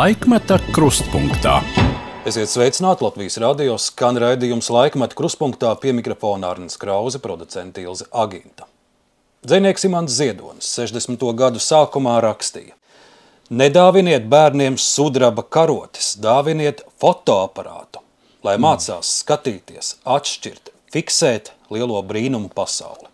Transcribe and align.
Laikmeta 0.00 0.56
krustpunktā. 0.72 1.58
Esiet 2.24 2.48
sveicināti 2.48 3.04
Latvijas 3.04 3.34
radio 3.42 3.74
skan 3.76 4.16
raidījums 4.22 4.70
laikmeta 4.72 5.16
krustpunktā 5.18 5.74
pie 5.82 5.92
mikrofona 5.92 6.54
Arnijas 6.54 6.78
Krause, 6.80 7.20
producenta 7.20 7.82
Ilze 7.82 8.06
Aginta. 8.08 8.64
Dzinieks 9.44 9.84
Imants 9.90 10.16
Ziedonis 10.16 10.70
60. 10.78 11.26
gadu 11.36 11.60
sākumā 11.60 12.16
rakstīja: 12.24 12.72
Nedāviniet 13.52 14.24
bērniem 14.32 14.80
sudraba 14.80 15.44
karotes, 15.44 16.14
dāviniet 16.16 16.80
fotoaparātu, 17.02 18.00
lai 18.46 18.56
mācās 18.56 19.12
skatīties, 19.20 19.98
atšķirt, 20.16 20.72
fiksēt 20.96 21.52
lielo 21.68 22.00
brīnumu 22.00 22.48
pasauli. 22.56 23.10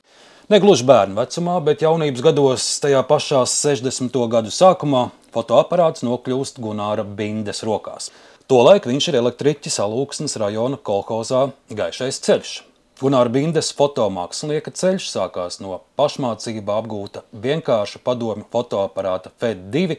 Negluži 0.54 0.86
bērnu 0.86 1.18
vecumā, 1.18 1.58
bet 1.66 1.82
jaunības 1.82 2.22
gados, 2.22 2.72
tajā 2.78 3.02
pašā 3.08 3.42
60. 3.50 4.22
gadu 4.30 4.54
sākumā, 4.54 5.08
fotoaparāts 5.36 6.04
nokļūst 6.06 6.62
Gunāra 6.64 7.04
Bindes 7.04 7.60
rokās. 7.66 8.08
Tolaik 8.48 8.86
viņš 8.88 9.10
ir 9.10 9.18
elektriķis 9.20 9.80
Alūksnes 9.82 10.38
rajona 10.40 10.78
kolhozā 10.80 11.48
Gaišais 11.76 12.20
ceļš. 12.24 12.52
Gunāra 12.96 13.28
Bindes 13.28 13.72
fotomākslinieka 13.76 14.72
ceļš 14.72 15.10
sākās 15.12 15.58
no 15.60 15.82
pašmācība 16.00 16.78
apgūta 16.80 17.26
vienkārša 17.44 18.00
padomju 18.06 18.46
fotoaparāta 18.54 19.34
FED2 19.42 19.98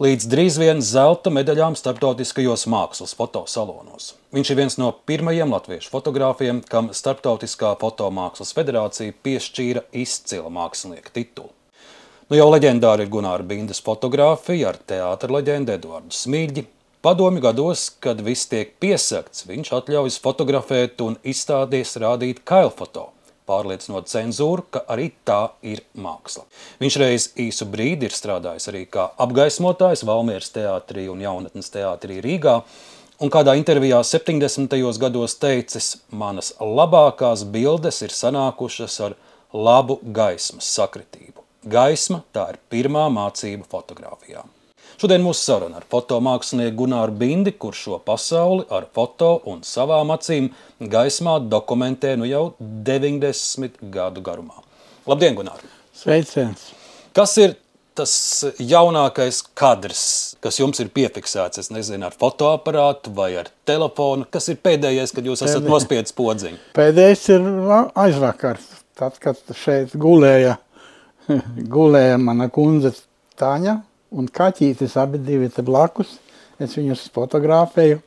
līdz 0.00 0.28
drīz 0.30 0.58
vien 0.62 0.78
zelta 0.84 1.32
medaļām 1.34 1.74
starptautiskajos 1.76 2.68
mākslas 2.70 3.16
fotosalonos. 3.18 4.12
Viņš 4.36 4.52
ir 4.52 4.60
viens 4.60 4.78
no 4.78 4.92
pirmajiem 5.10 5.50
latviešu 5.56 5.90
fotogrāfiem, 5.90 6.62
kam 6.70 6.92
Startautiskā 6.94 7.74
fotomākslas 7.80 8.54
federācija 8.54 9.16
piešķīra 9.26 9.88
izcila 10.04 10.52
mākslinieka 10.54 11.16
titulu. 11.16 11.50
Nu 12.30 12.38
jau 12.38 12.44
leģendāri 12.46 13.02
ir 13.02 13.08
Gunāra 13.10 13.42
Bindas 13.42 13.80
fotografija 13.82 14.68
ar 14.70 14.76
teātra 14.86 15.32
leģendu 15.34 15.72
Eduardu 15.74 16.14
Smīļģi. 16.14 16.62
Padomju 17.02 17.42
gados, 17.42 17.88
kad 17.98 18.20
viss 18.22 18.46
tiek 18.46 18.76
piesakts, 18.78 19.48
viņš 19.48 19.72
atļaujas 19.74 20.18
fotografēt 20.22 21.02
un 21.02 21.16
izstādies 21.26 21.96
rādīt 21.98 22.44
kailfotografu 22.46 23.34
pārliecinot 23.50 24.06
cenzūru, 24.06 24.62
ka 24.70 24.84
arī 24.94 25.08
tā 25.26 25.40
ir 25.66 25.82
māksla. 25.98 26.44
Viņš 26.78 27.00
reiz 27.02 27.26
īsu 27.48 27.66
brīdi 27.66 28.06
ir 28.06 28.14
strādājis 28.14 28.70
arī 28.70 28.84
kā 28.86 29.08
apgaismotājs 29.26 30.06
Valmieras 30.06 30.54
teātrī 30.54 31.08
un 31.10 31.26
jaunatnes 31.26 31.74
teātrī 31.74 32.20
Rīgā, 32.22 32.60
un 33.18 33.34
kādā 33.34 33.56
intervijā 33.58 34.04
70. 34.06 34.78
gados 35.02 35.34
teicis, 35.42 35.96
manas 36.14 36.54
labākās 36.62 37.42
bildes 37.42 38.04
ir 38.06 38.14
sanākušas 38.14 39.02
ar 39.08 39.18
labu 39.50 39.98
gaismas 40.14 40.70
sakritību. 40.78 41.39
Gaisma 41.60 42.22
tā 42.32 42.46
ir 42.54 42.56
pirmā 42.72 43.02
mācība 43.12 43.66
fotografijām. 43.68 44.48
Šodien 45.00 45.20
mūsu 45.20 45.42
saruna 45.44 45.76
ar 45.80 45.84
fotomākslinieku 45.92 46.76
Gunāru 46.78 47.12
Bindi, 47.20 47.52
kurš 47.52 47.82
šo 47.84 47.98
pasauli 48.04 48.64
ar 48.72 48.86
foto 48.96 49.34
un 49.48 49.60
savām 49.64 50.12
acīm 50.14 50.50
gaismā 50.80 51.38
dokumentē 51.52 52.14
nu 52.16 52.28
jau 52.28 52.54
90 52.60 53.76
gadu 53.92 54.24
garumā. 54.24 54.56
Labdien, 55.08 55.36
Gunār! 55.36 55.60
Sveiciens! 55.96 56.70
Kas 57.16 57.36
ir 57.40 57.58
tas 57.96 58.14
jaunākais 58.56 59.42
kadrs, 59.52 60.04
kas 60.40 60.60
jums 60.62 60.80
ir 60.80 60.88
piefiksēts, 60.96 61.60
es 61.60 61.68
nezinu, 61.74 62.08
ar 62.08 62.16
fotoaparātu 62.16 63.12
vai 63.16 63.34
ar 63.42 63.52
telefonu? 63.68 64.24
Kas 64.32 64.48
ir 64.48 64.60
pēdējais, 64.64 65.12
kad 65.12 65.28
jūs 65.28 65.44
esat 65.44 65.68
nospiedis 65.68 66.16
podziņu? 66.16 66.56
Pēdējais 66.76 67.28
ir 67.36 67.52
aizvakar, 68.00 68.64
tad, 68.96 69.20
kad 69.20 69.40
šeit 69.60 69.92
gulēja, 70.00 70.56
gulēja 71.74 72.18
mana 72.20 72.48
kundze 72.52 72.92
Tāņa, 73.40 73.76
un 74.20 74.26
kaķītis 74.28 74.98
abi 75.00 75.20
divi 75.24 75.48
te 75.52 75.64
blakus. 75.64 76.18
Es 76.60 76.74
viņus 76.76 77.06
fotografēju 77.14 78.02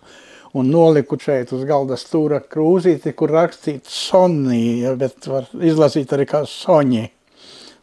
un 0.59 0.69
noliku 0.69 1.17
šeit 1.17 1.49
uz 1.55 1.63
galda 1.65 1.97
stūra 1.97 2.37
krūzīti, 2.45 3.15
kur 3.17 3.33
rakstīts 3.33 3.95
Sonija, 4.11 4.93
bet 4.99 5.25
var 5.25 5.49
izlasīt 5.57 6.13
arī 6.13 6.27
kā 6.29 6.43
Soņi. 6.49 7.07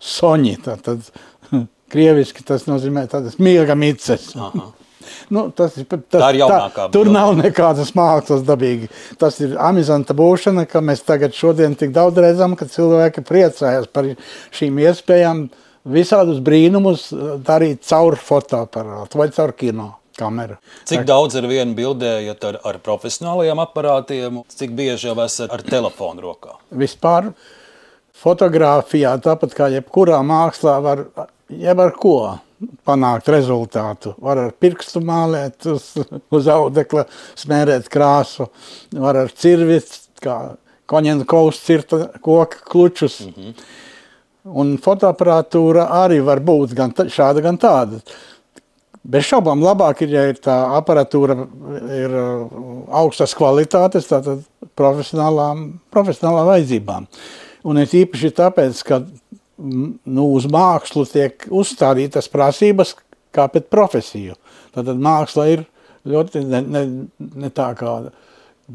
Soņi, 0.00 0.54
tad 0.62 1.10
krieviski 1.92 2.46
tas 2.46 2.68
nozīmē 2.70 3.08
tādas 3.10 3.40
mīga 3.42 3.74
mices. 3.78 4.30
Aha. 4.38 4.70
Nu, 5.32 5.46
tas 5.54 5.76
tas, 5.76 6.02
tā 6.16 6.32
ir 6.32 6.40
jaunākā. 6.42 6.86
Tā, 6.86 6.88
tur 6.94 7.10
nav 7.12 7.32
nekādas 7.38 7.92
mākslas 7.96 8.44
dabīgi. 8.46 8.90
Tas 9.20 9.38
ir 9.44 9.56
amizanta 9.60 10.16
būšana, 10.16 10.66
ka 10.70 10.82
mēs 10.84 11.04
tagad 11.06 11.36
šodien 11.36 11.76
tik 11.78 11.94
daudz 11.96 12.20
redzam, 12.22 12.56
ka 12.58 12.68
cilvēki 12.70 13.24
priecājas 13.26 13.88
par 13.92 14.10
šīm 14.56 14.82
iespējām 14.86 15.46
visādus 15.90 16.42
brīnumus 16.44 17.08
eh, 17.14 17.32
darīt 17.46 17.86
caur 17.88 18.18
fotoaparātu 18.20 19.22
vai 19.22 19.30
caur 19.36 19.56
kino. 19.56 19.94
Kameru. 20.20 20.58
Cik 20.84 21.06
daudz 21.08 21.38
ar 21.38 21.46
vienu 21.48 21.72
bildējat 21.78 22.42
ar, 22.44 22.58
ar 22.66 22.78
profesionālajiem 22.84 23.62
aparātiem, 23.62 24.42
cik 24.52 24.74
bieži 24.76 25.08
jau 25.08 25.14
esat 25.24 25.54
ar 25.54 25.62
telefonu 25.64 26.26
rokā? 26.26 26.58
Vispār 26.76 27.30
fotografijā, 28.20 29.14
tāpat 29.24 29.56
kā 29.56 29.70
jebkurā 29.72 30.18
mākslā, 30.26 30.76
var 30.84 31.06
jeb 31.48 31.80
ar 31.80 31.94
ko 31.96 32.16
panākt 32.86 33.28
rezultātu. 33.32 34.14
Var 34.20 34.44
ar 34.46 34.56
pirkstu 34.60 35.02
mālēt 35.04 35.68
uz, 35.70 35.92
uz 36.36 36.48
audekla, 36.50 37.06
smērēt 37.40 37.88
krāsu, 37.92 38.48
var 38.96 39.24
ar 39.24 39.30
cirvi, 39.36 39.80
kā 40.20 40.40
koņena 40.90 41.24
kaus 41.28 41.62
cirta 41.64 42.08
koka 42.20 42.64
klučus. 42.66 43.20
Mm 43.26 43.36
-hmm 43.36 43.86
Un 44.48 44.76
fotoaparātūra 44.80 45.86
arī 46.00 46.20
var 46.24 46.40
būt 46.40 46.72
gan 46.76 46.94
šāda, 46.96 47.42
gan 47.44 47.58
tāda. 47.60 48.00
Bez 49.00 49.26
šaubām 49.28 49.62
labāk 49.64 50.02
ir, 50.04 50.14
ja 50.14 50.24
ir 50.28 50.40
tā 50.40 50.54
aparatūra 50.76 51.36
ir 51.96 52.16
uh, 52.16 52.56
augstas 53.00 53.34
kvalitātes, 53.36 54.08
tātad 54.08 54.42
profesionālām, 54.76 55.80
profesionālām 55.92 56.50
vajadzībām. 56.50 57.08
Un 57.68 57.80
ir 57.80 57.96
īpaši 58.00 58.32
tāpēc, 58.36 58.82
ka 58.88 59.02
nu, 59.60 60.26
uz 60.34 60.48
mākslu 60.50 61.04
tiek 61.10 61.46
uzstādītas 61.50 62.30
prasības 62.32 62.94
kā 63.34 63.46
pēc 63.52 63.68
profesiju. 63.70 64.36
Tātad 64.74 65.00
māksla 65.02 65.46
ir 65.52 65.64
ļoti 66.08 66.42
ne, 66.48 66.60
ne, 66.64 66.82
ne 67.20 67.50
tā 67.54 67.70
kā, 67.78 67.94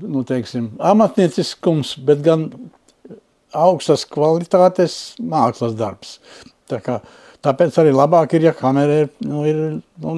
nu, 0.02 0.24
teiksim, 0.28 0.74
amatnieciskums, 0.94 1.96
bet 2.06 2.24
gan 2.26 2.50
augstas 3.56 4.06
kvalitātes 4.12 5.16
mākslas 5.24 5.76
darbs. 5.80 6.18
Tā 6.70 6.82
kā, 6.84 7.00
tāpēc 7.46 7.78
arī 7.82 7.94
labāk 7.96 8.36
ir, 8.38 8.50
ja 8.50 8.56
kamera 8.58 9.04
ir, 9.06 9.12
nu, 9.26 9.44
ir 9.48 9.62
nu, 10.04 10.18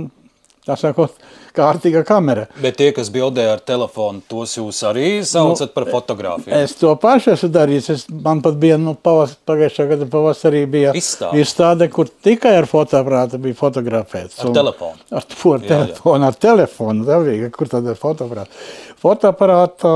tā 0.67 0.77
sakot, 0.79 1.15
kārtīga 1.57 2.03
kamera. 2.07 2.45
Bet 2.61 2.77
tie, 2.79 2.91
kas 2.95 3.09
bildē 3.13 3.47
ar 3.51 3.61
telefonu, 3.65 4.21
tos 4.29 4.55
jūs 4.57 4.79
arī 4.87 5.07
saucat 5.27 5.71
nu, 5.71 5.73
par 5.75 5.87
fotogrāfiju? 5.89 6.53
Es 6.57 6.75
to 6.79 6.93
pašu 7.01 7.33
esmu 7.33 7.49
darījis. 7.55 7.89
Es, 7.95 8.05
man 8.11 8.43
pat 8.45 8.59
bija, 8.61 8.77
nu, 8.81 8.93
pavas, 8.93 9.35
pagājušā 9.49 9.87
gada 9.91 10.07
pavasarī 10.11 10.63
bija 10.69 10.93
izstāde. 10.97 11.41
izstāde, 11.41 11.89
kur 11.93 12.11
tikai 12.27 12.55
ar 12.61 12.69
fotoaparātu 12.69 13.41
bija 13.43 13.57
fotografēts. 13.57 14.39
Ar 14.43 14.51
un, 14.51 14.55
telefonu? 14.57 15.03
Ar, 15.09 15.25
ar 15.25 15.65
jā, 15.65 15.67
telefonu, 15.73 16.21
jā. 16.21 16.31
ar 16.31 16.39
telefonu, 16.47 17.07
dabīgi, 17.07 17.51
kur 17.57 17.71
tad 17.71 17.89
ir 17.89 17.99
fotoaparāts. 17.99 18.71
Fotoaparāta, 19.01 19.91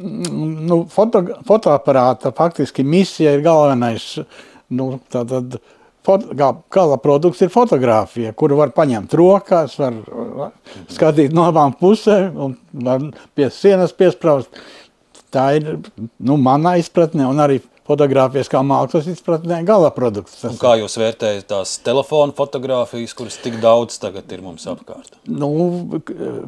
nu, 0.00 0.80
foto, 0.92 1.24
fotoaparāta 1.48 2.32
faktiski 2.36 2.84
misija 2.86 3.34
ir 3.36 3.44
galvenais, 3.44 4.14
nu, 4.76 4.94
tātad, 5.12 5.58
gala 6.70 6.98
produkts 7.02 7.42
ir 7.44 7.52
fotografija, 7.52 8.34
kuru 8.36 8.58
var 8.60 8.74
paņemt 8.76 9.14
rokās, 9.18 9.78
var 9.80 9.96
skatīt 10.90 11.34
no 11.36 11.46
abām 11.50 11.74
pusēm 11.80 12.38
un 12.46 12.56
var 12.86 13.10
pie 13.34 13.50
sienas 13.54 13.94
piespraust. 13.96 14.62
Tā 15.30 15.52
ir 15.60 15.76
nu, 16.18 16.34
manā 16.42 16.74
izpratnē 16.80 17.28
un 17.30 17.38
arī 17.38 17.60
fotografijas 17.90 18.50
kā 18.50 18.62
mākslas 18.66 19.08
izpratnē 19.10 19.60
gala 19.66 19.90
produkts. 19.94 20.42
Un 20.46 20.58
kā 20.60 20.76
jūs 20.80 20.96
vērtējat 21.00 21.48
tās 21.50 21.76
telefonu 21.86 22.34
fotogrāfijas, 22.36 23.14
kuras 23.18 23.38
tik 23.42 23.58
daudz 23.62 23.98
tagad 24.02 24.30
ir 24.34 24.44
mums 24.44 24.66
apkārt? 24.70 25.16
Nu, 25.26 25.50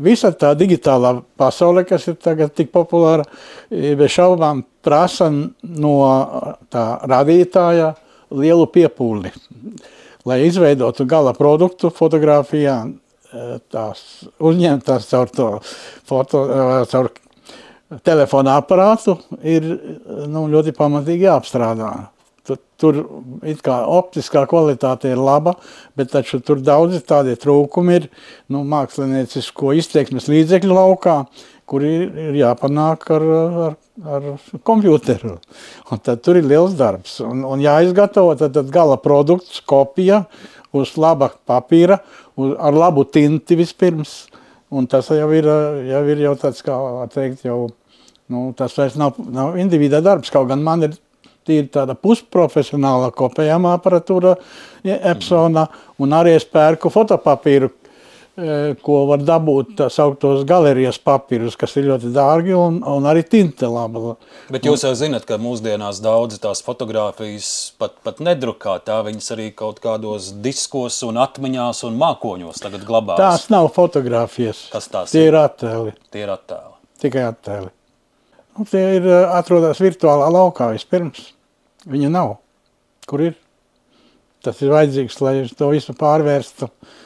visa 0.02 0.32
tā 0.38 0.52
digitālā 0.58 1.16
pasaule, 1.40 1.86
kas 1.88 2.06
ir 2.10 2.18
tagad 2.22 2.54
tik 2.58 2.72
populāra, 2.74 3.26
bez 3.70 4.14
šaubām 4.14 4.64
prasa 4.84 5.30
no 5.32 5.96
tā 6.72 6.86
radītāja 7.10 7.92
lielu 8.34 8.66
piepūli. 8.70 9.32
Lai 10.28 10.38
izveidotu 10.46 11.06
gala 11.08 11.32
produktu 11.34 11.90
fotografijā, 11.94 12.76
eh, 13.32 13.58
tās 13.72 14.24
uzņemtās 14.40 15.08
caur 15.10 15.34
to 15.34 15.50
foto, 16.08 16.44
eh, 16.46 16.86
caur 16.90 17.10
telefona 18.04 18.56
aparātu 18.62 19.18
ir 19.42 19.62
nu, 19.62 20.46
ļoti 20.48 20.72
pamatīgi 20.72 21.28
jāapstrādā. 21.28 21.92
Tur, 22.42 22.58
tur 22.76 22.94
kā 23.62 23.76
optiskā 23.86 24.46
kvalitāte 24.50 25.12
ir 25.12 25.16
laba, 25.16 25.54
bet 25.94 26.10
taču 26.10 26.40
tur 26.42 26.56
daudzi 26.56 26.98
tādi 27.06 27.36
trūkumi 27.38 27.94
ir 28.00 28.08
nu, 28.50 28.64
māksliniecisko 28.66 29.76
izteiksmes 29.78 30.26
līdzekļu 30.26 30.74
laukā, 30.74 31.20
uh, 31.20 31.51
kuri 31.72 31.92
ir 32.04 32.34
jāpanāk 32.36 33.06
ar, 33.16 33.22
ar, 33.64 33.76
ar 34.04 34.26
kompjuteru. 34.68 35.38
Un 35.88 36.02
tad 36.04 36.20
tur 36.24 36.36
ir 36.36 36.44
liels 36.44 36.74
darbs. 36.76 37.16
Un, 37.24 37.46
un 37.48 37.62
jāizgatavo 37.64 38.34
tad, 38.36 38.52
tad 38.58 38.68
gala 38.74 38.98
produkts, 39.00 39.62
kopija 39.64 40.26
uz 40.76 40.92
laba 41.00 41.30
papīra 41.48 42.02
uz, 42.36 42.52
ar 42.60 42.76
labu 42.76 43.06
tinti 43.08 43.56
vispirms. 43.56 44.26
Un 44.72 44.88
tas 44.88 45.08
jau 45.12 45.30
ir, 45.36 45.48
jau 45.88 46.02
ir 46.12 46.20
jau 46.26 46.34
tāds, 46.44 46.60
kā 46.64 46.76
teikt, 47.12 47.46
jau, 47.48 47.70
nu, 48.32 48.44
tas 48.56 48.76
vairs 48.76 48.96
nav, 49.00 49.16
nav 49.32 49.56
individuā 49.60 50.00
darbs, 50.04 50.32
kaut 50.32 50.48
gan 50.52 50.60
man 50.64 50.84
ir 50.88 50.96
tīri 51.48 51.68
tāda 51.72 51.96
pusprofesionāla 51.98 53.10
kopējama 53.16 53.74
aparatūra 53.78 54.36
Epsona, 54.84 55.66
un 56.00 56.16
arī 56.16 56.36
es 56.38 56.46
pērku 56.48 56.92
fotopapīru, 56.92 57.68
ko 58.32 58.94
var 59.10 59.20
dabūt 59.20 59.74
tā 59.76 59.88
sauktos 59.92 60.46
galerijas 60.48 60.96
papīrus, 61.04 61.56
kas 61.60 61.74
ir 61.76 61.90
ļoti 61.90 62.12
dārgi 62.14 62.54
un, 62.56 62.78
un 62.88 63.08
arī 63.08 63.26
tinte 63.28 63.68
laba. 63.68 64.14
Bet 64.52 64.64
jūs 64.64 64.86
jau 64.86 64.92
zinat, 64.96 65.26
ka 65.28 65.36
mūsdienās 65.40 66.00
daudzi 66.04 66.40
tās 66.40 66.64
fotogrāfijas 66.64 67.50
pat, 67.80 67.98
pat 68.06 68.22
nedrukā, 68.24 68.78
tā 68.86 69.02
viņas 69.04 69.28
arī 69.36 69.50
kaut 69.56 69.82
kādos 69.84 70.30
diskos 70.44 71.02
un 71.04 71.20
atmiņās 71.20 71.84
un 71.88 72.00
mākoņos 72.00 72.64
tagad 72.64 72.88
glabās. 72.88 73.20
Tās 73.20 73.46
nav 73.52 73.68
fotogrāfijas. 73.76 74.64
Kas 74.72 74.88
tās 74.88 75.12
Tie 75.12 75.26
ir 75.28 75.36
attēli. 75.36 75.92
Tie 76.08 76.24
ir 76.24 76.32
attēli. 76.32 76.74
Tikai 77.04 77.28
attēli. 77.28 77.68
Nu, 78.56 78.64
tie 78.68 78.82
ir 78.96 79.12
eh, 79.12 79.28
atrodas 79.36 79.80
virtuālā 79.80 80.32
laukā 80.32 80.72
vispirms. 80.72 81.30
Viņa 81.88 82.08
nav. 82.16 82.36
Kur 83.08 83.28
ir? 83.28 83.38
Tas 84.42 84.58
ir 84.64 84.72
vajadzīgs, 84.72 85.20
lai 85.22 85.36
to 85.56 85.68
visu 85.72 85.94
pārvērstu 85.98 86.68
eh, 86.68 87.00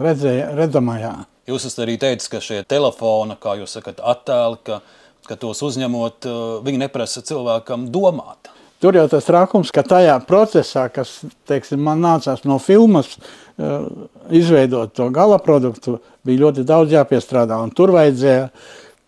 redzēja, 0.00 0.50
redzamajā. 0.56 1.14
Jūs 1.46 1.68
esat 1.68 1.84
arī 1.84 1.96
teicis, 2.02 2.30
ka 2.30 2.40
šie 2.42 2.60
telefoni, 2.68 3.36
kā 3.40 3.54
jūs 3.60 3.76
sakat, 3.78 4.02
attēli, 4.02 4.58
ka, 4.66 4.80
ka 5.28 5.38
tos 5.40 5.62
uzņemot, 5.66 6.26
eh, 6.26 6.44
viņi 6.66 6.82
neprasa 6.86 7.22
cilvēkam 7.26 7.88
domāt. 7.94 8.50
Tur 8.82 8.98
jau 8.98 9.06
tas 9.08 9.24
trakums, 9.24 9.70
ka 9.72 9.80
tajā 9.86 10.18
procesā, 10.28 10.84
kas 10.92 11.22
teiksim, 11.48 11.80
man 11.80 12.02
nācās 12.04 12.42
no 12.44 12.58
filmas 12.60 13.14
uh, 13.16 13.86
izveidot 14.28 14.92
to 14.92 15.06
gala 15.08 15.38
produktu, 15.40 15.94
bija 16.28 16.42
ļoti 16.42 16.64
daudz 16.68 16.92
jāpiestrādā. 16.92 17.56
Un 17.64 17.72
tur 17.72 17.94
vajadzēja 17.94 18.50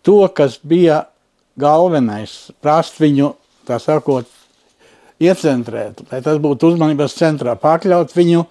to, 0.01 0.17
kas 0.33 0.57
bija 0.65 1.03
galvenais, 1.61 2.33
prast 2.65 2.97
viņu, 2.97 3.35
tā 3.69 3.77
sakot, 3.83 4.25
iecentrēt, 5.21 6.01
lai 6.09 6.23
tas 6.25 6.41
būtu 6.41 6.73
uzmanības 6.73 7.17
centrā, 7.19 7.53
pakļaut 7.59 8.17
viņu 8.17 8.45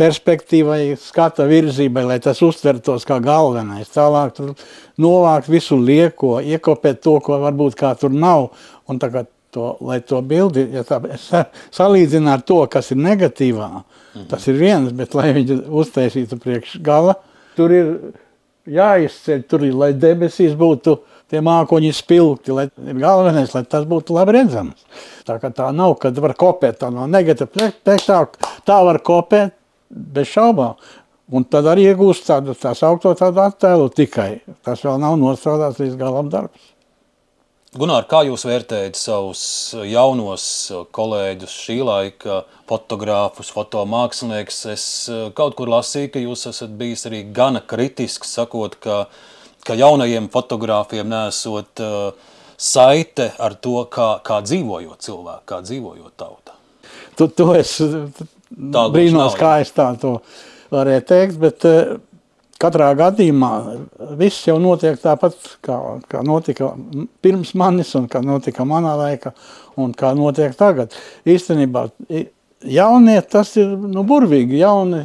perspektīvai, 0.00 0.94
skata 1.00 1.44
virzībai, 1.50 2.06
lai 2.08 2.18
tas 2.24 2.40
uztvertos 2.44 3.04
kā 3.08 3.18
galvenais. 3.24 3.90
Tālāk 3.92 4.32
tur 4.36 4.54
novākt 5.00 5.50
visu 5.52 5.78
lieko, 5.80 6.38
iekopēt 6.40 7.02
to, 7.04 7.18
ko 7.24 7.40
varbūt 7.42 7.76
kā 7.80 7.92
tur 8.00 8.14
nav, 8.14 8.50
un 8.88 9.00
tagad 9.02 9.28
to, 9.54 9.74
lai 9.84 9.98
to 10.06 10.20
bildi, 10.22 10.68
ja 10.76 10.84
tā, 10.86 11.00
salīdzina 11.74 12.36
ar 12.38 12.46
to, 12.46 12.62
kas 12.70 12.92
ir 12.94 13.00
negatīvā, 13.02 13.68
mhm. 13.82 14.26
tas 14.30 14.48
ir 14.48 14.58
viens, 14.60 14.90
bet 14.96 15.14
lai 15.18 15.30
viņi 15.36 15.60
uztaisītu 15.82 16.40
priekš 16.40 16.78
gala, 16.86 17.18
tur 17.58 17.74
ir 17.74 17.94
jāizceļ, 18.70 19.46
tur 19.50 19.66
ir, 19.66 19.76
lai 19.76 19.92
debesīs 19.98 20.54
būtu 20.58 21.00
tie 21.30 21.42
mākoņi 21.44 21.92
spilgti, 21.94 22.54
lai 22.54 22.66
ir 22.70 22.98
galvenais, 22.98 23.52
lai 23.54 23.62
tas 23.70 23.86
būtu 23.88 24.16
labi 24.16 24.34
redzams. 24.38 24.82
Tā 25.26 25.36
kā 25.42 25.52
tā 25.54 25.68
nav, 25.74 25.94
kad 26.02 26.16
var 26.22 26.34
kopēt 26.38 26.80
tā 26.80 26.90
no 26.94 27.06
negatīva, 27.10 27.70
tā, 27.86 28.20
tā 28.66 28.78
var 28.86 28.98
kopēt 29.06 29.54
bez 29.90 30.30
šaubām. 30.32 30.76
Un 31.30 31.46
tad 31.46 31.68
arī 31.70 31.86
iegūst 31.92 32.26
tādu 32.26 32.56
tā 32.58 32.72
saukto 32.74 33.12
tādu 33.18 33.42
attēlu 33.44 33.86
tikai. 33.94 34.40
Tas 34.66 34.82
vēl 34.82 34.98
nav 35.02 35.16
nostrādāts 35.20 35.78
līdz 35.78 35.98
galam 35.98 36.30
darbs. 36.32 36.70
Gunār, 37.70 38.02
kā 38.10 38.24
jūs 38.26 38.42
vērtējat 38.48 38.98
savus 38.98 39.42
jaunos 39.86 40.44
kolēģus, 40.90 41.52
šī 41.66 41.76
laika 41.86 42.40
fotogrāfus, 42.66 43.52
fotomākslinieks? 43.54 44.64
Es 44.72 44.86
kaut 45.38 45.54
kur 45.58 45.70
lasīju, 45.70 46.10
ka 46.16 46.22
jūs 46.24 46.48
esat 46.50 46.74
bijis 46.80 47.06
arī 47.06 47.22
gana 47.30 47.62
kritisks, 47.62 48.34
sakot, 48.34 48.74
ka 48.82 49.04
ka 49.66 49.76
jaunajiem 49.78 50.28
fotogrāfiem 50.32 51.08
nesot 51.10 51.82
uh, 51.84 52.12
saite 52.56 53.30
ar 53.40 53.56
to, 53.62 53.84
kā, 53.92 54.10
kā 54.24 54.40
dzīvojot 54.44 55.06
cilvēku, 55.06 55.46
kā 55.48 55.60
dzīvojot 55.66 56.12
tauta. 56.20 56.56
Tu, 57.16 57.28
tu 57.36 57.46
esi 58.50 58.86
brīnos, 58.94 59.36
kā 59.38 59.58
es 59.64 59.72
tā 59.76 59.90
to 60.00 60.18
varēju 60.74 61.06
teikt, 61.06 61.38
bet 61.42 61.66
uh, 61.68 61.94
katrā 62.60 62.90
gadījumā 62.98 63.52
viss 64.20 64.48
jau 64.48 64.58
notiek 64.62 64.98
tāpat, 65.00 65.38
kā, 65.64 65.78
kā 66.10 66.24
notika 66.26 66.74
pirms 67.24 67.54
manis 67.58 67.94
un 67.98 68.10
kā 68.10 68.22
notika 68.24 68.66
manā 68.68 68.96
laikā 69.00 69.32
un 69.80 69.94
kā 69.96 70.12
notiek 70.18 70.54
tagad. 70.58 70.94
Īstenībā 71.28 71.88
Jaunie 72.60 73.16
tas 73.24 73.54
ir 73.56 73.70
nu, 73.72 74.02
burvīgi. 74.04 74.58
Jauni 74.60 74.98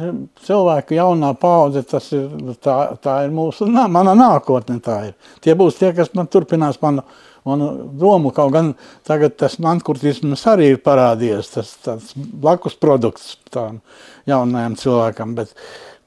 cilvēki, 0.44 0.98
jaunā 0.98 1.30
paudze, 1.40 1.80
tas 1.88 2.10
ir, 2.12 2.26
tā, 2.60 2.74
tā 3.00 3.14
ir 3.24 3.32
mūsu, 3.32 3.64
nā, 3.72 3.86
mana 3.88 4.12
nākotne. 4.18 4.76
Ir. 5.08 5.14
Tie 5.40 5.54
būs 5.56 5.78
tie, 5.78 5.94
kas 5.96 6.12
man 6.12 6.28
turpinās 6.28 6.76
manu, 6.82 7.06
manu 7.46 7.70
domu. 7.98 8.32
Kaut 8.34 8.52
gan 8.54 8.72
tagad 9.06 9.36
tas 9.40 9.58
mankurtisms 9.62 10.44
arī 10.50 10.72
ir 10.74 10.82
parādījies, 10.84 11.52
tas 11.54 11.72
tāds 11.84 12.12
blakus 12.16 12.76
produkts 12.78 13.36
tām 13.54 13.80
jaunajam 14.28 14.76
cilvēkam. 14.82 15.34
Bet 15.38 15.54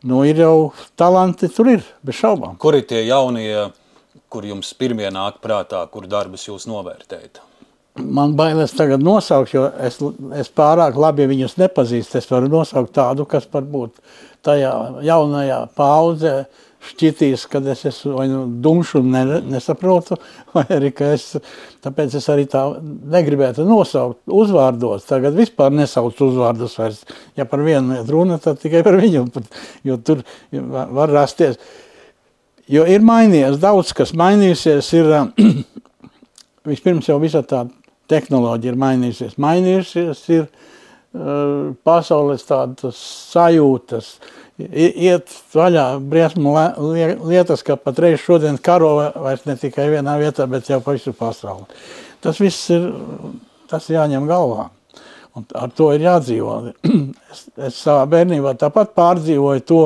nu, 0.03 0.23
ir 0.27 0.43
jau 0.43 0.71
talanti, 0.99 1.51
tur 1.51 1.73
ir, 1.75 1.85
bez 2.05 2.19
šaubām. 2.21 2.57
Kur 2.61 2.77
ir 2.77 2.87
tie 2.89 3.05
jaunie, 3.07 3.69
kur 4.31 4.47
jums 4.47 4.71
pirmie 4.77 5.09
nāk 5.13 5.41
prātā, 5.43 5.83
kur 5.91 6.07
darbus 6.09 6.47
jūs 6.47 6.67
novērtējat? 6.69 7.45
Man 7.99 8.35
bailes 8.37 8.71
tagad 8.77 9.01
nosaukt, 9.03 9.51
jo 9.51 9.65
es, 9.83 9.97
es 10.39 10.51
pārāk 10.55 10.95
labi 10.95 11.25
viņus 11.27 11.57
nepazīstu. 11.59 12.19
Es 12.19 12.29
varu 12.31 12.47
nosaukt 12.51 12.93
tādu, 12.95 13.25
kas 13.27 13.47
varbūt 13.51 13.97
tajā 14.45 14.71
jaunajā 15.03 15.59
paudzē 15.75 16.35
šķitīs, 16.89 17.43
kad 17.51 17.65
es 17.69 17.83
esmu 17.89 18.13
vai 18.15 18.27
nu 18.31 18.43
dumšs 18.63 18.95
un 18.99 19.09
ne, 19.13 19.23
nesaprotu, 19.51 20.17
vai 20.55 20.65
arī 20.75 20.93
ka 20.95 21.11
es, 21.15 21.33
tāpēc 21.83 22.15
es 22.19 22.29
arī 22.31 22.47
tā 22.49 22.63
negribētu 22.81 23.65
nosaukt 23.67 24.21
uzvārdos. 24.31 25.07
Tagad 25.09 25.35
vispār 25.37 25.73
nesauc 25.75 26.21
uzvārdus 26.23 26.77
vairs. 26.79 27.03
Ja 27.39 27.47
par 27.49 27.63
vienu 27.65 27.99
iet 27.99 28.09
runa, 28.11 28.39
tad 28.41 28.61
tikai 28.63 28.83
par 28.87 28.99
viņu, 28.99 29.27
jo 29.87 29.99
tur 30.03 30.23
var 30.63 31.11
rasties. 31.13 31.59
Jo 32.69 32.85
ir 32.85 33.01
mainījies 33.01 33.57
daudz, 33.61 33.91
kas 33.97 34.13
mainījusies, 34.17 34.93
ir 34.99 35.13
vispirms 36.69 37.09
jau 37.09 37.17
visa 37.21 37.41
tā 37.43 37.65
tehnoloģija 38.09 38.73
ir 38.73 38.79
mainījusies. 38.79 39.37
Mainījusies 39.41 40.21
ir 40.35 40.43
uh, 40.45 41.71
pasaules 41.85 42.45
tādas 42.47 42.99
sajūtas, 43.33 44.13
iet 44.59 45.31
vaļā 45.55 45.85
briesmu 46.11 46.53
lietas, 47.29 47.63
ka 47.65 47.77
patreiz 47.79 48.19
šodien 48.23 48.59
karo 48.61 48.95
vairs 48.97 49.45
ne 49.47 49.55
tikai 49.59 49.89
vienā 49.93 50.17
vietā, 50.19 50.47
bet 50.51 50.69
jau 50.69 50.81
pa 50.83 50.97
visu 50.97 51.13
pasauli. 51.15 51.67
Tas 52.23 52.39
viss 52.41 52.69
ir, 52.75 52.89
tas 53.71 53.87
jāņem 53.89 54.27
galvā. 54.29 54.69
Un 55.37 55.45
ar 55.55 55.71
to 55.75 55.91
ir 55.95 56.07
jādzīvo. 56.07 56.61
Es, 57.29 57.43
es 57.61 57.75
savā 57.77 58.07
bērnībā 58.09 58.55
tāpat 58.57 58.95
pārdzīvoju 58.97 59.61
to, 59.69 59.83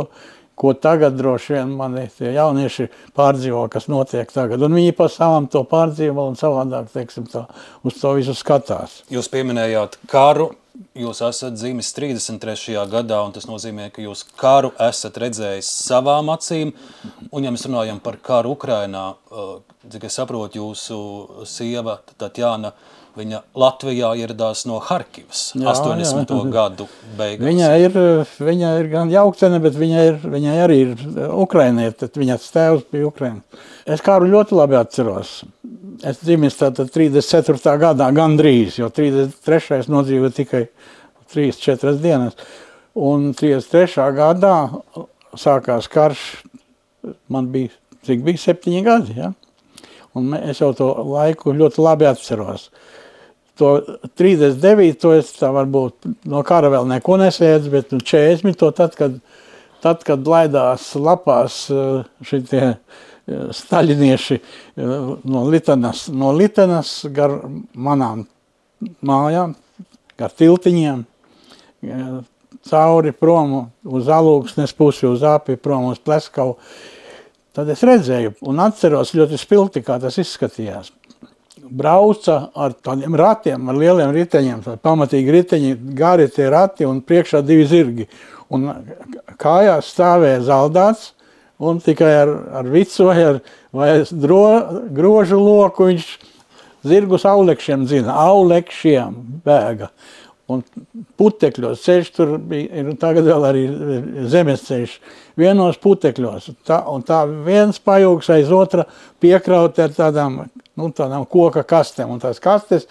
ko 0.55 0.71
tagad 0.79 1.17
droši 1.17 1.57
vien 1.57 1.73
mani 1.75 2.05
tie 2.15 2.29
jaunieši 2.31 2.85
pārdzīvo, 3.17 3.65
kas 3.73 3.89
notiek 3.91 4.31
tagad. 4.31 4.63
Un 4.63 4.77
viņi 4.77 4.93
pa 4.95 5.09
savam 5.11 5.49
to 5.51 5.65
pārdzīvo 5.67 6.29
un 6.29 6.37
savādāk, 6.39 6.87
teiksim, 6.93 7.25
tā, 7.27 7.43
uz 7.83 7.97
to 7.99 8.13
visu 8.15 8.35
skatās. 8.37 9.01
Jūs 9.11 9.27
pieminējāt 9.33 9.99
karu, 10.07 10.53
jūs 10.97 11.21
esat 11.25 11.57
dzīvis 11.57 11.91
33. 11.95 12.77
gadā, 12.91 13.19
un 13.25 13.35
tas 13.35 13.45
nozīmē, 13.49 13.89
ka 13.93 14.03
jūs 14.03 14.25
karu 14.39 14.73
esat 14.81 15.19
redzējis 15.21 15.69
savām 15.87 16.31
acīm, 16.33 16.73
un 17.31 17.45
ja 17.45 17.53
mēs 17.53 17.67
runājam 17.69 18.01
par 18.03 18.19
karu 18.23 18.55
Ukrainā, 18.57 19.13
cik 19.93 20.09
es 20.09 20.19
saprotu, 20.19 20.61
jūsu 20.61 20.99
sieva 21.49 21.99
Tatjana, 22.17 22.73
Viņa 23.13 23.43
Latvijā 23.61 24.07
ieradās 24.17 24.63
no 24.65 24.79
Harkivas 24.81 25.51
jā, 25.53 25.67
80. 25.69 26.31
Jā. 26.33 26.45
gadu 26.49 26.87
beigās. 27.13 27.45
Viņa 27.45 27.67
ir, 27.77 27.97
viņa 28.41 28.71
ir 28.79 28.89
gan 28.89 29.11
jauktene, 29.13 29.59
bet 29.61 29.77
viņa, 29.77 30.05
ir, 30.09 30.17
viņa 30.33 30.55
arī 30.63 30.77
ir 30.87 31.03
ukrainieta. 31.29 32.09
Viņas 32.09 32.47
tēvs 32.55 32.87
bija 32.89 33.11
ukrainis. 33.11 33.61
Es 33.85 34.01
kāru 34.01 34.31
ļoti 34.31 34.57
labi 34.57 34.79
atceros. 34.79 35.43
Es 36.01 36.21
dzimis 36.23 36.57
tātad 36.57 36.89
34. 36.93 37.77
gadā 37.81 38.09
gandrīz, 38.15 38.79
jo 38.79 38.89
33. 38.89 39.83
nodzīvoja 39.91 40.33
tikai 40.39 40.63
3-4 41.33 42.00
dienas. 42.01 42.38
Un 42.93 43.31
33. 43.38 44.07
gadā 44.17 44.55
sākās 45.39 45.89
karš, 45.91 46.23
man 47.31 47.50
bija, 47.53 47.73
cik 48.05 48.23
bija, 48.25 48.41
septiņi 48.41 48.83
gadi, 48.85 49.17
ja? 49.17 49.31
Un 50.17 50.33
es 50.38 50.62
jau 50.62 50.69
to 50.77 50.89
laiku 51.09 51.55
ļoti 51.57 51.81
labi 51.81 52.05
atceros. 52.05 52.67
To 53.57 53.75
39. 54.17 55.00
To 55.01 55.13
es 55.17 55.31
tā 55.38 55.50
varbūt 55.53 56.09
no 56.29 56.41
kara 56.45 56.69
vēl 56.73 56.85
neko 56.89 57.17
nesēdzu, 57.21 57.73
bet 57.73 57.93
nu 57.93 58.01
40. 58.01 58.57
To 58.62 58.69
tad, 58.77 58.97
kad, 58.97 59.17
tad, 59.81 60.05
kad 60.05 60.29
laidās 60.29 60.91
lapās 60.97 61.63
eh, 61.73 62.05
šitie 62.25 62.63
eh, 62.67 63.01
staļinieši 63.27 64.37
eh, 64.39 64.93
no 65.23 65.45
Litenas, 65.49 66.07
no 66.11 66.33
Litenas 66.35 67.01
gar 67.13 67.37
manām 67.73 68.25
mājām, 69.05 69.55
gar 70.19 70.33
tiltiņiem, 70.35 71.05
cauri 72.67 73.13
prom 73.15 73.55
uz 73.83 74.09
alūksnes 74.11 74.73
pusi, 74.77 75.07
uz 75.07 75.23
api, 75.27 75.57
prom 75.59 75.89
uz 75.91 76.01
pleskavu. 76.03 76.57
Tad 77.53 77.69
es 77.69 77.83
redzēju 77.85 78.37
un 78.49 78.61
atceros 78.63 79.13
ļoti 79.13 79.37
spilgti, 79.37 79.83
kā 79.85 79.99
tas 80.01 80.17
izskatījās. 80.21 80.91
Brauca 81.63 82.49
ar 82.59 82.73
tādiem 82.75 83.15
ratiem, 83.17 83.69
ar 83.69 83.77
lieliem 83.77 84.13
riteņiem, 84.13 84.63
tādi 84.65 84.81
pamatīgi 84.83 85.35
riteņi, 85.37 85.73
gari 85.97 86.27
tie 86.33 86.49
rati 86.51 86.87
un 86.87 87.01
priekšā 87.05 87.43
divi 87.45 87.67
zirgi. 87.69 88.07
Un 88.53 88.67
kājās 89.39 89.93
stāvēja 89.93 90.41
zaldāts 90.49 91.13
un 91.60 91.79
tikai 91.83 92.13
ar, 92.24 92.31
ar 92.62 92.69
vai 92.69 93.24
ar 93.24 93.41
vai 93.74 94.03
dro, 94.12 94.45
grožu 94.93 95.39
loku 95.41 95.89
viņš 95.89 96.10
zirgus 96.86 97.25
aulekšiem 97.25 97.88
zina, 97.89 98.13
aulekšiem 98.27 99.15
bēga. 99.45 99.89
Un 100.51 100.60
putekļos 101.17 101.86
ceļš 101.86 102.10
tur 102.13 102.33
bija, 102.38 102.67
ir 102.81 102.89
tagad 103.00 103.25
vēl 103.29 103.45
arī 103.48 103.62
zemes 104.29 104.65
ceļš, 104.67 104.98
vienos 105.39 105.79
putekļos. 105.81 106.50
Tā, 106.67 106.81
un 106.91 107.05
tā 107.07 107.24
viens 107.45 107.79
pajūgs 107.79 108.29
aiz 108.36 108.51
otra 108.53 108.83
piekraut 109.24 109.79
ar 109.79 109.95
tādām, 109.95 110.41
nu, 110.77 110.91
tādām 110.91 111.24
koka 111.31 111.63
kastēm. 111.65 112.12
Un 112.12 112.22
tās 112.22 112.43
kastes 112.43 112.89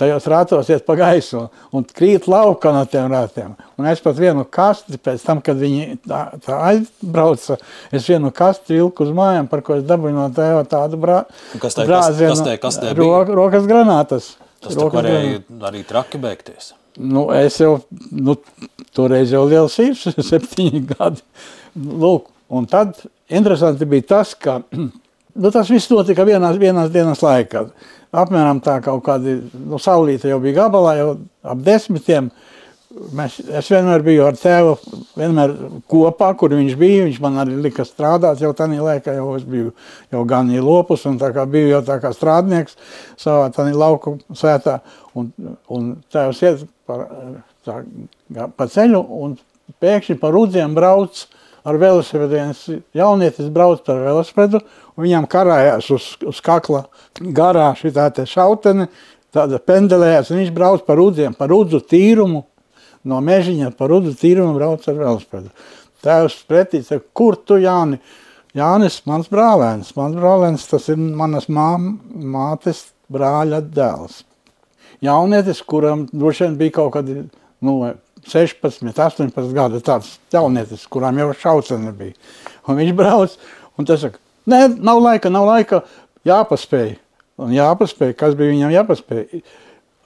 tajos 0.00 0.26
ratos 0.32 0.70
iet 0.72 0.86
pa 0.88 0.96
gaisu 0.98 1.44
un 1.76 1.84
krīt 1.84 2.26
lauka 2.30 2.72
no 2.74 2.82
tiem 2.90 3.12
ratiem. 3.12 3.52
Un 3.78 3.88
es 3.90 4.00
pat 4.04 4.18
vienu 4.20 4.46
kasti, 4.48 4.98
pēc 5.00 5.22
tam, 5.26 5.40
kad 5.44 5.60
viņi 5.60 6.00
tā, 6.08 6.22
tā 6.44 6.58
aizbrauca, 6.72 7.58
es 7.94 8.08
vienu 8.10 8.32
kasti 8.34 8.78
vilku 8.78 9.06
uz 9.06 9.14
mājām, 9.16 9.48
par 9.52 9.62
ko 9.66 9.78
es 9.78 9.86
dabūju 9.88 10.16
no 10.16 10.26
tēva 10.36 10.64
tādu 10.68 11.00
brā, 11.00 11.22
Kas 11.62 11.76
tai 11.78 11.86
brāzienu, 11.88 12.34
kas 12.34 12.44
tai 12.48 12.56
kastē 12.60 12.94
ro, 12.96 13.06
bija? 13.22 13.36
rokas 13.38 13.68
granātas. 13.70 14.34
Tas 14.60 14.76
Rokas 14.76 15.00
varēja 15.00 15.38
arī 15.70 15.80
traki 15.88 16.18
beigties. 16.20 16.74
Nu, 17.00 17.28
es 17.32 17.54
jau, 17.62 17.78
nu, 18.12 18.34
toreiz 18.96 19.30
jau 19.32 19.44
liels 19.48 19.76
ir, 19.80 19.94
septiņi 20.32 20.82
gadi. 20.90 21.22
Lūk, 21.80 22.26
un 22.52 22.66
tad 22.68 22.98
interesanti 23.30 23.88
bija 23.88 24.08
tas, 24.16 24.34
ka 24.36 24.58
nu, 24.76 25.48
tas 25.54 25.70
viss 25.72 25.88
notika 25.92 26.26
vienās, 26.28 26.58
vienās 26.60 26.92
dienas 26.92 27.22
laikā. 27.24 27.68
Apmēram 28.10 28.58
tā 28.58 28.80
kaut 28.82 29.04
kādi, 29.06 29.36
nu, 29.54 29.78
saulīte 29.78 30.30
jau 30.30 30.40
bija 30.42 30.64
gabalā, 30.64 30.96
jau 30.98 31.10
ap 31.46 31.60
desmitiem. 31.62 32.30
Mēs, 33.14 33.36
es 33.54 33.68
vienmēr 33.70 34.02
biju 34.02 34.24
ar 34.26 34.34
tēvu, 34.34 34.72
vienmēr 35.14 35.52
kopā, 35.90 36.32
kur 36.38 36.50
viņš 36.56 36.74
bija. 36.78 37.04
Viņš 37.06 37.20
man 37.22 37.38
arī 37.38 37.54
lika 37.68 37.86
strādāt, 37.86 38.42
jau 38.42 38.50
tādā 38.58 38.80
laikā 38.82 39.14
jau 39.14 39.28
es 39.36 39.44
biju 39.46 39.70
jau 40.10 40.24
gan 40.26 40.50
lopus, 40.58 41.06
un 41.06 41.20
tā 41.22 41.30
kā 41.36 41.44
biju 41.46 41.70
jau 41.70 41.84
tā 41.86 42.00
kā 42.02 42.10
strādnieks 42.16 42.74
savā 43.20 43.52
tādā 43.54 43.76
lauku 43.78 44.16
sētā. 44.34 44.80
Un, 45.14 45.30
un 45.70 45.92
tēvs 46.10 46.42
iet 46.48 46.66
par, 46.90 47.06
tā, 47.62 47.78
pa 48.58 48.66
ceļu, 48.74 49.04
un 49.22 49.38
pēkšņi 49.78 50.18
par 50.18 50.34
rudziem 50.34 50.74
brauc 50.74 51.28
ar 51.62 51.78
velosipēdu. 51.78 52.34
Viens 52.34 52.66
jaunietis 52.96 53.54
brauc 53.54 53.86
par 53.86 54.02
velosipēdu, 54.02 54.64
viņam 55.02 55.26
karājās 55.30 55.90
uz, 55.94 56.06
uz 56.26 56.40
kakla 56.44 56.84
garā 57.20 57.70
šī 57.78 57.92
tā 57.96 58.08
te 58.14 58.26
šautene, 58.28 58.88
tāda 59.34 59.60
pendelējās, 59.62 60.30
un 60.30 60.42
viņš 60.42 60.54
brauc 60.54 60.86
par 60.86 60.98
rudziem, 61.00 61.34
par 61.38 61.52
rudzu 61.52 61.82
tīrumu, 61.90 62.44
no 63.06 63.20
mežiņa 63.24 63.72
par 63.78 63.92
rudzu 63.92 64.14
tīrumu 64.20 64.56
brauc 64.58 64.86
ar 64.90 64.98
velosipēdu. 64.98 65.52
Tēvs 66.04 66.40
pretī 66.48 66.80
saka, 66.84 67.04
kur 67.16 67.36
tu, 67.36 67.60
Jāni? 67.60 68.00
Jānis, 68.56 68.96
mans 69.06 69.28
brālēns, 69.30 69.92
mans 69.94 70.16
brālēns, 70.18 70.64
tas 70.66 70.88
ir 70.90 70.98
manas 70.98 71.46
mām, 71.52 71.92
mātes 72.10 72.88
brāļa 73.12 73.60
dēls. 73.76 74.24
Jaunietis, 75.04 75.60
kuram 75.62 76.08
droši 76.10 76.48
vien 76.48 76.56
bija 76.58 76.74
kaut 76.80 76.96
kādi 76.96 77.20
nu, 77.64 77.76
16, 78.26 78.90
18 78.90 79.54
gadi, 79.56 79.80
tāds 79.86 80.16
jaunietis, 80.34 80.82
kuram 80.90 81.20
jau 81.22 81.30
šaucene 81.44 81.92
bija. 81.96 82.16
Un 82.66 82.80
viņš 82.80 82.96
brauc, 82.98 83.36
un 83.78 83.88
tas 83.88 84.02
saka, 84.02 84.20
nē, 84.50 84.60
nav 84.82 85.00
laika, 85.02 85.32
nav 85.32 85.48
laika, 85.48 85.84
jāpaspēj. 86.28 86.94
Un 87.40 87.54
jāpaspēj, 87.56 88.14
kas 88.18 88.36
bija 88.36 88.52
viņam 88.52 88.74
jāpaspēj? 88.74 89.42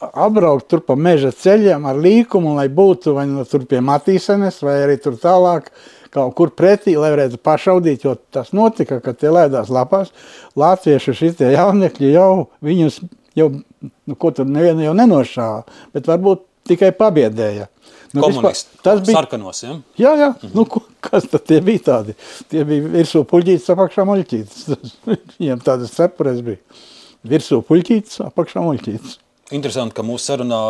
Apbraukt 0.05 0.69
tur 0.69 0.83
pa 0.85 0.97
meža 1.01 1.33
ceļiem 1.35 1.87
ar 1.89 1.99
līkumu, 1.99 2.55
lai 2.59 2.69
būtu 2.69 3.15
vai 3.17 3.25
nu 3.31 3.47
tur 3.49 3.65
pie 3.71 3.81
Matīsenes, 3.83 4.61
vai 4.63 4.77
arī 4.85 4.99
tur 5.01 5.17
tālāk, 5.21 5.71
kaut 6.15 6.35
kur 6.39 6.53
pretī, 6.55 6.95
lai 7.01 7.11
varētu 7.15 7.41
pašaudīt, 7.43 8.05
jo 8.07 8.15
tas 8.35 8.53
notika, 8.55 9.01
kad 9.03 9.19
tie 9.19 9.33
lēdās 9.33 9.73
lapās. 9.73 10.13
Latvieši 10.61 11.17
šitie 11.19 11.53
jauniekļi 11.55 12.13
jau 12.15 12.31
viņus, 12.65 13.01
jau, 13.39 13.51
nu, 13.81 14.19
ko 14.19 14.35
tur 14.35 14.51
nevienu 14.51 14.85
jau 14.87 14.97
nenošāva, 14.99 15.65
bet 15.97 16.11
varbūt 16.11 16.45
tikai 16.71 16.93
pabiedēja. 16.97 17.71
Nu, 18.15 18.23
Komunisti. 18.23 18.79
tas 18.83 19.01
bija 19.03 19.19
Sarkanos, 19.19 19.63
ja? 19.63 19.73
Jā, 19.99 20.13
jā. 20.15 20.29
Mm 20.31 20.37
-hmm. 20.43 20.55
nu, 20.55 20.65
ko- 20.65 20.83
kas 21.01 21.25
tad 21.31 21.45
tie 21.45 21.61
bija 21.61 21.79
tādi? 21.79 22.15
Tie 22.49 22.65
bija 22.65 22.89
virsū 22.89 23.25
puļķītis, 23.27 23.71
apakšā 23.75 24.05
muļķītis. 24.07 24.77
Viņiem 25.39 25.63
tādas 25.65 25.91
cepures 25.97 26.41
bija. 26.41 26.59
Virsū 27.27 27.63
puļķītis, 27.67 28.21
apakšā 28.29 28.63
muļķītis. 28.63 29.19
Interesanti, 29.51 29.95
ka 29.95 30.03
mūsu 30.03 30.31
sarunā 30.31 30.61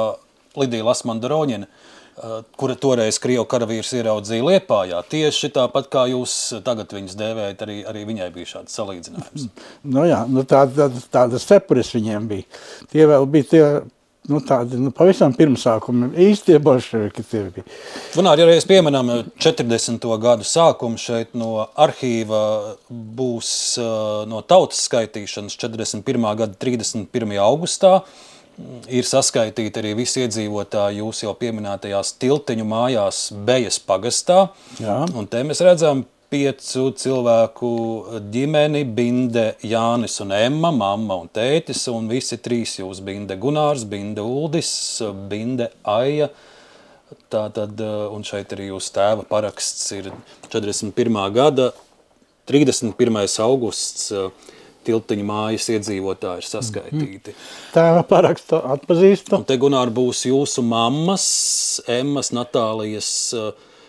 Lidija 0.57 0.85
Lasmanda 0.85 1.29
Roņina, 1.29 1.67
uh, 1.67 2.41
kura 2.57 2.75
toreiz 2.75 3.19
Krievu 3.19 3.45
karavīrs 3.45 3.93
ieraudzīja 3.93 4.45
Liepājā, 4.49 5.03
tieši 5.11 5.51
tāpat 5.51 5.91
kā 5.93 6.07
jūs 6.09 6.63
tagad 6.65 6.93
viņus 6.95 7.19
dēvējat, 7.19 7.65
arī, 7.67 7.85
arī 7.91 8.05
viņai 8.09 8.31
bija 8.35 8.47
šāds 8.47 8.79
salīdzinājums. 8.79 9.49
Nu, 9.83 10.07
jā, 10.09 10.25
nu, 10.31 10.47
tā, 10.49 10.65
tā, 10.71 10.89
tādas 11.11 11.45
cepures 11.45 11.93
viņiem 11.95 12.29
bija. 12.29 12.43
Tie 12.91 13.07
vēl 13.07 13.27
bija 13.27 13.51
tie, 13.51 13.65
nu, 14.31 14.41
tādi, 14.45 14.79
nu, 14.81 14.91
pavisam 14.95 15.35
pirmsākumi. 15.37 16.11
Īstie 16.27 16.57
bolševiki 16.63 17.25
tie 17.29 17.43
bija. 17.55 17.65
Runājot, 18.17 18.43
ja 18.43 18.49
reiz 18.49 18.67
pieminam 18.69 19.11
40. 19.43 20.07
gadu 20.23 20.47
sākumu 20.49 21.01
šeit 21.01 21.35
no 21.39 21.67
arhīva 21.81 22.45
būs 22.89 23.51
uh, 23.83 24.23
no 24.31 24.41
tautas 24.47 24.85
skaitīšanas 24.89 25.59
41. 25.61 26.31
gada 26.41 26.57
31. 26.67 27.37
augustā. 27.45 27.99
Ir 28.87 29.03
saskaitīti 29.03 29.81
arī 29.81 29.97
visi 29.99 30.23
iedzīvotāji 30.23 31.01
jūsu 31.01 31.25
jau 31.27 31.33
pieminētajās 31.41 32.13
tiltiņu 32.23 32.67
mājās 32.71 33.25
Bejas 33.35 33.81
pagastā. 33.83 34.45
Jā. 34.79 35.01
Un 35.11 35.27
te 35.27 35.43
mēs 35.43 35.63
redzam 35.67 36.05
piecu 36.35 36.89
cilvēku 36.99 37.69
ģimeni, 38.35 38.83
Binde, 38.97 39.45
Jānis 39.63 40.17
un 40.25 40.33
Emma, 40.35 40.73
mamma 40.75 41.21
un 41.23 41.29
tētis, 41.31 41.85
un 41.93 42.09
visi 42.11 42.41
trīs 42.43 42.75
jūs 42.81 43.03
Binde 43.07 43.37
Gunārs, 43.39 43.85
Binde 43.87 44.25
Uldis, 44.25 44.73
Binde 45.31 45.71
Aija. 45.87 46.33
Tā 47.31 47.45
tad, 47.55 47.79
un 48.11 48.27
šeit 48.27 48.51
arī 48.57 48.73
jūsu 48.73 48.91
tēva 48.97 49.27
paraksts 49.29 49.87
ir 49.95 50.11
41. 50.51 51.21
gada 51.37 51.71
31. 52.51 53.23
augusts. 53.47 54.11
Tiltiņa 54.85 55.25
mājas 55.25 55.71
iedzīvotāji 55.73 56.43
ir 56.43 56.45
saskaitīti. 56.45 57.33
Tēva 57.73 58.03
parakstu 58.05 58.59
atpazīstu. 58.75 59.39
Un 59.39 59.47
te 59.49 59.57
Gunār 59.57 59.89
būs 59.95 60.27
jūsu 60.29 60.61
mammas, 60.61 61.25
Emmas, 61.89 62.35
Natālijas, 62.37 63.09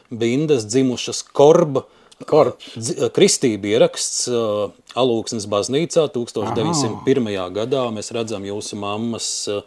Bindas 0.07 0.63
dzimušas 0.69 1.19
korba. 1.35 1.83
Korbs. 2.23 2.69
Dzi- 2.79 2.95
eh, 3.03 3.09
Kristība 3.15 3.67
ieraksts 3.75 4.27
uh, 4.31 4.69
Alūksnes 4.95 5.49
baznīcā 5.51 6.07
1901. 6.15 7.27
gadā. 7.55 7.83
Mēs 7.91 8.13
redzam, 8.15 8.45
jūsu 8.47 8.79
mammas 8.79 9.27
uh, 9.51 9.61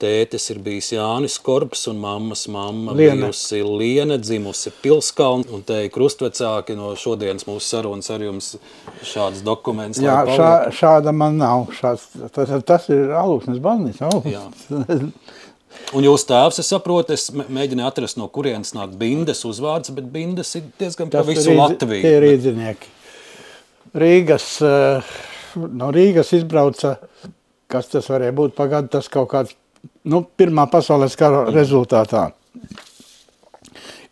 tētis 0.00 0.46
ir 0.54 0.60
bijis 0.64 0.92
Jānis 0.94 1.34
Korbs 1.44 1.82
un 1.90 1.98
mammas 2.00 2.46
mamma 2.48 2.94
Liene. 2.96 3.26
bijusi 3.26 3.60
Liene, 3.66 4.16
dzimusi 4.22 4.72
Pilskalna. 4.80 5.50
Un 5.52 5.62
te 5.66 5.82
ir 5.84 5.90
krustvecāki 5.92 6.76
no 6.78 6.94
šodienas 6.96 7.44
mūsu 7.48 7.66
sarunas 7.66 8.08
ar 8.14 8.24
jums 8.24 8.54
šāds 9.04 9.42
dokuments. 9.44 10.00
Jā, 10.00 10.22
šā, 10.30 10.50
šāda 10.72 11.12
man 11.12 11.36
nav. 11.42 11.66
Šāds, 11.76 12.06
tas, 12.32 12.54
tas 12.64 12.88
ir 12.88 13.12
alūksnes 13.12 13.60
baznīca. 13.60 14.08
Oh. 14.14 14.24
Jā. 14.30 14.46
Un 15.96 16.04
jūs 16.06 16.22
tēvs, 16.28 16.60
es 16.62 16.68
saprotu, 16.70 17.14
es 17.16 17.30
mē- 17.34 17.48
mēģināju 17.50 17.88
atrast, 17.90 18.16
no 18.20 18.28
kurienes 18.28 18.70
nāk 18.76 18.92
bindes 18.98 19.40
uzvārds, 19.48 19.90
bet 19.94 20.06
bindes 20.12 20.54
ir 20.54 20.62
diezgan 20.78 21.10
pa 21.10 21.22
visu 21.26 21.50
Latviju. 21.58 22.02
Tie 22.02 22.12
ir 22.16 22.22
rīdzinieki. 22.28 22.90
Rīgas, 23.98 24.46
eh, 24.62 25.02
no 25.56 25.90
Rīgas 25.90 26.30
izbrauca, 26.38 26.96
kas 27.68 27.88
tas 27.88 28.06
varēja 28.06 28.32
būt 28.38 28.54
pagadu, 28.54 28.88
tas 28.90 29.08
kaut 29.08 29.28
kāds, 29.32 29.54
nu, 30.04 30.22
pirmā 30.38 30.68
pasaules 30.70 31.16
kara 31.16 31.46
rezultātā. 31.50 32.32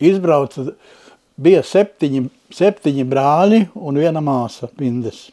Izbrauca, 0.01 0.73
bija 1.41 1.63
septiņi, 1.67 2.29
septiņi 2.55 3.05
brāļi 3.11 3.63
un 3.75 3.95
viena 3.95 4.21
māsa, 4.23 4.69
Bindes. 4.79 5.29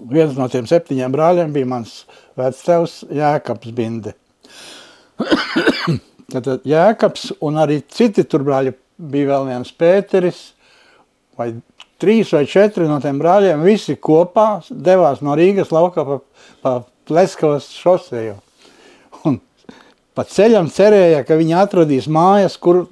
Viens 0.00 0.36
no 0.36 0.46
tiem 0.48 0.64
septiņiem 0.68 1.12
brāļiem 1.12 1.52
bija 1.52 1.66
mans 1.68 2.04
vectēvs 2.38 3.04
Jēkabs 3.12 3.72
Binde. 3.76 4.14
Tad 6.30 6.48
Jēkabs 6.68 7.32
un 7.42 7.58
arī 7.60 7.80
citi 7.90 8.24
tur 8.28 8.44
brāļi 8.46 8.74
bija 9.00 9.32
vēl 9.32 9.48
viens 9.50 9.72
Pēteris, 9.74 10.40
vai 11.38 11.52
trīs 12.00 12.32
vai 12.34 12.44
četri 12.48 12.88
no 12.88 13.00
tiem 13.02 13.18
brāļiem, 13.20 13.64
visi 13.64 13.96
kopā 13.96 14.62
devās 14.70 15.22
no 15.24 15.36
Rīgas 15.38 15.72
laukā 15.74 16.06
pa, 16.06 16.18
pa 16.62 16.74
Pleskavas 17.10 17.68
šoseju. 17.74 18.36
Un 19.26 19.40
pa 20.16 20.24
ceļam 20.28 20.70
cerēja, 20.72 21.24
ka 21.26 21.38
viņi 21.40 21.56
atradīs 21.58 22.08
mājas, 22.12 22.56
kur 22.60 22.84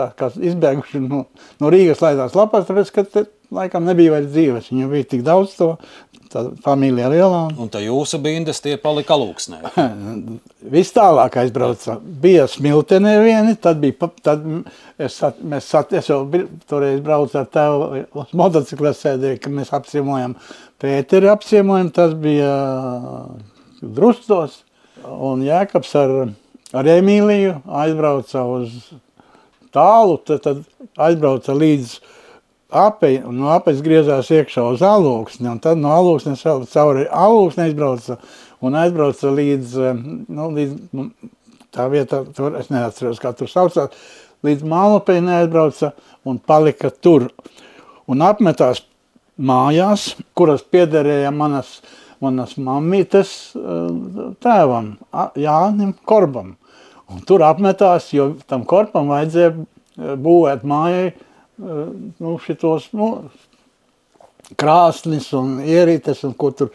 tā 0.00 0.10
kā 0.18 0.32
izbēguši 0.34 1.04
no, 1.04 1.26
no 1.60 1.72
Rīgas 1.72 2.00
laidās 2.04 2.34
lapās, 2.38 2.66
tāpēc, 2.68 2.94
ka 2.96 3.06
te 3.06 3.26
laikam 3.54 3.84
nebija 3.86 4.16
vairs 4.16 4.30
dzīves. 4.32 4.70
Viņu 4.72 4.88
bija 4.92 5.08
tik 5.10 5.24
daudz 5.26 5.56
to, 5.58 5.74
tā 6.30 6.44
familija 6.62 7.08
lielā. 7.10 7.40
Un 7.58 7.70
tā 7.72 7.80
jūsu 7.82 8.20
bindas 8.22 8.62
tie 8.62 8.76
palika 8.80 9.16
lūksnē. 9.18 9.58
Viss 10.74 10.94
tālāk 10.94 11.40
aizbrauca. 11.42 11.96
Bija 12.22 12.46
smiltenē 12.50 13.16
vieni, 13.24 13.56
tad 13.58 13.82
bija, 13.82 14.10
tad 14.22 14.46
es, 14.96 15.18
sat- 15.18 15.42
mēs 15.42 15.70
sat, 15.72 15.92
es 15.98 16.10
jau 16.10 16.22
toreiz 16.70 17.02
braucu 17.04 17.40
ar 17.42 17.50
tevu 17.50 18.04
uz 18.22 18.34
motociklā 18.38 18.94
sēdēju, 18.96 19.42
ka 19.42 19.54
mēs 19.60 19.74
apciemojam 19.76 20.38
Pēteri 20.80 21.28
apciemojam, 21.28 21.90
tas 21.92 22.14
bija 22.16 22.54
Drustos. 23.82 24.62
Un 25.04 25.42
Jēkabs 25.44 25.90
ar, 25.96 26.10
ar 26.76 26.88
Emīliju 26.94 27.58
aizbrauca 27.82 28.42
uz 28.48 28.74
tālu, 29.74 30.18
tad, 30.26 30.44
tad 30.44 30.62
aizbrauca 31.00 31.54
līdz 31.56 31.96
apei, 32.70 33.18
un 33.26 33.40
no 33.40 33.50
apes 33.54 33.82
griezās 33.82 34.30
iekšā 34.30 34.64
uz 34.74 34.84
alūksni, 34.86 35.48
un 35.50 35.58
tad 35.62 35.80
no 35.80 35.90
alūksnes 35.94 36.44
cauri 36.70 37.06
alūksni 37.10 37.66
aizbrauca 37.66 38.20
un 38.60 38.76
aizbrauca 38.78 39.32
līdz, 39.34 39.76
eh, 39.80 40.02
nu, 40.28 40.50
līdz 40.56 40.76
nu, 40.96 41.08
tā 41.74 41.86
vieta, 41.90 42.22
tur, 42.36 42.56
es 42.60 42.70
neatceros, 42.70 43.20
kā 43.22 43.32
tur 43.36 43.50
saucās, 43.50 43.94
līdz 44.46 44.66
Mālupei 44.66 45.20
neaizbrauca 45.24 45.92
un 46.28 46.38
palika 46.38 46.90
tur. 46.90 47.28
Un 48.10 48.22
apmetās 48.26 48.82
mājās, 49.38 50.14
kuras 50.34 50.62
piederēja 50.62 51.30
manas, 51.32 51.78
manas 52.20 52.56
mammītes 52.58 53.34
eh, 53.56 54.32
tēvam, 54.42 54.94
Jānim 55.38 55.94
Korbam. 56.04 56.56
Un 57.10 57.22
tur 57.26 57.42
apmetās, 57.42 58.10
jo 58.14 58.32
tam 58.50 58.64
korpam 58.68 59.10
vajadzēja 59.10 59.52
eh, 59.54 60.12
būvēt 60.20 60.66
mājai 60.68 61.06
eh, 61.10 61.14
nu, 61.60 62.36
šitos, 62.44 62.90
nu, 62.96 63.12
krāsnis 64.58 65.30
un 65.36 65.58
ierītes 65.62 66.24
un 66.26 66.34
ko 66.38 66.52
tur. 66.56 66.70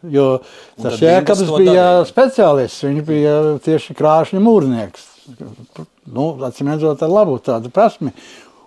Jo 0.00 0.38
tas 0.80 0.94
tad 0.96 1.02
Jēkabs 1.04 1.42
bija 1.58 1.72
darīja. 1.84 2.04
speciālists, 2.08 2.84
viņš 2.86 3.02
bija 3.04 3.34
tieši 3.64 3.96
krāšņa 3.98 4.40
mūrnieks. 4.40 5.08
Nu, 6.10 6.30
acīm 6.46 6.70
redzot, 6.72 7.02
ar 7.04 7.12
labu 7.12 7.36
tādu 7.44 7.68
prasmi. 7.72 8.14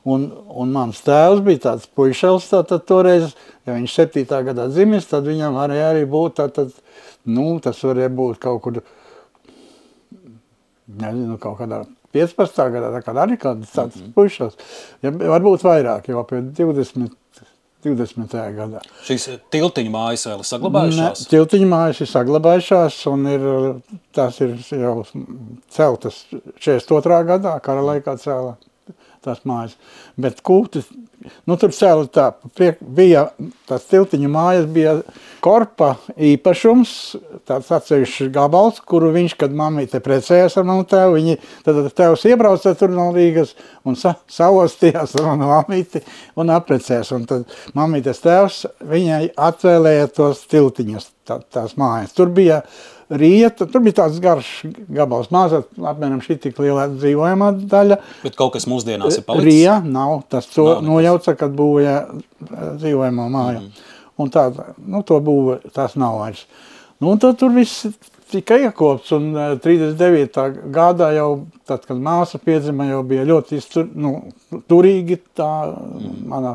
Un, 0.05 0.27
un 0.51 0.72
mans 0.75 1.00
tēvs 1.01 1.41
bija 1.46 1.62
tāds 1.70 1.88
puišels, 1.96 2.50
tātad 2.51 2.84
toreiz, 2.86 3.32
ja 3.63 3.77
viņš 3.77 3.93
septītā 3.96 4.41
gadā 4.46 4.67
dzimis, 4.70 5.08
tad 5.10 5.25
viņam 5.29 5.55
varēja 5.55 5.93
arī 5.93 6.03
būt 6.12 6.38
tātad, 6.41 6.74
nu, 7.24 7.55
tas 7.63 7.79
varēja 7.88 8.12
būt 8.12 8.41
kaut 8.43 8.62
kur, 8.65 8.82
nezinu, 10.88 11.38
kaut 11.42 11.60
kādā 11.62 11.84
15. 12.13 12.70
gadā, 12.75 13.02
kā 13.02 13.16
arī 13.18 13.38
kāds 13.42 13.74
tāds 13.74 13.98
mm 13.98 14.02
-hmm. 14.02 14.13
puišels. 14.13 14.58
Ja, 15.02 15.12
varbūt 15.12 15.66
vairāk, 15.66 16.10
jau 16.10 16.24
pie 16.30 16.42
20, 16.42 17.10
20. 17.84 18.36
gadā. 18.58 18.82
Šīs 19.04 19.30
tiltiņa 19.52 19.92
mājas 19.92 20.28
vēl 20.28 20.40
ir 20.40 20.50
saglabājušās. 20.52 21.28
Tiltiņa 21.30 21.68
mājas 21.68 22.02
ir 22.02 22.08
saglabājušās 22.08 23.00
un 23.12 23.25
ir, 23.28 23.42
tās 24.13 24.42
ir 24.42 24.56
jau 24.70 25.04
celtas 25.70 26.25
42. 26.60 27.24
gadā, 27.25 27.60
kara 27.60 27.82
laikā 27.82 28.18
cēlā 28.18 28.56
tās 29.24 29.44
mājas. 29.48 29.75
Bet 30.20 30.43
kūtis, 30.46 30.86
nu 31.50 31.55
tur 31.58 31.72
cēla 31.74 32.05
tā, 32.13 32.27
priek, 32.53 32.77
bija 32.82 33.27
tās 33.70 33.88
tiltiņa 33.89 34.29
mājas, 34.29 34.67
bija 34.70 34.96
korpa 35.43 35.96
īpašums, 36.13 36.93
tāds 37.50 37.72
atsevišķs 37.74 38.29
gabals, 38.36 38.79
kuru 38.88 39.10
viņš, 39.15 39.36
kad 39.41 39.55
mammīte 39.58 40.00
precējās 40.03 40.60
ar 40.60 40.67
manu 40.70 40.86
tēvu, 40.89 41.17
viņi, 41.17 41.38
tad 41.65 41.82
tēvs 41.98 42.27
iebrauca 42.29 42.75
tur 42.79 42.94
no 42.94 43.09
Rīgas 43.16 43.55
un 43.88 43.98
sa, 44.00 44.16
savostījās 44.31 45.18
ar 45.20 45.31
manu 45.31 45.50
mammīti 45.51 46.03
un 46.40 46.53
apprecējās. 46.53 47.14
Un 47.18 47.27
tad 47.29 47.57
mammītes 47.77 48.24
tēvs 48.24 48.64
viņai 48.94 49.24
atvēlēja 49.50 50.11
tos 50.16 50.46
tiltiņus, 50.51 51.09
tā, 51.27 51.42
tās 51.53 51.75
mājas. 51.79 52.16
Tur 52.16 52.31
bija 52.35 52.61
rieta, 53.14 53.68
tur 53.68 53.83
bija 53.83 54.00
tāds 54.01 54.20
garš 54.24 54.50
gabals, 54.92 55.29
mazā, 55.33 55.61
apmēram 55.77 56.22
šī 56.24 56.38
tik 56.48 56.59
liela 56.64 56.88
dzīvojamā 56.92 57.51
daļa. 57.70 58.00
Bet 58.24 58.38
kaut 58.40 58.55
kas 58.55 58.68
mūsdienās 58.70 59.20
ir 59.20 59.25
palicis. 59.27 59.48
Rija 59.50 59.77
nav, 60.03 60.22
tas 60.29 60.51
to 60.53 60.68
Nav 60.75 60.83
nojauca, 60.92 61.33
kad 61.39 61.55
būvēja 61.57 61.98
eh, 62.03 62.63
dzīvojamo 62.83 63.27
māju. 63.39 63.63
Mhm. 63.66 63.89
Un 64.22 64.29
tā, 64.29 64.44
nu, 64.85 65.00
to 65.01 65.18
būva, 65.25 65.55
tās 65.74 65.96
nav 65.98 66.20
vairs. 66.22 66.44
Nu, 67.01 67.09
un 67.16 67.18
tad 67.20 67.39
tur 67.42 67.50
viss 67.55 67.87
tika 68.29 68.59
iekopts, 68.61 69.09
un 69.18 69.31
eh, 69.33 69.55
39. 69.63 70.44
gadā 70.74 71.07
jau, 71.18 71.29
tad, 71.66 71.83
kad 71.89 71.98
māsa 71.98 72.37
piedzima, 72.42 72.85
jau 72.92 73.01
bija 73.09 73.25
ļoti 73.25 73.57
iztur, 73.57 73.87
nu, 73.96 74.13
turīgi, 74.70 75.18
tā 75.37 75.50
Mhm. 75.74 76.27
mana 76.29 76.53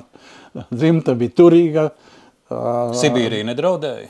dzimta 0.70 1.14
bija 1.18 1.34
turīga. 1.42 1.88
ā, 2.50 2.92
Sibīrija 2.96 3.44
nedraudēja. 3.50 4.06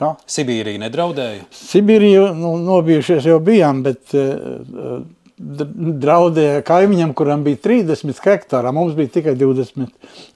Kā? 0.00 0.12
Sibīrija 0.30 0.78
nedraudēja. 0.84 1.42
Sibīriju 1.52 2.28
nu, 2.38 2.52
nobijušies 2.62 3.26
jau 3.26 3.40
bijām, 3.44 3.82
bet 3.82 4.14
eh, 4.14 4.36
d- 4.62 5.00
draudēja 5.40 6.60
kaimiņam, 6.68 7.14
kuram 7.16 7.44
bija 7.46 7.60
30 7.64 8.20
hektāri, 8.26 8.72
mums 8.76 8.96
bija 8.98 9.12
tikai 9.16 9.34
20. 9.40 9.88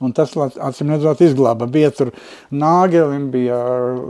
Un 0.04 0.14
tas, 0.16 0.32
acīm 0.34 0.94
redzot, 0.94 1.20
izglāba. 1.24 1.68
Bija 1.70 1.92
tur 1.94 2.14
nāgelim, 2.54 3.28
bija 3.34 3.58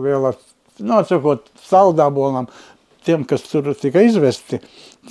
liela, 0.05 0.35
nocekot 0.79 1.51
saldābolam, 1.67 2.47
tiem, 3.05 3.25
kas 3.29 3.45
tur 3.49 3.73
tika 3.77 4.03
izvesti, 4.07 4.61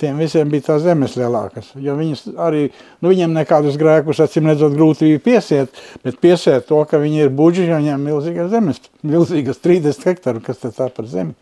tiem 0.00 0.18
visiem 0.18 0.48
bija 0.50 0.70
tās 0.70 0.82
zemes 0.86 1.18
lielākas. 1.20 1.70
Jo 1.80 1.98
viņas 1.98 2.26
arī, 2.42 2.64
nu 3.04 3.12
viņiem 3.12 3.36
nekādus 3.36 3.78
grēkus, 3.80 4.22
acīm 4.24 4.48
redzot, 4.50 4.74
grūti 4.74 5.12
bija 5.12 5.22
piesiet, 5.28 5.84
bet 6.06 6.18
piesiet 6.22 6.66
to, 6.70 6.80
ka 6.90 6.98
viņi 7.02 7.26
ir 7.26 7.34
buģi, 7.36 7.68
jo 7.68 7.82
viņiem 7.82 8.08
milzīgas 8.08 8.50
zemes, 8.54 8.82
milzīgas 9.06 9.62
30 9.62 10.10
hektāru, 10.10 10.42
kas 10.44 10.64
tad 10.64 10.78
tā 10.80 10.88
par 10.94 11.10
zemi. 11.10 11.36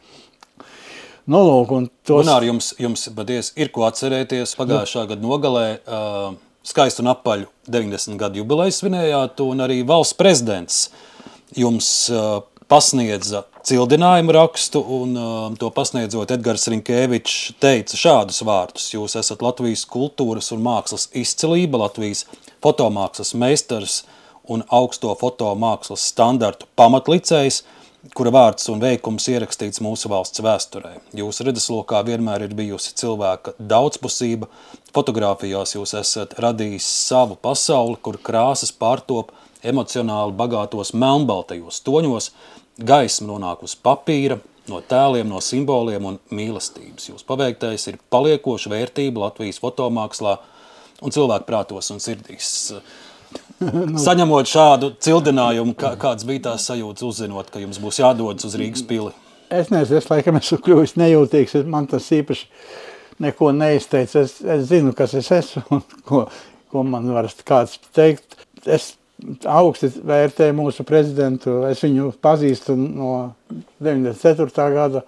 Nu, 1.31 1.39
lūk, 1.47 1.71
un 1.77 1.85
tos... 2.03 2.25
Gunār, 2.25 2.43
jums, 2.49 2.73
jums 2.83 3.07
patiesi 3.15 3.53
ir 3.63 3.71
ko 3.75 3.85
atcerēties. 3.87 4.57
Pagājušā 4.59 5.05
gada 5.13 5.23
nogalē 5.23 5.67
uh, 5.79 6.33
skaistu 6.67 7.05
un 7.05 7.13
apaļu 7.13 7.47
90 7.71 8.19
gadu 8.19 8.43
jubileju 8.43 8.75
svinējāt, 8.75 9.43
un 9.47 9.63
arī 9.63 9.83
valsts 9.87 10.19
prezidents 10.19 10.81
jums 11.55 11.87
uh, 12.11 12.41
pasniedza 12.67 13.45
cildinājumu 13.69 14.35
rakstu, 14.35 14.83
un 14.97 15.15
uh, 15.15 15.45
to 15.61 15.71
pasniedzot 15.75 16.35
Edgars 16.35 16.67
Rinkēvičs 16.73 17.53
teica 17.63 18.01
šādus 18.01 18.43
vārdus. 18.49 18.89
Jūs 18.95 19.15
esat 19.21 19.45
Latvijas 19.47 19.85
kultūras 19.87 20.51
un 20.57 20.65
mākslas 20.65 21.07
izcilība, 21.15 21.85
Latvijas 21.85 22.25
fotomākslas 22.65 23.31
meistars 23.39 24.01
un 24.51 24.67
augsto 24.75 25.15
fotomākslas 25.21 26.09
standartu 26.11 26.67
pamatlicējs, 26.75 27.63
kura 28.17 28.33
vārds 28.35 28.67
un 28.73 28.83
veikums 28.83 29.29
ierakstīts 29.31 29.83
mūsu 29.85 30.11
valsts 30.11 30.43
vēsturē. 30.43 30.97
Jūsu 31.17 31.47
redzeslokā 31.47 32.03
vienmēr 32.07 32.49
ir 32.49 32.57
bijusi 32.59 32.95
cilvēka 32.99 33.55
daudzpusība. 33.59 34.49
Fotogrāfijās 34.93 35.77
jūs 35.77 35.95
esat 36.01 36.35
radījis 36.43 36.89
savu 37.07 37.39
pasauli, 37.39 38.01
kur 38.03 38.19
krāsas 38.19 38.75
pārtop 38.75 39.31
emocionāli 39.63 40.35
bagātos 40.37 40.91
melnbaltajos 40.99 41.79
toņos, 41.87 42.33
gaisma 42.83 43.31
nonāk 43.31 43.63
uz 43.63 43.77
papīra, 43.79 44.41
no 44.71 44.83
tēliem, 44.83 45.31
no 45.31 45.39
simboliem 45.43 46.11
un 46.11 46.19
mīlestības. 46.35 47.09
Jūs 47.13 47.27
paveiktais 47.27 47.87
ir 47.91 48.03
paliekoša 48.11 48.73
vērtība 48.73 49.29
Latvijas 49.29 49.63
fotomākslā 49.63 50.37
un 51.03 51.15
cilvēku 51.15 51.49
prātos 51.49 51.91
un 51.95 52.03
sirdīs. 52.03 52.73
Saņemot 54.07 54.49
šādu 54.51 54.93
cildinājumu, 55.03 55.75
kā, 55.79 55.95
kāds 56.01 56.27
bija 56.29 56.49
tās 56.51 56.69
sajūtas, 56.71 57.05
uzzinot, 57.09 57.51
ka 57.53 57.63
jums 57.63 57.81
būs 57.83 58.01
jādodas 58.03 58.49
uz 58.49 58.57
Rīgas 58.59 58.85
pili? 58.89 59.13
Es 59.53 59.69
nezinu, 59.73 60.01
es 60.01 60.09
laikam 60.09 60.39
esmu 60.39 60.59
kļuvis 60.65 60.97
nejūtīgs, 61.01 61.59
man 61.69 61.87
tas 61.91 62.07
īpaši 62.15 62.49
neko 63.23 63.51
neizteica. 63.57 64.25
Es, 64.25 64.39
es 64.41 64.67
zinu, 64.71 64.95
kas 64.97 65.15
es 65.19 65.29
esmu 65.35 65.63
un 65.77 65.85
ko, 66.09 66.25
ko 66.73 66.85
man 66.89 67.11
var 67.13 67.29
kāds 67.47 67.79
teikt. 67.93 68.39
Es 68.65 68.95
augsti 69.49 69.91
vērtēju 70.09 70.57
mūsu 70.57 70.87
prezidentu, 70.89 71.61
es 71.69 71.83
viņu 71.85 72.11
pazīstu 72.23 72.75
no 72.79 73.13
94. 73.83 74.67
gada, 74.75 75.05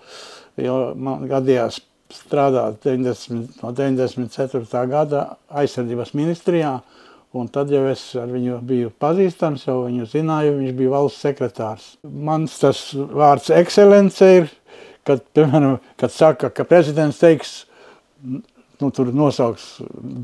jo 0.61 0.79
man 0.95 1.25
gadījās 1.31 1.81
strādāt 2.15 2.85
90, 2.85 3.63
no 3.63 3.73
94. 3.75 4.85
gada 4.91 5.25
aizsardzības 5.51 6.15
ministrijā. 6.19 6.77
Un 7.35 7.49
tad 7.51 7.71
jau 7.73 7.83
es 7.91 8.03
ar 8.15 8.29
viņu 8.31 8.61
biju 8.63 8.93
pazīstams, 9.03 9.65
jau 9.67 9.81
viņu 9.89 10.05
zināju, 10.07 10.53
viņš 10.61 10.75
bija 10.79 10.93
valsts 10.93 11.25
sekretārs. 11.25 11.87
Mans 12.07 12.61
tas 12.61 12.83
vārds 12.95 13.51
ekscelence 13.51 14.29
ir, 14.37 14.51
kad, 15.07 15.25
piemēram, 15.35 15.81
kad 15.99 16.15
saka, 16.15 16.53
ka 16.55 16.67
prezidents 16.69 17.19
teiks, 17.19 17.57
nu, 18.23 18.93
tur 18.95 19.11
nosauks 19.11 19.67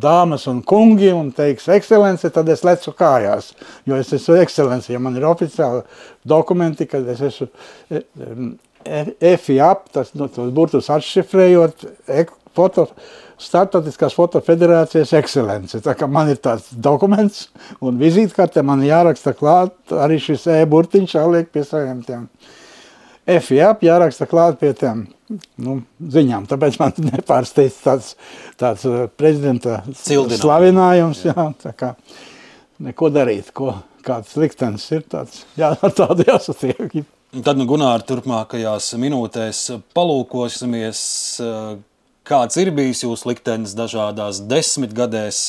dāmas 0.04 0.46
un 0.50 0.62
kungi 0.62 1.10
un 1.10 1.32
teiks 1.34 1.66
ekscelence, 1.74 2.30
tad 2.30 2.48
es 2.54 2.62
lecu 2.66 2.94
kājās, 2.94 3.52
jo 3.90 3.98
es 3.98 4.12
esmu 4.14 4.38
ekscelence, 4.44 4.92
ja 4.92 5.02
man 5.02 5.18
ir 5.18 5.26
oficiāli 5.26 5.82
dokumenti, 6.30 6.86
kad 6.90 7.10
es 7.10 7.24
esmu 7.26 7.50
e, 7.90 8.04
e, 8.86 9.34
FIAP, 9.34 9.90
tas, 9.98 10.14
nu, 10.14 10.30
tos 10.30 10.54
burtus 10.54 10.92
atšifrējot, 10.94 11.88
ek, 12.22 12.30
foto, 12.54 12.86
Startautiskās 13.40 14.14
fotofederācijas 14.18 15.14
ekscelence. 15.16 15.80
Tā 15.84 15.94
kā 15.96 16.08
man 16.10 16.28
ir 16.28 16.40
tāds 16.44 16.68
dokuments 16.76 17.46
un 17.80 18.00
vizītkarte, 18.00 18.64
man 18.66 18.84
jāraksta 18.84 19.32
klāt 19.36 19.94
arī 19.96 20.18
šis 20.20 20.44
e-burtiņš 20.58 21.14
jāliek 21.16 21.48
pie 21.52 21.64
saviem 21.64 22.02
tiem. 22.04 22.26
F, 23.30 23.52
jā, 23.54 23.70
jāraksta 23.84 24.26
klāt 24.28 24.58
pie 24.60 24.72
tiem 24.76 25.04
nu, 25.62 25.78
ziņām. 26.00 26.48
Tāpēc 26.50 26.80
man 26.80 26.96
nepārsteidz 27.10 27.78
tāds, 27.84 28.14
tāds 28.60 28.84
uh, 28.88 29.04
prezidenta 29.16 29.80
slavinājums. 29.94 31.24
Jā, 31.30 31.46
tā 31.62 31.72
kā 31.76 31.94
neko 32.80 33.10
darīt, 33.14 33.52
ko 33.56 33.74
kāds 34.04 34.36
liktenis 34.40 34.86
ir 34.96 35.06
tāds, 35.10 35.44
jā, 35.58 35.72
ar 35.86 35.96
tādu 35.96 36.26
jāsatiek. 36.28 37.00
Un 37.30 37.44
Tad, 37.46 37.60
nu, 37.60 37.62
Gunār, 37.70 38.02
turpmākajās 38.02 38.88
minūtēs 38.98 39.58
palūkosimies, 39.94 41.02
eh, 41.44 41.76
kāds 42.30 42.58
ir 42.60 42.70
bijis 42.74 43.02
jūsu 43.04 43.32
liktenis 43.32 43.74
dažādās 43.78 44.42
desmitgadēs, 44.50 45.40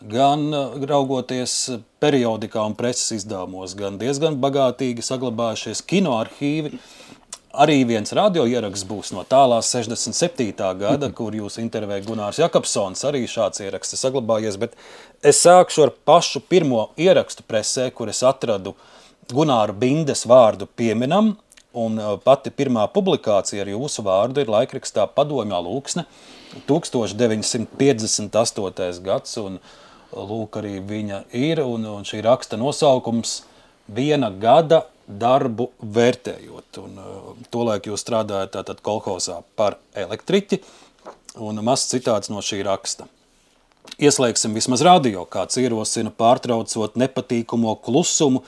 gan 0.00 0.48
eh, 0.54 0.80
raugoties 0.90 1.56
periodikā 2.02 2.64
un 2.68 2.76
preses 2.78 3.20
izdevumos, 3.20 3.76
gan 3.78 3.98
diezgan 4.00 4.40
bagātīgi 4.40 5.04
saglabājušies 5.04 5.84
kinoarхīvi. 5.90 6.78
Arī 7.60 7.80
viens 7.82 8.12
radio 8.14 8.44
ieraksts 8.46 8.86
būs 8.86 9.08
no 9.10 9.24
tālās 9.26 9.72
67. 9.74 10.54
gada, 10.78 11.08
kur 11.10 11.34
jūs 11.34 11.58
intervējat 11.58 12.06
Gunārs 12.06 12.38
Jakobsons. 12.38 13.02
Arī 13.08 13.24
šāds 13.26 13.64
ieraksts 13.64 13.96
ir 13.96 14.00
saglabājies, 14.04 14.58
bet 14.60 14.76
es 15.26 15.42
sākšu 15.42 15.88
ar 15.88 15.90
pašu 16.06 16.44
pirmo 16.46 16.92
ierakstu 16.94 17.42
presē, 17.48 17.88
kur 17.90 18.12
es 18.12 18.22
atradu 18.22 18.76
Gunāra 19.34 19.74
Bindes 19.74 20.22
vārdu 20.30 20.68
pieminam, 20.78 21.34
un 21.72 21.98
uh, 21.98 22.18
pati 22.22 22.50
pirmā 22.50 22.92
publikācija 22.92 23.62
ar 23.64 23.68
jūsu 23.70 24.02
vārdu 24.06 24.40
ir 24.42 24.48
laikrakstā 24.50 25.06
Padomjā 25.14 25.60
Lūksne 25.62 26.04
1958. 26.68 29.02
gads, 29.06 29.36
un 29.38 29.58
uh, 29.58 29.62
lūk 30.12 30.56
arī 30.60 30.80
viņa 30.86 31.24
ir, 31.36 31.60
un, 31.62 31.84
un 31.86 32.04
šī 32.06 32.22
raksta 32.26 32.56
nosaukums 32.60 33.42
viena 33.90 34.30
gada 34.30 34.86
darbu 35.06 35.70
vērtējot. 35.82 36.78
Un, 36.82 36.98
uh, 36.98 37.04
tolaik 37.54 37.86
jūs 37.90 38.00
strādājat 38.04 38.50
tātad 38.58 38.78
kolhozā 38.82 39.42
par 39.58 39.72
elektriķi, 39.94 40.56
un 41.38 41.64
mazs 41.64 41.90
citāts 41.92 42.30
no 42.32 42.40
šī 42.42 42.62
raksta. 42.66 43.04
Ieslēgsim 44.00 44.54
vismaz 44.54 44.82
radio, 44.86 45.24
kāds 45.28 45.58
ierosina 45.60 46.10
pārtraucot 46.14 46.96
nepatīkamo 47.00 47.74
klusumu, 47.84 48.40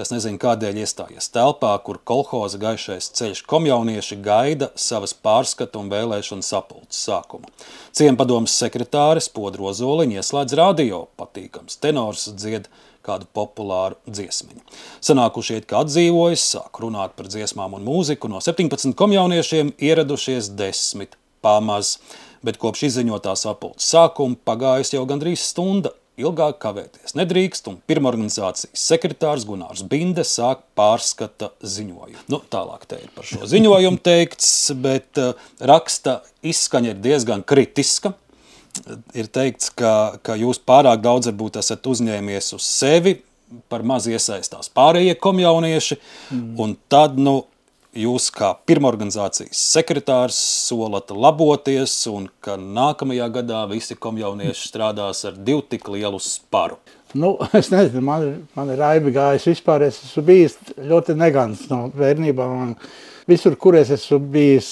kas 0.00 0.12
nezina, 0.14 0.40
kādēļ 0.40 0.78
iestājies 0.80 1.28
telpā, 1.34 1.74
kur 1.84 1.98
kolhoza 2.08 2.56
gaišais 2.60 3.10
ceļš 3.18 3.42
komjaunieši 3.50 4.16
gaida 4.24 4.70
savas 4.78 5.12
pārskatu 5.12 5.82
un 5.82 5.90
vēlēšanu 5.92 6.46
sapulces 6.46 7.02
sākumu. 7.04 7.50
Ciempadomas 7.96 8.54
sekretāris 8.62 9.28
Podro 9.34 9.74
Zoliņa 9.76 10.22
ieslēdz 10.22 10.56
radio, 10.56 11.02
patīkams 11.20 11.76
tenors 11.84 12.30
dzied 12.32 12.70
kādu 13.04 13.28
populāru 13.36 13.98
dziesmiņu. 14.08 14.64
Sanākušie 15.04 15.60
it 15.60 15.68
kā 15.68 15.84
atdzīvojas, 15.84 16.48
sāk 16.56 16.80
runāt 16.80 17.16
par 17.18 17.28
dziesmām 17.28 17.76
un 17.76 17.84
mūziku, 17.84 18.32
no 18.32 18.40
17 18.44 18.96
komjauniešiem 18.96 19.74
ieradušies 19.76 20.52
desmit 20.56 21.16
pamaz, 21.44 21.98
bet 22.44 22.60
kopš 22.60 22.86
izziņotā 22.88 23.36
sapulces 23.36 23.92
sākuma 23.92 24.38
pagājusi 24.48 24.96
jau 24.96 25.04
gandrīz 25.08 25.44
stunda, 25.52 25.92
ilgāk 26.20 26.58
kavēties 26.62 27.16
nedrīkst, 27.18 27.68
un 27.70 27.78
pirmorganizācijas 27.90 28.84
sekretārs 28.88 29.46
Gunārs 29.48 29.84
Binde 29.90 30.24
sāk 30.26 30.64
pārskata 30.78 31.50
ziņojumu. 31.60 32.26
Nu, 32.32 32.42
tālāk 32.52 32.86
te 32.90 33.00
ir 33.02 33.12
par 33.16 33.28
šo 33.28 33.48
ziņojumu 33.50 34.02
teikts, 34.04 34.50
bet 34.80 35.20
uh, 35.20 35.32
raksta 35.60 36.20
izskaņa 36.46 36.94
ir 36.94 37.00
diezgan 37.04 37.44
kritiska. 37.46 38.14
Ir 39.18 39.26
teikts, 39.34 39.72
ka, 39.74 40.20
ka 40.22 40.36
jūs 40.38 40.60
pārāk 40.62 41.02
daudz 41.02 41.26
varbūt 41.32 41.58
esat 41.58 41.88
uzņēmies 41.90 42.52
uz 42.54 42.66
sevi, 42.66 43.16
par 43.70 43.82
maz 43.86 44.06
iesaistās 44.10 44.70
pārējie 44.74 45.16
komjaunieši, 45.18 45.98
mm. 46.30 46.52
un 46.62 46.76
tad, 46.92 47.18
nu, 47.18 47.40
jūs 47.96 48.28
kā 48.34 48.52
pirmorganizācijas 48.68 49.60
sekretārs 49.74 50.38
solat 50.68 51.10
laboties 51.10 51.94
un 52.10 52.28
ka 52.44 52.56
nākamajā 52.60 53.26
gadā 53.40 53.64
visi 53.70 53.96
komjaunieši 53.98 54.68
strādās 54.68 55.24
ar 55.28 55.38
divu 55.38 55.64
tik 55.66 55.88
lielu 55.90 56.20
sparu? 56.22 56.78
Nu, 57.14 57.34
es 57.58 57.70
nezinu, 57.72 58.02
man, 58.06 58.26
man 58.54 58.70
ir 58.70 58.80
raibi 58.80 59.14
gājis 59.14 59.48
vispār. 59.50 59.88
Es 59.88 60.00
esmu 60.06 60.24
bijis 60.28 60.58
ļoti 60.78 61.16
negants 61.18 61.66
no 61.72 61.88
bērnībā. 61.96 62.46
Man 62.50 62.76
visur, 63.30 63.56
kur 63.58 63.78
es 63.78 63.90
esmu 63.96 64.20
bijis, 64.32 64.70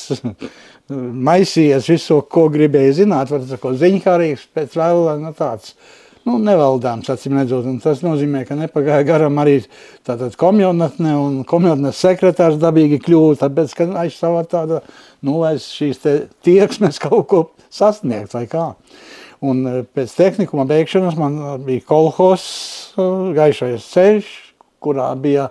maisījies 1.29 1.91
visu, 1.91 2.21
ko 2.31 2.47
gribēju 2.53 3.01
zināt, 3.03 3.33
var 3.35 3.43
teikt, 3.45 3.67
ziņkārīgs, 3.83 4.47
pēc 4.55 4.79
vēl 4.79 5.11
nu, 5.25 5.35
tāds. 5.37 5.75
Nu, 6.29 6.35
nevaldāms, 6.45 7.09
acīm 7.09 7.39
redzot, 7.39 7.65
tas 7.81 8.03
nozīmē, 8.05 8.43
ka 8.45 8.57
nepagāja 8.59 9.07
garām 9.09 9.39
arī 9.41 9.63
tātad 10.05 10.35
komjaunatne 10.37 11.15
un 11.17 11.39
komjaunatnes 11.49 12.01
sekretārs 12.03 12.59
dabīgi 12.61 12.99
kļuva, 13.01 13.39
tāpēc, 13.41 13.73
ka 13.79 13.87
aiz 14.03 14.19
savā 14.19 14.43
tāda, 14.45 14.83
nu, 15.25 15.39
aiz 15.49 15.71
šīs 15.73 16.03
tieksmes 16.45 17.01
kaut 17.07 17.25
ko 17.31 17.41
sasniegt 17.73 18.37
vai 18.37 18.45
kā. 18.51 18.67
Un 19.41 19.63
eh, 19.71 19.79
pēc 19.95 20.13
tehnikuma 20.19 20.67
beigšanas 20.69 21.17
man 21.17 21.39
bija 21.65 21.87
kolhos, 21.89 22.45
eh, 22.99 23.31
gaišais 23.39 23.89
ceļš, 23.95 24.29
kurā 24.85 25.09
bija 25.17 25.49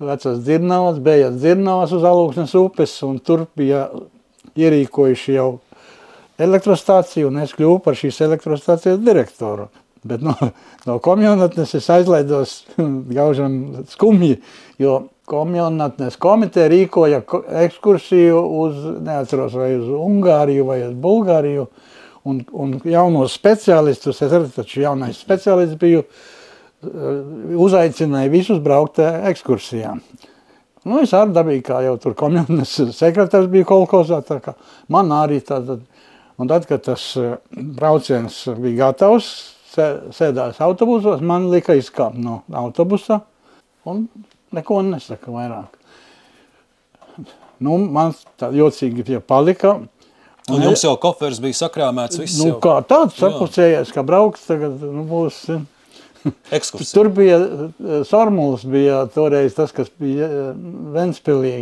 vecas 0.00 0.40
dzirnavas, 0.46 1.02
bejas 1.04 1.36
dzirnavas 1.42 1.92
uz 1.92 2.08
Alūksnes 2.08 2.56
upes, 2.56 2.96
un 3.04 3.20
tur 3.20 3.44
bija 3.58 3.90
ierīkojuši 4.56 5.36
jau 5.36 5.50
elektrostāciju, 6.40 7.28
un 7.28 7.44
es 7.44 7.52
kļuvu 7.52 7.82
par 7.84 8.00
šīs 8.00 8.22
elektrostācijas 8.30 9.04
direktoru. 9.04 9.68
Bet 10.02 10.22
no, 10.24 10.32
no 10.86 10.96
komjaunatnes 11.04 11.74
es 11.76 11.88
aizlaidos 11.92 12.54
gaužam 13.18 13.84
skumji, 13.90 14.38
jo 14.80 15.02
komjaunatnes 15.28 16.16
komiteja 16.20 16.70
rīkoja 16.72 17.20
ko- 17.28 17.42
ekskursiju 17.64 18.40
uz, 18.62 18.80
neatceros, 19.04 19.54
vai 19.60 19.74
uz 19.76 19.90
Ungāriju 19.92 20.66
vai 20.70 20.80
uz 20.88 20.96
Bulgāriju, 21.04 21.66
un, 22.24 22.40
un 22.52 22.74
jaunos 22.88 23.36
speciālistus, 23.36 24.22
es 24.24 24.32
arī 24.32 24.50
taču 24.54 24.82
jaunais 24.82 25.20
speciālists 25.20 25.78
biju, 25.80 26.02
eh, 26.06 27.54
uzaicināja 27.68 28.32
visus 28.32 28.60
braukt 28.64 28.98
eh, 29.04 29.20
ekskursijām. 29.30 30.00
Nu, 30.88 31.02
es 31.04 31.12
arī 31.12 31.36
dabīgi, 31.36 31.66
kā 31.68 31.82
jau 31.84 31.96
tur 32.00 32.16
komjunas 32.16 32.72
sekretārs 33.02 33.50
bija 33.52 33.68
kolkozā, 33.68 34.24
tā 34.24 34.40
kā 34.44 34.56
man 34.88 35.12
arī 35.12 35.42
tātad. 35.44 35.84
Un 36.40 36.48
tad, 36.48 36.64
kad 36.64 36.80
tas 36.88 37.02
eh, 37.20 37.34
brauciens 37.52 38.46
bija 38.56 38.86
gatavs, 38.86 39.26
sēdās 39.70 40.60
autobusos, 40.64 41.22
man 41.22 41.48
lika 41.52 41.76
izkāpt 41.78 42.18
no 42.20 42.42
autobusa 42.62 43.20
un 43.88 44.06
neko 44.54 44.80
nesaka 44.86 45.32
vairāk. 45.32 45.76
Nu, 47.60 47.76
man 47.92 48.14
tā 48.40 48.50
jocīgi 48.56 49.04
tie 49.06 49.18
palika. 49.20 49.76
Un 50.50 50.64
jums 50.64 50.82
jau 50.82 50.94
koferis 51.00 51.38
bija 51.42 51.58
sakrāmēts, 51.60 52.18
viss 52.18 52.40
Nu, 52.40 52.54
jau 52.54 52.62
kā 52.64 52.78
tāds 52.88 53.18
sapucējies, 53.20 53.92
ka 53.94 54.04
braukt 54.06 54.40
tagad 54.46 54.80
nu, 54.80 55.04
būs... 55.08 55.44
ekskursija. 56.56 56.94
Tur 56.96 57.10
bija 57.16 57.38
eh, 57.40 58.00
Sormuls, 58.08 58.64
bija 58.68 59.04
toreiz 59.14 59.54
tas, 59.56 59.72
kas 59.76 59.92
bija 60.00 60.26
eh, 60.28 60.50
Ventspilī 60.96 61.54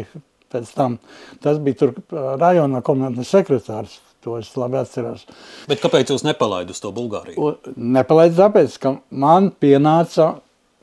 pēc 0.53 0.73
tam. 0.75 0.97
Tas 1.45 1.61
bija 1.63 1.83
tur 1.83 1.95
eh, 1.99 2.31
rajona 2.41 2.81
komendas 2.87 3.31
sekretārs, 3.35 3.99
to 4.29 4.37
es 4.37 4.51
labi 4.61 4.77
atceros. 4.83 5.25
Bet 5.71 5.81
kāpēc 5.81 6.13
jūs 6.13 6.27
nepalaidāt 6.27 6.77
uz 6.77 6.83
to 6.85 6.93
Bulgāriju? 6.93 7.37
Un 7.41 7.55
Nepalaidz 7.97 8.37
tāpēc, 8.37 8.77
ka 8.83 8.89
man 9.09 9.49
pienāca 9.57 10.35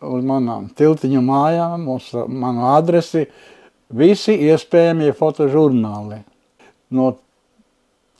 uz 0.05 0.23
manām 0.25 0.69
tiltiņu 0.77 1.21
mājām, 1.25 1.87
uz 1.93 2.09
manu 2.27 2.65
adresi, 2.73 3.25
visi 3.93 4.33
iespējamie 4.49 5.13
fotožurnāli. 5.17 6.19
No 6.95 7.05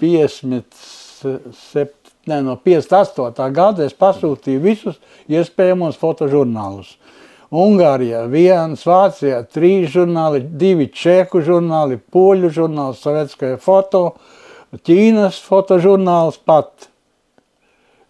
57, 0.02 1.90
ne, 2.30 2.42
no 2.46 2.56
58. 2.62 3.52
gada 3.56 3.86
es 3.86 3.94
pasūtīju 3.98 4.60
visus 4.64 4.96
iespējamos 5.32 5.98
fotožurnālus. 6.02 6.96
Ungārijā 7.56 8.26
viens, 8.28 8.82
Vācijā 8.88 9.44
trīs 9.54 9.92
žurnāli, 9.94 10.42
divi 10.60 10.90
čehu 10.92 11.42
žurnāli, 11.46 12.00
poļu 12.12 12.50
žurnāls, 12.52 13.04
sovietskajā 13.04 13.60
foto, 13.62 14.16
Ķīnas 14.84 15.40
fotožurnāls 15.46 16.40
pat. 16.44 16.90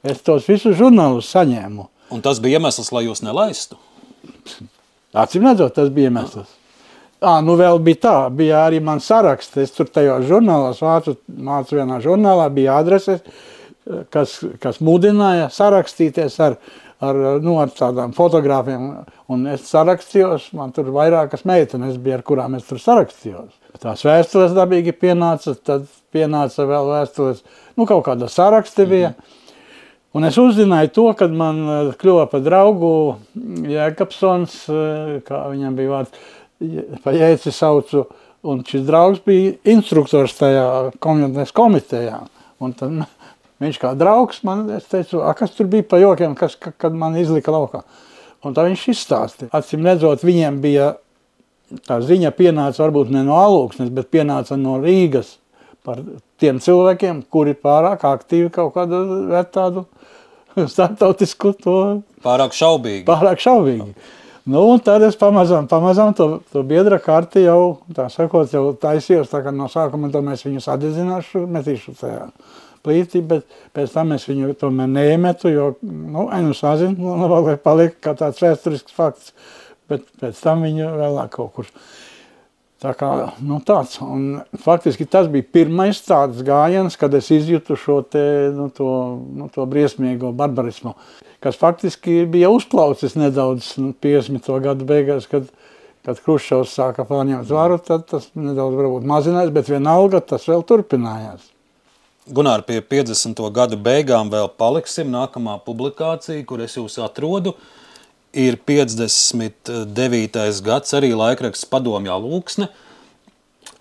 Es 0.05 0.21
tos 0.25 0.45
visus 0.49 0.77
žurnālus 0.77 1.29
saņēmu. 1.33 1.87
Un 2.13 2.21
tas 2.25 2.39
bija 2.41 2.59
iemesls, 2.59 2.91
lai 2.93 3.05
jūs 3.07 3.23
nelaistu. 3.25 3.77
Acīm 5.15 5.47
redzot, 5.47 5.73
tas 5.77 5.89
bija 5.93 6.11
iemesls. 6.11 6.51
À, 7.23 7.39
nu 7.41 7.55
vēl 7.57 7.79
bija 7.81 8.01
tā, 8.03 8.15
bija 8.35 8.65
arī 8.67 8.81
man 8.83 9.01
saraksts. 9.01 9.57
Es 9.63 9.73
tur 9.73 9.89
tajos 9.89 10.27
žurnālos 10.29 10.81
vācu, 10.83 11.15
vācu 11.25 11.79
vienā 11.79 11.99
žurnālā, 12.03 12.49
bija 12.53 12.75
adreses, 12.81 13.23
kas, 14.13 14.37
kas 14.61 14.81
mudināja 14.83 15.47
sarakstīties 15.53 16.37
ar, 16.43 16.57
ar, 17.01 17.21
nu, 17.41 17.57
ar 17.63 17.73
tādām 17.73 18.13
fotogrāfiem, 18.17 18.89
un 19.31 19.47
es 19.53 19.65
sarakstījos, 19.71 20.51
man 20.57 20.75
tur 20.75 20.91
vairākas 20.93 21.47
meitenes 21.49 21.97
bija, 21.97 22.19
ar 22.19 22.25
kurām 22.27 22.59
es 22.59 22.67
tur 22.69 22.81
sarakstījos. 22.83 23.53
Tās 23.81 24.03
vēstules 24.05 24.53
dabīgi 24.55 24.93
pienāca, 24.95 25.55
tad 25.55 25.87
pienāca 26.13 26.67
vēl 26.69 26.91
vēstules, 26.93 27.41
nu, 27.75 27.85
kaut 27.85 28.05
kāda 28.05 28.29
saraksti 28.31 28.85
bija. 28.85 29.09
Mm 29.09 29.15
-hmm. 29.15 29.41
Un 30.15 30.23
es 30.23 30.37
uzzināju 30.39 30.93
to, 30.95 31.09
kad 31.19 31.33
man 31.35 31.57
eh, 31.67 31.89
kļuva 31.99 32.29
par 32.31 32.43
draugu 32.45 32.91
Jēkabsons, 33.67 34.53
eh, 34.71 35.17
kā 35.27 35.41
viņam 35.51 35.75
bija 35.75 35.91
vārds, 35.91 36.21
pa 37.03 37.11
jēci 37.11 37.51
saucu, 37.51 38.05
un 38.47 38.61
šis 38.63 38.85
draugs 38.87 39.19
bija 39.25 39.57
instruktors 39.73 40.37
tajā 40.37 40.93
komitejā 41.03 41.51
komitejā. 41.57 42.21
Un 42.63 42.75
tad 42.79 43.01
viņš 43.59 43.81
kā 43.81 43.91
draugs 43.99 44.39
man, 44.47 44.69
es 44.77 44.87
teicu, 44.87 45.19
a, 45.19 45.33
kas 45.35 45.51
tur 45.57 45.67
bija 45.67 45.83
pa 45.83 45.99
jokiem, 45.99 46.37
kas, 46.39 46.55
kad 46.63 46.95
man 46.95 47.17
izlika 47.19 47.51
laukā. 47.51 47.83
Un 48.45 48.55
tā 48.55 48.63
viņš 48.69 48.87
izstāstīja. 48.93 49.51
Acīm 49.57 49.83
redzot, 49.83 50.23
viņiem 50.23 50.61
bija 50.63 50.93
tā 51.87 51.99
ziņa 52.05 52.31
pienāca 52.35 52.83
varbūt 52.83 53.13
ne 53.13 53.23
no 53.27 53.37
alūksnes, 53.39 53.91
bet 53.95 54.11
pienāca 54.13 54.57
no 54.59 54.77
Rīgas 54.83 55.37
par 55.85 56.01
tiem 56.41 56.59
cilvēkiem, 56.63 57.23
kuri 57.31 57.55
pārāk 57.57 58.05
aktīvi 58.09 58.51
kaut 58.53 58.73
kādu 58.75 58.99
tādu 59.53 59.85
startautisku 60.73 61.53
to... 61.61 61.79
Pārāk 62.25 62.55
šaubīgi. 62.57 63.05
Pārāk 63.07 63.43
šaubīgi. 63.43 63.93
Nu, 64.45 64.61
un 64.69 64.81
tad 64.85 65.01
es 65.01 65.15
pamazām, 65.17 65.65
pamazām 65.65 66.11
to, 66.17 66.27
to 66.53 66.61
biedra 66.67 66.99
karti 67.01 67.41
jau, 67.47 67.79
tā 67.97 68.05
sakot, 68.13 68.51
jau 68.53 68.67
taisījos, 68.77 69.31
tā 69.31 69.41
kā 69.41 69.53
no 69.53 69.65
sākuma 69.71 70.11
to 70.13 70.21
mēs 70.25 70.45
viņu 70.45 70.61
sadedzināšu, 70.61 71.41
metīšu 71.49 71.95
tajā 71.97 72.27
plītī, 72.85 73.23
bet 73.25 73.47
pēc 73.73 73.95
tam 73.95 74.13
es 74.13 74.27
viņu 74.29 74.53
tomēr 74.61 74.91
neiemetu, 74.91 75.49
jo, 75.49 75.71
nu, 75.81 76.27
ai, 76.29 76.43
nu, 76.45 76.53
sazinu, 76.57 77.15
nu, 77.21 77.29
vēl 77.31 77.57
paliek 77.65 77.97
kā 78.05 78.13
tāds 78.17 78.43
vēsturisks 78.45 78.93
fakts 78.93 79.33
bet 79.89 80.05
pēc 80.21 80.41
tam 80.41 80.65
viņa 80.65 80.91
vēlāk 80.99 81.33
kaut 81.37 81.53
kur. 81.55 81.71
Tā 82.83 82.91
kā, 82.93 83.09
nu 83.41 83.61
tāds, 83.65 83.95
un 84.03 84.41
faktiski 84.61 85.07
tas 85.09 85.29
bija 85.31 85.47
pirmais 85.57 86.01
tāds 86.03 86.41
gājiens, 86.45 86.97
kad 86.99 87.13
es 87.15 87.29
izjūtu 87.31 87.77
šo 87.79 88.01
te, 88.03 88.23
nu, 88.53 88.67
to, 88.75 88.89
nu, 89.39 89.47
to 89.53 89.63
briesmīgo 89.69 90.33
barbarismu, 90.35 90.91
kas 91.41 91.55
faktiski 91.57 92.25
bija 92.29 92.51
uzplaucis 92.53 93.15
nedaudz 93.17 93.71
nu, 93.79 93.93
50. 94.05 94.51
gadu 94.65 94.87
beigās, 94.89 95.25
kad, 95.31 95.47
kad 96.05 96.19
Kruščovs 96.25 96.75
sāka 96.75 97.07
paņemt 97.07 97.47
varu, 97.49 97.79
tad 97.79 98.05
tas 98.11 98.27
nedaudz 98.35 98.75
varbūt 98.81 99.07
mazinājās, 99.07 99.55
bet 99.55 99.71
vienalga 99.71 100.19
tas 100.33 100.45
vēl 100.51 100.67
turpinājās. 100.67 101.47
Gunār, 102.35 102.65
pie 102.67 102.81
50. 102.83 103.39
gadu 103.55 103.79
beigām 103.79 104.29
vēl 104.33 104.49
paliksim. 104.59 105.13
Nākamā 105.13 105.59
publikācija, 105.63 106.43
kur 106.49 106.63
es 106.65 106.73
jūs 106.75 106.97
atrodu, 107.05 107.53
uh, 107.53 107.84
ir 108.35 108.57
59. 108.67 110.61
gads, 110.65 110.93
arī 110.97 111.13
laikraksts 111.15 111.67
Padomjā 111.71 112.17
Lūksne. 112.19 112.69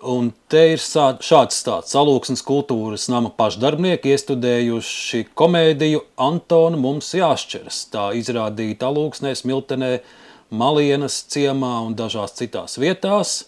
Un 0.05 0.29
te 0.51 0.61
ir 0.75 0.81
šāds 0.81 1.57
stāsts. 1.59 1.95
Alūksnes 1.97 2.43
kultūras 2.45 3.07
nama 3.09 3.31
pašdarbnieki 3.33 4.11
iestudējuši 4.13 5.23
komēdiju 5.37 6.03
Antonu 6.21 6.79
mums 6.81 7.09
jāšķeras. 7.17 7.79
Tā 7.93 8.09
izrādīta 8.19 8.91
Alūksnē, 8.91 9.33
Smiltenē, 9.37 9.91
Malienas 10.55 11.23
ciemā 11.33 11.79
un 11.87 11.95
dažās 11.97 12.37
citās 12.37 12.77
vietās. 12.81 13.39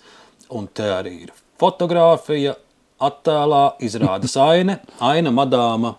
Un 0.50 0.65
te 0.74 0.88
arī 0.96 1.13
ir 1.28 1.36
fotografija, 1.62 2.56
attēlā 2.98 3.63
izrādas 3.86 4.34
aina, 4.41 4.80
aina 5.04 5.34
madāma 5.34 5.93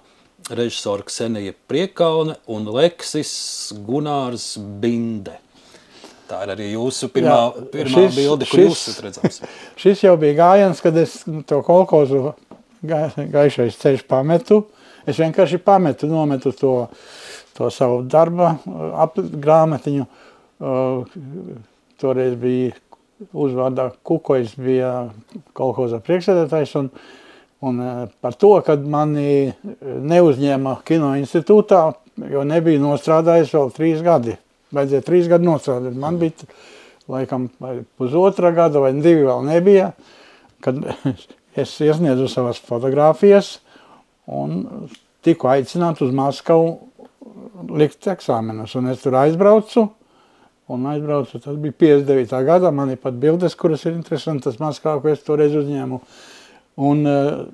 režisora 0.51 1.03
Ksenija 1.03 1.53
Priekaune 1.67 2.35
un 2.47 2.69
Leksis 2.73 3.73
Gunārs 3.85 4.57
Binde. 4.59 5.37
Tā 6.29 6.43
ir 6.45 6.53
arī 6.53 6.67
jūsu 6.75 7.09
pirmā, 7.13 7.37
Jā, 7.37 7.67
pirmā 7.73 8.03
šis, 8.05 8.17
bilde, 8.17 8.49
kur 8.49 8.61
šis, 8.61 8.67
jūs 8.67 8.99
redzams. 9.05 9.39
Šis 9.83 10.03
jau 10.05 10.17
bija 10.21 10.37
gājiens, 10.43 10.83
kad 10.85 10.97
es 11.01 11.23
to 11.49 11.61
kolkozu 11.65 12.35
gaišais 12.85 13.79
ceļš 13.81 14.05
pametu. 14.09 14.63
Es 15.09 15.21
vienkārši 15.21 15.61
pametu, 15.65 16.09
nometu 16.11 16.53
to, 16.57 16.75
to 17.57 17.71
savu 17.73 18.03
darba 18.05 18.59
ap, 19.01 19.17
grāmatiņu. 19.17 20.05
Toreiz 21.99 22.37
bija 22.39 22.77
uzvārdā 23.33 23.89
Kukojas 24.07 24.53
bija 24.61 24.93
kolkoza 25.57 26.03
priekšsēdētājs 26.05 26.77
un 26.79 26.93
uh, 26.93 27.09
Un 27.61 27.81
eh, 27.81 28.09
par 28.21 28.37
to, 28.39 28.53
kad 28.67 28.85
mani 28.87 29.51
neuzņēma 29.83 30.77
kino 30.87 31.15
institūtā, 31.19 31.81
jo 32.31 32.45
nebija 32.47 32.83
nostrādājis 32.83 33.55
vēl 33.57 33.73
trīs 33.75 34.05
gadi. 34.07 34.37
Vajadzēja 34.75 35.07
trīs 35.07 35.31
gadi 35.31 35.49
nostrādāt. 35.49 35.97
Man 35.99 36.21
bija 36.21 36.47
laikam 37.11 37.49
pusotra 37.99 38.53
gada 38.55 38.83
vai 38.85 38.93
divi 38.95 39.27
vēl 39.27 39.43
nebija, 39.49 39.91
kad 40.63 40.79
es 41.63 41.75
iesniedzu 41.83 42.29
savas 42.31 42.63
fotogrāfijas 42.63 43.57
un 44.29 44.89
tiku 45.25 45.51
aicināts 45.51 46.05
uz 46.05 46.15
Maskavu 46.15 46.77
likt 47.75 48.07
eksāmenus. 48.07 48.77
Un 48.79 48.93
es 48.93 49.03
tur 49.03 49.19
aizbraucu, 49.19 49.89
un 50.71 50.91
aizbraucu, 50.93 51.41
tas 51.43 51.59
bija 51.59 51.75
59. 52.05 52.43
gadā, 52.47 52.71
man 52.71 52.93
ir 52.95 53.03
pat 53.03 53.19
bildes, 53.19 53.59
kuras 53.59 53.83
ir 53.89 53.97
interesantas 53.97 54.61
Maskavā, 54.63 55.01
ko 55.03 55.11
es 55.11 55.25
toreiz 55.27 55.57
uzņēmu. 55.59 55.99
Uh, 55.99 56.38
Un 56.79 57.03
uh, 57.09 57.47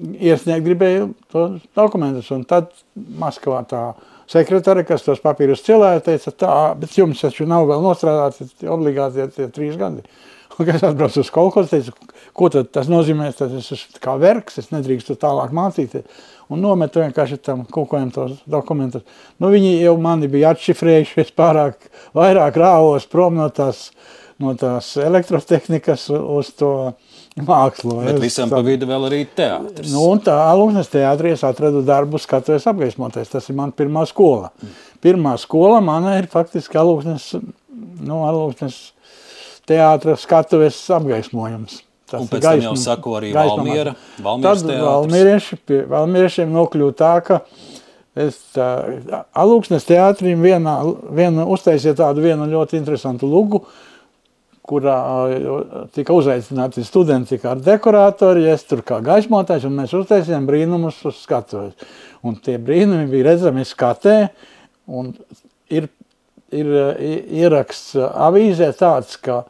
iesniegt 0.00 0.64
gribēju 0.64 1.10
tos 1.32 1.60
dokumentus. 1.76 2.30
Un 2.34 2.46
tad 2.48 2.70
Maskavā 2.94 3.62
tā 3.68 3.82
sekretāre, 4.30 4.84
kas 4.88 5.04
tos 5.04 5.20
papīrus 5.22 5.64
cilēja, 5.66 6.04
teica, 6.06 6.32
tā, 6.32 6.56
bet 6.80 6.96
jums 6.96 7.20
taču 7.22 7.48
nav 7.50 7.68
vēl 7.70 7.82
nostrādāts 7.84 8.64
obligāti 8.64 9.28
tie 9.36 9.48
trīs 9.52 9.78
gadi. 9.80 10.04
Un, 10.60 10.66
kad 10.66 10.74
es 10.76 10.82
atbraucu 10.84 11.22
uz 11.22 11.30
kaut 11.32 11.54
ko, 11.54 11.62
teicu, 11.64 11.94
ko 12.36 12.48
tad 12.52 12.68
tas 12.74 12.88
nozīmē, 12.90 13.30
tad 13.36 13.54
es 13.56 13.70
esmu 13.72 14.00
kā 14.02 14.16
vergs, 14.20 14.58
es 14.60 14.68
nedrīkstu 14.74 15.16
tālāk 15.20 15.54
mācīties. 15.56 16.26
Un 16.52 16.60
nometu 16.60 17.00
vienkārši 17.00 17.38
tam 17.46 17.62
kādiem 17.70 18.10
tos 18.12 18.34
dokumentus. 18.50 19.06
Nu, 19.40 19.48
viņi 19.54 19.78
jau 19.78 19.94
mani 20.02 20.28
bija 20.28 20.50
atšifrējuši, 20.52 21.20
es 21.22 21.30
pārāk 21.32 21.86
vairāk 22.18 22.58
rāvos 22.60 23.06
prom 23.08 23.38
no 23.38 23.46
tās, 23.54 23.86
no 24.42 24.52
tās 24.58 24.90
elektrotehnikas 25.00 26.08
uz 26.18 26.50
to, 26.58 26.74
uh, 26.90 27.09
mākslu. 27.38 28.00
Bet 28.04 28.20
visam 28.22 28.50
pa 28.50 28.60
vidu 28.64 28.88
vēl 28.90 29.06
arī 29.08 29.20
teātris. 29.36 29.92
Nu, 29.92 30.06
un 30.12 30.22
tā 30.24 30.36
Lūknes 30.58 30.90
teātrī 30.90 31.34
es 31.36 31.44
atradu 31.46 31.82
darbu 31.86 32.20
skatuves 32.20 32.66
apgaismoties. 32.70 33.30
Tas 33.30 33.48
ir 33.50 33.58
man 33.58 33.74
pirmā 33.76 34.06
skola. 34.08 34.50
Mm. 34.60 34.78
Pirmā 35.04 35.34
skola 35.40 35.80
mana 35.84 36.16
ir 36.20 36.28
faktiski 36.30 36.80
Alūknes, 36.80 37.32
nu, 38.02 38.22
Alūknes 38.26 38.80
teātra 39.68 40.16
skatuves 40.20 40.78
apgaismojums. 40.96 41.82
Tas 42.10 42.24
un 42.24 42.30
pēc 42.30 42.42
gaisma, 42.42 42.72
tam 42.72 42.74
jau 42.74 42.78
sako 42.82 43.18
arī 43.20 43.34
Valmiera, 43.36 43.94
Valmieras 44.18 44.64
teātris. 44.64 44.86
Valmierieši, 44.88 45.60
pie 45.68 45.84
Valmieriešiem 45.92 46.56
nokļūt 46.56 46.96
tā, 46.98 47.12
ka 47.22 47.38
es 48.18 48.40
tā, 48.56 48.66
Alūksnes 49.38 49.86
teātrim 49.86 50.42
vienā, 50.42 50.74
viena 51.14 51.46
uztaisīja 51.46 51.94
tādu 52.02 52.26
vienu 52.26 52.48
ļoti 52.50 52.80
interesantu 52.80 53.30
lugu, 53.30 53.62
uh, 53.62 53.89
kurā 54.70 54.96
tika 55.94 56.14
uzaicināti 56.14 56.84
studenti 56.86 57.40
kā 57.42 57.56
dekoratori, 57.58 58.46
es 58.52 58.64
tur 58.68 58.84
kā 58.86 59.00
gaismotājs, 59.04 59.66
un 59.66 59.78
mēs 59.80 59.94
uztaisījām 59.98 60.46
brīnumus 60.48 61.00
uz 61.10 61.18
skatuves. 61.24 61.74
Un 62.26 62.36
tie 62.44 62.58
brīnumi 62.62 63.08
bija 63.10 63.30
redzami 63.32 63.64
skatē, 63.66 64.16
un 64.94 65.14
ir, 65.72 65.88
ir 66.54 66.74
ieraksts 67.42 67.96
avīzē 67.98 68.70
tāds, 68.78 69.16
ka 69.20 69.42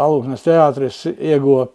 Alūknes 0.00 0.40
teātris 0.40 1.02
ieguva 1.10 1.66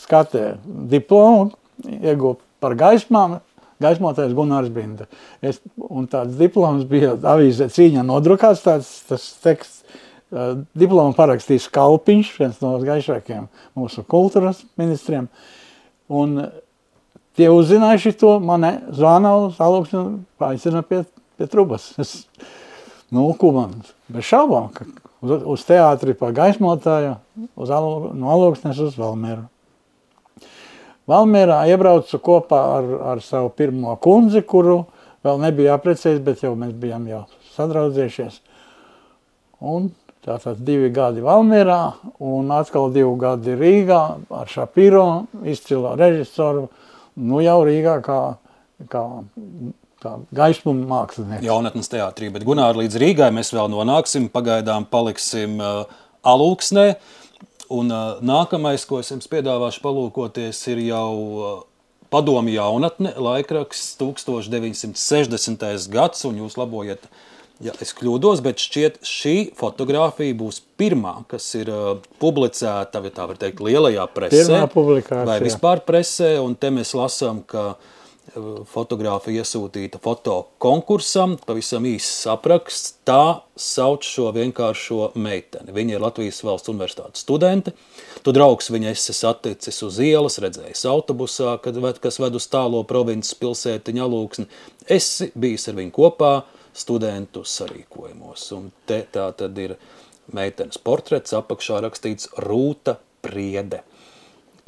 skatē 0.00 0.56
diplomu, 0.90 1.52
ieguva 1.86 2.34
par 2.58 2.74
gaismām, 2.78 3.36
gaismotājs 3.78 4.34
Gunārs 4.34 4.72
Binda. 4.74 5.06
Es, 5.38 5.60
un 5.78 6.08
tāds 6.10 6.34
diploms 6.40 6.88
bija 6.90 7.14
avīzē 7.14 7.68
cīņa 7.70 8.02
nodrukāts, 8.08 8.64
tāds 8.66 8.90
tas 9.06 9.28
teksts 9.44 9.77
Diplomu 10.28 11.14
parakstījis 11.16 11.70
Kalpiņš, 11.72 12.30
viens 12.36 12.58
no 12.60 12.74
gaišākiem 12.82 13.46
mūsu 13.78 14.02
kultūras 14.04 14.60
ministriem. 14.76 15.30
Un 16.12 16.42
tie 17.38 17.48
uzzinājuši 17.52 18.12
to, 18.20 18.34
mani 18.44 18.74
zvana 18.92 19.32
uz 19.46 19.60
alūksni, 19.62 20.18
aicina 20.50 20.82
pie, 20.84 21.04
pie 21.40 21.48
trubas. 21.48 21.94
Es, 22.02 22.26
nu, 23.14 23.24
ko 23.40 23.54
man, 23.56 23.78
bez 24.12 24.28
šaubām, 24.28 24.68
ka 24.74 24.84
uz, 25.24 25.32
uz 25.56 25.64
teātri 25.68 26.12
pa 26.18 26.28
gaismotāju, 26.36 27.14
uz 27.56 27.72
alu, 27.72 28.10
no 28.18 28.28
alūksnes 28.34 28.82
uz 28.84 28.98
Valmieru. 29.00 29.46
Valmierā 31.08 31.62
iebraucu 31.72 32.20
kopā 32.20 32.58
ar, 32.74 32.90
ar 33.14 33.22
savu 33.24 33.48
pirmo 33.56 33.94
kundzi, 34.04 34.42
kuru 34.44 34.82
vēl 35.24 35.40
nebija 35.40 35.78
aprecējis, 35.78 36.20
bet 36.26 36.44
jau 36.44 36.52
mēs 36.58 36.74
bijām 36.76 37.08
jau 37.08 37.22
sadraudzējušies. 37.54 38.42
Un 39.64 39.88
Tātad 40.28 40.60
divi 40.60 40.90
gadi 40.92 41.22
Valmierā 41.24 41.80
un 42.20 42.50
atkal 42.52 42.90
divi 42.92 43.14
gadi 43.20 43.54
Rīgā 43.56 44.00
ar 44.36 44.50
Šapiro, 44.52 45.06
izcilo 45.48 45.94
režisoru. 45.96 46.66
Nu 47.16 47.40
jau 47.40 47.62
Rīgā 47.64 47.94
kā, 48.04 48.18
kā 48.92 49.04
tā 50.02 50.12
gaismuma 50.36 50.84
mākslinieks. 50.90 51.46
Jaunatnes 51.46 51.88
teātrī, 51.90 52.28
bet 52.34 52.44
Gunār 52.46 52.76
līdz 52.78 52.98
Rīgai 53.00 53.30
mēs 53.34 53.54
vēl 53.54 53.70
nonāksim, 53.72 54.28
pagaidām 54.34 54.86
paliksim 54.90 55.56
uh, 55.62 55.88
alūksnē. 56.28 56.90
Un 57.74 57.92
uh, 57.92 58.20
nākamais, 58.24 58.84
ko 58.88 59.00
es 59.02 59.10
jums 59.12 59.28
piedāvāšu 59.32 59.82
palūkoties, 59.84 60.60
ir 60.72 60.84
jau 60.86 61.08
uh, 61.16 61.56
padomu 62.12 62.52
jaunatne, 62.52 63.14
laikraksts 63.16 63.96
1960. 64.00 65.88
gads, 65.92 66.24
un 66.28 66.44
jūs 66.44 66.56
labojiet, 66.60 67.08
ja 67.64 67.74
es 67.82 67.92
kļūdos, 67.98 68.42
bet 68.44 68.62
šķiet 68.62 68.98
šī 69.06 69.36
fotografija 69.58 70.36
būs 70.38 70.62
pirmā, 70.78 71.14
kas 71.30 71.50
ir 71.58 71.70
uh, 71.72 71.92
publicēta, 72.22 73.02
tā 73.02 73.28
var 73.30 73.38
teikt, 73.40 73.62
lielajā 73.64 74.08
presē. 74.14 74.64
Vai 75.28 75.38
vispār 75.44 75.82
presē, 75.86 76.36
un 76.44 76.54
te 76.58 76.70
mēs 76.74 76.94
lasām, 76.98 77.42
ka 77.48 77.70
uh, 77.74 77.94
fotografija 78.68 79.42
iesūtīta 79.42 80.00
fotokonkursam, 80.02 81.36
pavisam 81.46 81.86
īsts 81.88 82.26
apraksts. 82.30 82.94
Tā 83.08 83.40
sauc 83.58 84.04
šo 84.06 84.28
vienkāršo 84.36 85.12
meiteni. 85.18 85.72
Viņa 85.74 85.96
ir 85.96 86.04
Latvijas 86.04 86.42
valsts 86.46 86.70
universitātes 86.70 87.24
studente. 87.24 87.72
Tu 88.22 88.34
draugs 88.36 88.70
viņa 88.70 88.92
esi 88.92 89.16
saticis 89.16 89.82
uz 89.86 89.98
ielas, 90.04 90.38
redzējis 90.42 90.84
autobusā, 90.90 91.56
kad, 91.64 91.80
kas 92.02 92.20
ved 92.20 92.36
uz 92.38 92.46
tālo 92.52 92.84
provinces 92.88 93.34
pilsētiņa 93.40 94.04
alūksni. 94.04 94.46
Esi 94.98 95.32
bijis 95.34 95.68
ar 95.70 95.78
viņu 95.80 95.94
kopā 95.96 96.32
studentu 96.78 97.44
sarīkojumos. 97.44 98.46
Un 98.56 98.70
te 98.86 99.02
tā 99.12 99.28
tad 99.38 99.58
ir 99.58 99.76
meitenes 100.34 100.80
portrets, 100.80 101.34
apakšā 101.36 101.82
rakstīts 101.84 102.32
Rūta 102.44 102.98
Priede 103.22 103.82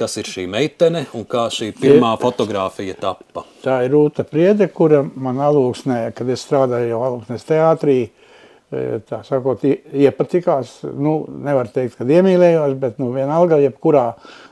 kas 0.01 0.16
ir 0.20 0.29
šī 0.29 0.46
meitene 0.51 1.05
un 1.16 1.27
kā 1.29 1.46
šī 1.53 1.75
pirmā 1.77 2.14
fotografija 2.20 2.96
tappa. 3.01 3.44
Tā 3.64 3.83
ir 3.85 3.92
Rūta 3.94 4.25
Priede, 4.29 4.70
kura 4.73 5.03
man 5.05 5.40
alūksnē, 5.44 6.01
kad 6.16 6.31
es 6.33 6.44
strādāju 6.46 7.01
alūksnes 7.05 7.44
teātrī, 7.49 7.99
e, 8.09 8.85
tā 9.09 9.20
sakot, 9.27 9.66
iepatikās, 9.66 10.79
nu, 10.96 11.18
nevar 11.44 11.68
teikt, 11.75 11.99
kad 12.01 12.12
iemīlējos, 12.16 12.77
bet, 12.81 12.96
nu, 13.03 13.11
vienalga, 13.16 13.61
jebkurā 13.61 14.07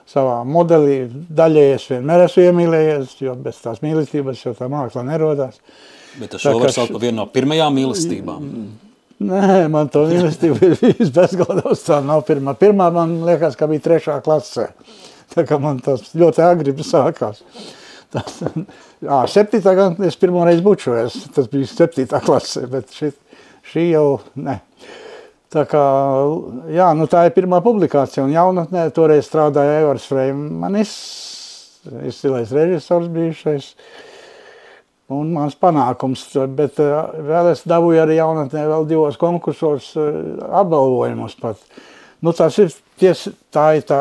savā 0.08 0.42
modelī 0.48 1.00
daļai 1.40 1.68
es 1.78 1.88
vienmēr 1.94 2.26
esmu 2.26 2.48
iemīlējies, 2.50 3.16
jo 3.24 3.36
bez 3.48 3.62
tās 3.64 3.80
mīlestības 3.84 4.44
jau 4.44 4.56
tā 4.58 4.68
māksla 4.72 5.06
nerodās. 5.08 5.62
Bet 6.18 6.36
šo 6.42 6.58
var 6.58 6.74
saukt 6.74 6.94
par 6.94 7.02
vienu 7.02 7.20
no 7.20 7.26
pirmajām 7.32 7.74
mīlestībām. 7.78 8.52
Nē, 9.18 9.66
man 9.72 9.90
to 9.90 10.04
mīlestība 10.06 10.60
ir 10.62 10.76
bijis 10.78 11.10
bezgaldos, 11.14 11.82
tā 11.86 11.98
nav 12.06 12.22
pirmā. 12.28 12.54
Pirmā 12.58 12.86
man 12.94 13.16
liekas, 13.26 13.56
ka 13.58 13.66
bija 13.70 13.82
trešā 13.88 14.20
klasē. 14.22 14.68
Tā 15.34 15.44
kā 15.48 15.58
man 15.60 15.80
tas 15.84 16.12
ļoti 16.16 16.44
agri 16.44 16.74
sākās. 16.86 17.42
Tas, 18.14 18.38
ā, 19.04 19.18
septītā 19.28 19.74
gan 19.76 19.98
es 20.06 20.16
pirmo 20.16 20.46
reizi 20.46 20.64
bučojos, 20.64 21.18
tas 21.34 21.50
bija 21.52 21.68
septītā 21.68 22.22
klasē, 22.24 22.64
bet 22.70 22.94
šī, 22.94 23.10
šī 23.68 23.84
jau 23.90 24.06
ne. 24.40 24.60
Tā 25.52 25.64
kā, 25.68 25.82
jā, 26.72 26.86
nu 26.96 27.08
tā 27.08 27.26
ir 27.26 27.34
pirmā 27.36 27.60
publikācija, 27.64 28.24
un 28.24 28.32
jaunatnē 28.34 28.86
toreiz 28.96 29.28
strādāja 29.28 29.82
Evars 29.82 30.08
Freimanis, 30.08 30.92
izcilais 32.08 32.52
režisors 32.52 33.08
bijušais, 33.12 33.70
un 35.12 35.30
mans 35.32 35.56
panākums, 35.56 36.24
bet 36.56 36.78
vēl 36.78 37.52
es 37.52 37.64
dabūju 37.68 38.02
arī 38.02 38.18
jaunatnē 38.18 38.64
vēl 38.68 38.88
divos 38.90 39.18
konkursos 39.20 39.94
apbalvojumus 39.96 41.38
pat. 41.40 41.62
Nu, 42.24 42.34
tas 42.34 42.56
ir 42.58 42.72
ties, 42.98 43.28
tā 43.54 43.68
ir 43.78 43.84
tā 43.88 44.00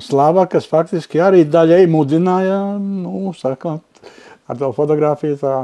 slava, 0.00 0.46
kas 0.50 0.66
faktiski 0.70 1.20
arī 1.20 1.44
daļai 1.44 1.84
mudināja, 1.90 2.62
nu, 2.80 3.34
sakot, 3.36 3.84
ar 4.48 4.58
to 4.58 4.72
fotografiju 4.76 5.36
tā 5.42 5.56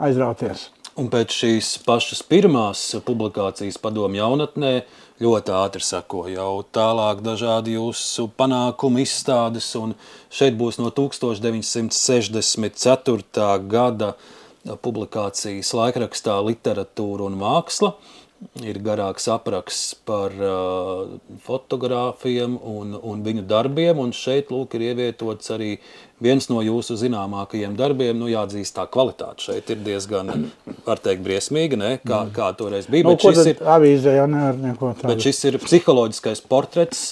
aizrauties. 0.00 0.68
Un 1.00 1.08
pēc 1.08 1.32
šīs 1.32 1.74
pašas 1.86 2.20
pirmās 2.28 2.82
publikācijas 3.06 3.78
padomu 3.80 4.18
jaunatnē 4.18 4.80
ļoti 5.20 5.52
ātri 5.52 5.84
sako 5.84 6.24
jau 6.32 6.64
tālāk 6.72 7.20
dažādi 7.24 7.72
jūsu 7.76 8.28
panākumu 8.40 9.00
izstādes, 9.04 9.76
un 9.76 9.94
šeit 10.32 10.54
būs 10.60 10.78
no 10.80 10.88
1964. 10.96 13.68
gada 13.74 14.08
publikācijas 14.84 15.70
laikrakstā 15.76 16.34
literatūra 16.44 17.22
un 17.28 17.34
māksla, 17.40 17.90
ir 18.64 18.78
garāks 18.80 19.26
apraksts 19.30 19.94
par 20.08 20.32
uh, 20.32 21.16
fotogrāfiem 21.44 22.56
un, 22.56 22.94
un 22.96 23.24
viņu 23.24 23.44
darbiem. 23.48 24.00
Un 24.00 24.14
šeit 24.16 24.52
lūk, 24.52 24.76
ir 24.76 24.90
ievietots 24.90 25.52
arī 25.54 25.74
viens 26.24 26.48
no 26.52 26.62
jūsu 26.64 26.96
zināmākajiem 27.00 27.76
darbiem. 27.78 28.16
Nu, 28.20 28.30
jāatzīst, 28.32 28.74
tā 28.76 28.86
kvalitāte 28.92 29.50
šeit 29.50 29.72
ir 29.74 29.82
diezgan, 29.84 30.48
var 30.88 31.02
teikt, 31.04 31.24
briesmīga, 31.26 31.80
ne? 31.80 31.92
kā, 32.00 32.22
mm. 32.26 32.32
kā 32.36 32.52
toreiz 32.58 32.88
bija. 32.90 33.08
Nu, 33.08 33.16
bet, 33.16 33.26
šis 33.28 33.52
ir, 33.54 33.64
avīzē, 33.76 34.16
jau 34.20 34.30
nevar 34.32 34.62
neko 34.64 34.94
tādu. 34.94 35.12
bet 35.12 35.26
šis 35.28 35.44
ir 35.50 35.60
psiholoģiskais 35.64 36.44
portrets. 36.48 37.04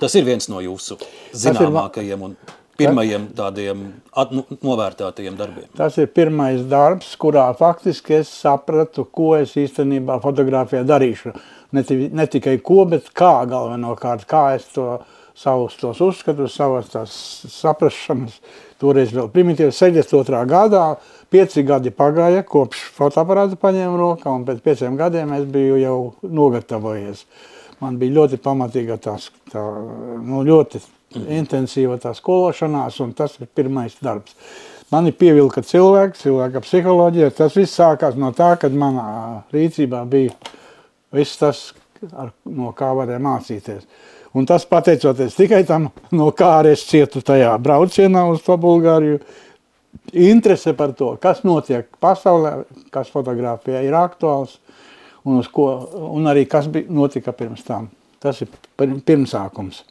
Tas 0.00 0.16
ir 0.18 0.28
viens 0.28 0.50
no 0.52 0.60
jūsu 0.64 0.98
zināmākajiem. 1.32 2.28
Un, 2.28 2.36
pirmajiem 2.78 3.26
tādiem 3.36 3.82
at, 4.12 4.32
nu, 4.34 4.44
novērtētajiem 4.64 5.36
darbiem? 5.38 5.66
Tas 5.78 5.98
ir 6.00 6.10
pirmais 6.14 6.62
darbs, 6.70 7.12
kurā 7.20 7.46
faktiski 7.58 8.18
es 8.20 8.30
sapratu, 8.32 9.06
ko 9.06 9.34
es 9.38 9.56
īstenībā 9.60 10.20
fotografijā 10.24 10.84
darīšu. 10.88 11.34
Ne, 11.74 11.84
ne 12.14 12.26
tikai 12.30 12.58
ko, 12.62 12.84
bet 12.90 13.10
kā 13.16 13.36
galvenokārt, 13.50 14.26
kā 14.30 14.46
es 14.58 14.66
to 14.74 14.98
savus 15.34 15.74
tos 15.80 16.00
uzskatus, 16.04 16.54
savas 16.54 16.92
tās 16.92 17.14
saprašanas, 17.50 18.36
toreiz 18.78 19.14
vēl 19.14 19.30
primitīvas 19.34 19.80
62. 19.82 20.44
gadā, 20.50 20.84
pieci 21.32 21.64
gadi 21.66 21.90
pagāja, 21.94 22.44
kopš 22.46 22.84
fotoaparātu 22.94 23.58
paņēmu 23.60 23.98
rokā, 23.98 24.30
un 24.30 24.46
pēc 24.46 24.62
pieciem 24.64 24.98
gadiem 25.00 25.34
es 25.38 25.48
biju 25.50 25.80
jau 25.82 25.98
nogatavojies. 26.22 27.24
Man 27.82 27.98
bija 27.98 28.20
ļoti 28.20 28.38
pamatīga 28.42 29.00
tās, 29.02 29.32
tā, 29.50 29.62
nu, 30.22 30.44
ļoti 30.46 30.78
intensīva 31.16 31.98
tā 32.02 32.14
skološanās, 32.16 33.00
un 33.04 33.12
tas 33.16 33.36
ir 33.40 33.50
pirmais 33.54 33.96
darbs. 34.02 34.36
Mani 34.92 35.14
pievilka 35.16 35.62
cilvēks, 35.64 36.22
cilvēka 36.26 36.60
psiholoģija. 36.62 37.30
Tas 37.34 37.56
viss 37.56 37.78
sākās 37.78 38.18
no 38.20 38.30
tā, 38.36 38.52
kad 38.60 38.74
manā 38.76 39.06
rīcībā 39.54 40.04
bija 40.10 40.34
viss 41.14 41.40
tas, 41.40 41.70
ar, 42.12 42.34
no 42.44 42.74
kā 42.76 42.92
varēja 42.94 43.22
mācīties. 43.24 43.86
Un 44.34 44.46
tas 44.50 44.66
pateicoties 44.66 45.36
tikai 45.38 45.62
tam, 45.66 45.88
no 46.14 46.28
kā 46.34 46.56
arī 46.58 46.74
es 46.74 46.84
cietu 46.88 47.22
tajā 47.24 47.52
braucienā 47.62 48.24
uz 48.32 48.42
to 48.42 48.56
Bulgāriju, 48.60 49.20
interese 50.12 50.74
par 50.76 50.92
to, 50.98 51.12
kas 51.22 51.44
notiek 51.46 51.86
pasaulē, 52.02 52.56
kas 52.94 53.12
fotografijā 53.14 53.84
ir 53.86 53.94
aktuāls, 53.98 54.58
un, 55.24 55.40
ko, 55.54 55.68
un 56.10 56.26
arī 56.30 56.48
kas 56.50 56.68
bija, 56.70 56.90
notika 56.90 57.32
pirms 57.32 57.62
tam. 57.66 57.88
Tas 58.22 58.40
ir 58.42 58.50
pirmsākums. 58.78 59.82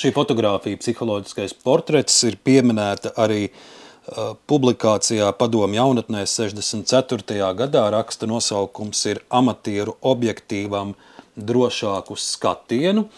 Šī 0.00 0.14
fotografija, 0.16 0.78
psiholoģiskais 0.80 1.52
portrets, 1.60 2.14
ir 2.24 2.38
pieminēta 2.40 3.10
arī 3.20 3.50
uh, 3.50 4.30
publikācijā 4.48 5.26
Padomu 5.36 5.76
jaunatnē 5.76 6.22
64. 6.24 7.36
gadā. 7.58 7.82
Raksta 7.92 8.28
nosaukums 8.30 9.02
ir 9.10 9.20
amatieru 9.28 9.98
objektīvam 10.00 10.94
drošāku 11.36 12.16
skatienu. 12.16 13.10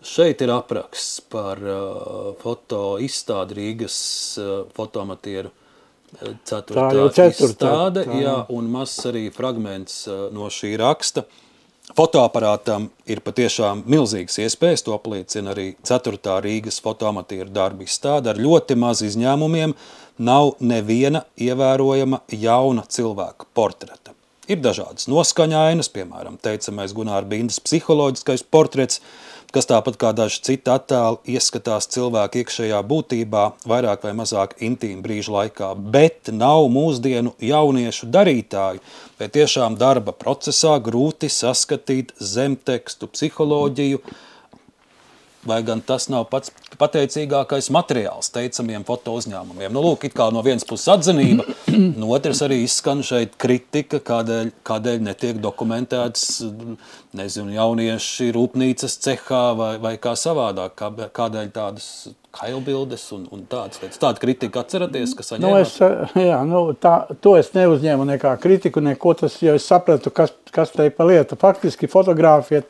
Šeit 0.00 0.40
ir 0.40 0.54
apraksts 0.54 1.20
par 1.28 1.60
uh, 1.60 2.32
foto 2.40 2.96
izstādi 3.04 3.58
Rīgas 3.60 3.98
uh, 4.40 4.54
fotoamatieru 4.72 5.52
uh, 5.52 6.32
ceturtā 6.48 7.28
izstāde, 7.28 8.08
jā, 8.22 8.38
un 8.48 8.72
mazs 8.78 9.04
arī 9.12 9.26
fragments 9.28 10.06
uh, 10.08 10.30
no 10.32 10.48
šī 10.48 10.72
raksta. 10.80 11.28
Uh, 11.28 11.46
Fotoaparātam 11.96 12.86
ir 13.10 13.18
patiešām 13.24 13.82
milzīgas 13.90 14.38
iespējas, 14.44 14.84
to 14.86 14.94
apliecina 14.94 15.50
arī 15.54 15.72
4. 15.86 16.20
Rīgas 16.44 16.78
fotoamatieru 16.84 17.50
darba 17.50 17.82
izstāde 17.86 18.30
ar 18.30 18.38
ļoti 18.38 18.76
maz 18.78 19.02
izņēmumiem. 19.06 19.74
Nav 20.20 20.52
neviena 20.60 21.24
ievērojama 21.40 22.20
jauna 22.36 22.84
cilvēka 22.86 23.48
portreta. 23.56 24.14
Ir 24.50 24.60
dažādas 24.62 25.08
noskaņainas, 25.10 25.90
piemēram, 25.94 26.36
teicamais 26.42 26.94
Gunārs 26.94 27.28
Bindas 27.30 27.60
psiholoģiskais 27.64 28.42
portrets, 28.50 29.00
kas 29.54 29.68
tāpat 29.70 29.98
kā 30.00 30.12
daži 30.16 30.40
citi 30.46 30.70
attēli 30.70 31.34
ieskatās 31.34 31.88
cilvēka 31.94 32.40
iekšējā 32.42 32.80
būtībā 32.92 33.44
vairāk 33.70 34.06
vai 34.06 34.14
mazāk 34.18 34.56
intīmu 34.62 35.02
brīžu 35.04 35.34
laikā, 35.36 35.72
bet 35.94 36.32
nav 36.32 36.68
mūsdienu 36.72 37.34
jauniešu 37.42 38.10
darītāju, 38.14 38.82
vai 39.20 39.30
tiešām 39.32 39.78
darba 39.80 40.14
procesā 40.16 40.76
grūti 40.82 41.30
saskatīt 41.32 42.14
zemtekstu 42.20 43.10
psiholoģiju, 43.10 44.02
vai 45.46 45.62
gan 45.64 45.80
tas 45.80 46.08
nav 46.12 46.26
pats 46.32 46.52
pateicīgākais 46.80 47.70
materiāls 47.72 48.28
teicamiem 48.34 48.84
foto 48.88 49.14
uzņēmumiem. 49.18 49.72
Nu, 49.72 49.82
lūk, 49.84 50.06
no 50.34 50.42
vienas 50.44 50.66
puses 50.68 50.90
atzinība, 50.92 51.46
no 52.00 52.10
otras 52.12 52.42
arī 52.44 52.60
izskan 52.66 53.00
šeit 53.06 53.36
kritika, 53.40 54.02
kādēļ, 54.04 54.52
kādēļ 54.66 55.02
netiek 55.08 55.40
dokumentēts 55.40 56.26
nezinu, 57.16 57.54
jaunieši 57.56 58.30
rūpnīcas 58.36 58.98
cehā 59.02 59.44
vai, 59.58 59.74
vai 59.82 59.94
kā 60.02 60.14
savādāk, 60.18 60.76
kā, 60.78 60.90
kādēļ 61.16 61.52
tādas 61.56 61.88
kailbildes 62.36 63.08
un, 63.16 63.24
un 63.34 63.42
tādas 63.50 63.80
lietas. 63.82 63.98
Tāda 64.00 64.22
kritika 64.22 64.62
atceraties, 64.62 65.16
kas 65.18 65.32
saņēmāt? 65.32 65.50
Nu, 65.50 65.64
es, 65.64 65.74
jā, 66.30 66.38
nu, 66.46 66.62
tā, 66.78 66.94
to 67.24 67.34
es 67.40 67.50
neuzņēmu 67.56 68.06
nekā 68.12 68.36
kritiku, 68.42 68.84
neko 68.84 69.16
tas, 69.24 69.40
jo 69.42 69.56
es 69.58 69.66
sapratu, 69.66 70.12
kas, 70.14 70.34
kas 70.54 70.76
te 70.76 70.90
pa 70.94 71.08
lieta. 71.08 71.38
Faktiski 71.40 71.90
fotogrāfija 71.90 72.62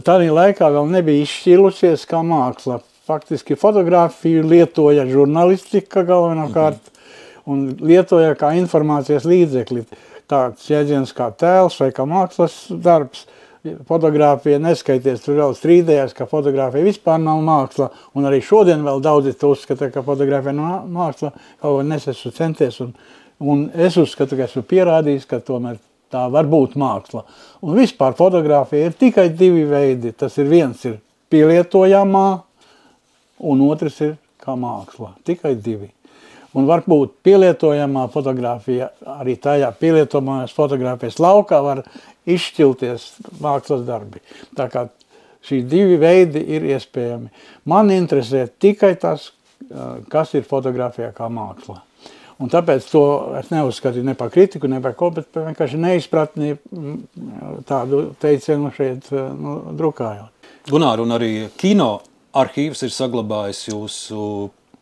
tādā 0.00 0.30
laikā 0.32 0.70
vēl 0.72 0.88
nebija 0.92 1.26
izšķilusies 1.26 2.06
kā 2.08 2.22
māksla. 2.24 2.80
Faktiski 3.08 3.58
fotografiju 3.58 4.44
lietoja 4.46 5.04
žurnālistika 5.10 6.04
galvenokārt 6.06 6.80
-hmm. 6.80 7.52
un 7.52 7.76
lietoja 7.80 8.34
kā 8.34 8.54
informācijas 8.56 9.24
līdzekli. 9.24 9.84
Tāds 10.28 10.70
jēdziens 10.70 11.12
kā 11.12 11.30
tēls 11.36 11.80
vai 11.80 11.90
kā 11.90 12.06
mākslas 12.06 12.66
darbs. 12.70 13.26
Fotogrāfija 13.62 14.58
neskaities, 14.58 15.20
tur 15.20 15.36
vēl 15.36 15.52
strīdējās, 15.54 16.14
ka 16.14 16.26
fotogrāfija 16.26 16.82
vispār 16.82 17.18
nav 17.18 17.42
māksla. 17.42 17.90
Un 18.14 18.24
arī 18.24 18.40
šodien 18.42 18.82
vēl 18.82 19.00
daudzi 19.00 19.32
to 19.38 19.52
uzskata, 19.54 19.90
ka 19.90 20.02
fotogrāfija 20.02 20.52
nav 20.52 20.88
māksla. 20.88 21.30
Kaut 21.60 21.76
gan 21.78 21.92
es 21.92 22.08
esmu 22.08 22.32
centies 22.32 22.80
un, 22.80 22.94
un 23.38 23.70
es 23.74 23.96
uzskatu, 23.96 24.36
ka 24.36 24.42
esmu 24.42 24.62
pierādījis, 24.62 25.26
ka 25.26 25.38
tomēr 25.38 25.78
tā 26.12 26.26
var 26.32 26.48
būt 26.50 26.76
māksla. 26.80 27.24
Un 27.64 27.78
vispār 27.78 28.16
fotografija 28.18 28.90
ir 28.90 28.98
tikai 28.98 29.30
divi 29.36 29.64
veidi. 29.68 30.12
Tas 30.12 30.36
ir 30.38 30.50
viens 30.50 30.84
ir 30.88 31.00
pielietojamā, 31.32 32.28
un 33.48 33.66
otrs 33.66 33.98
ir 34.04 34.14
kā 34.42 34.54
māksla. 34.58 35.14
Tikai 35.26 35.54
divi. 35.56 35.90
Un 36.52 36.66
varbūt 36.68 37.14
pielietojamā 37.24 38.06
fotografija, 38.12 38.90
arī 39.08 39.38
tajā 39.40 39.70
pielietojamās 39.80 40.52
fotografijas 40.52 41.16
laukā 41.22 41.62
var 41.64 41.80
izšķilties 42.28 43.06
mākslas 43.40 43.86
darbi. 43.86 44.20
Tā 44.56 44.68
kā 44.72 44.84
šī 45.48 45.62
divi 45.64 45.96
veidi 46.00 46.42
ir 46.52 46.66
iespējami. 46.74 47.32
Man 47.72 47.94
interesē 47.94 48.44
tikai 48.60 48.92
tas, 49.00 49.30
kas 50.12 50.34
ir 50.36 50.44
fotografijā 50.48 51.08
kā 51.16 51.30
māksla. 51.32 51.80
Un 52.40 52.50
tāpēc 52.52 52.86
to 52.90 53.02
es 53.38 53.50
neuzskatīju 53.52 54.06
ne 54.06 54.14
par 54.18 54.30
kritiku, 54.32 54.70
ne 54.70 54.80
par 54.82 54.96
ko, 54.98 55.10
bet 55.14 55.28
vienkārši 55.36 55.80
neizpratni 55.80 56.54
mm, 56.56 56.96
tādu 57.68 58.04
teicienu 58.22 58.72
šeit 58.76 59.10
nu, 59.12 59.58
drukājot. 59.78 60.30
Gunār, 60.70 61.02
un 61.02 61.14
arī 61.16 61.32
kino 61.60 61.96
arhīvs 62.38 62.86
ir 62.86 62.94
saglabājis 62.94 63.66
jūsu 63.68 64.24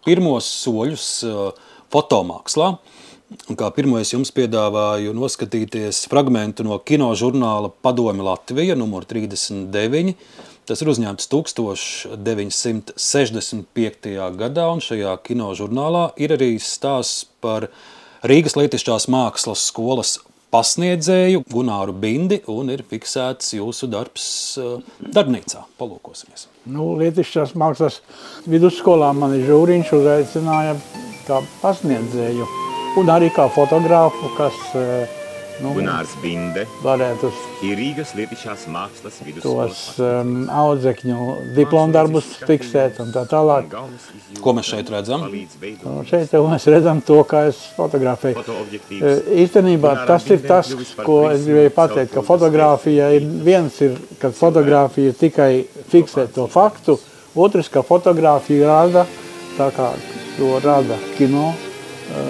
pirmos 0.06 0.48
soļus 0.62 1.06
uh, 1.26 1.70
fotomākslā. 1.92 2.74
Un 3.46 3.58
kā 3.58 3.68
pirmo 3.70 4.00
es 4.00 4.10
jums 4.10 4.32
piedāvāju 4.34 5.12
noskatīties 5.14 6.02
fragmentu 6.10 6.64
no 6.66 6.80
kino 6.82 7.12
žurnāla 7.14 7.70
Padomi 7.70 8.24
Latvija, 8.26 8.74
numur 8.78 9.06
39, 9.06 10.16
Tas 10.70 10.78
ir 10.84 10.86
uzņemts 10.92 11.26
1965. 11.26 14.04
gadā, 14.38 14.66
un 14.70 14.78
šajā 14.78 15.18
kinožurnālā 15.26 16.14
ir 16.22 16.30
arī 16.36 16.62
stāsts 16.62 17.26
par 17.42 17.66
Rīgas 18.22 18.54
Lietišķās 18.54 19.10
mākslas 19.10 19.66
skolas 19.66 20.22
pasniedzēju 20.54 21.42
Gunāru 21.50 21.90
Bindi, 21.90 22.38
un 22.54 22.70
ir 22.70 22.86
fiksēts 22.86 23.58
jūsu 23.58 23.90
darbs 23.90 24.54
uh, 24.62 24.78
darbnīcā. 25.02 25.66
Palūkosimies. 25.82 26.46
Nu, 26.70 26.94
Lietišķās 27.02 27.58
mākslas 27.58 27.98
vidusskolā 28.46 29.10
mani 29.10 29.42
žūriņš 29.50 29.90
uzaicināja 29.98 30.78
kā 31.26 31.42
pasniedzēju, 31.64 32.46
un 33.02 33.10
arī 33.10 33.34
kā 33.34 33.50
fotogrāfu, 33.58 34.30
kas 34.38 34.54
uh, 34.78 35.18
Nu, 35.60 35.74
Gunārs 35.76 36.12
Binde 36.22 36.62
varētu 36.80 37.28
ir 37.68 37.74
Rīgas 37.76 38.14
Lietišās 38.16 38.62
mākslas 38.72 39.18
vidusskolas 39.26 39.80
tos 39.92 39.98
um, 40.00 40.46
audzekņu 40.48 41.26
diplomdarbus 41.56 42.30
fiksēt 42.48 43.00
un 43.04 43.10
tā 43.12 43.26
tālāk. 43.28 43.74
Ko 44.40 44.54
mēs 44.56 44.70
šeit 44.72 44.88
redzam? 44.92 45.26
Nu, 45.28 45.98
šeit 46.08 46.32
jau 46.32 46.42
mēs 46.48 46.64
redzam 46.72 47.02
to, 47.04 47.18
kā 47.28 47.44
es 47.50 47.60
fotografēju. 47.76 48.40
E, 48.96 49.14
īstenībā 49.44 49.92
tas 50.08 50.24
ir 50.32 50.40
tas, 50.48 50.72
ko 50.96 51.20
es 51.28 51.44
gribēju 51.44 51.76
pateikt, 51.76 52.14
ka 52.16 52.24
fotografija 52.24 53.12
ir 53.18 53.28
viens 53.44 53.76
ir, 53.84 54.00
kad 54.22 54.36
fotografija 54.36 55.12
tikai 55.20 55.52
fiksē 55.92 56.30
to 56.32 56.48
faktu, 56.48 56.96
otrs, 57.36 57.68
ka 57.68 57.84
fotografija 57.84 58.72
rada, 58.72 59.04
tā 59.60 59.68
kā 59.76 59.92
to 60.38 60.56
rada 60.64 60.96
kino, 61.18 61.50
e, 61.52 62.28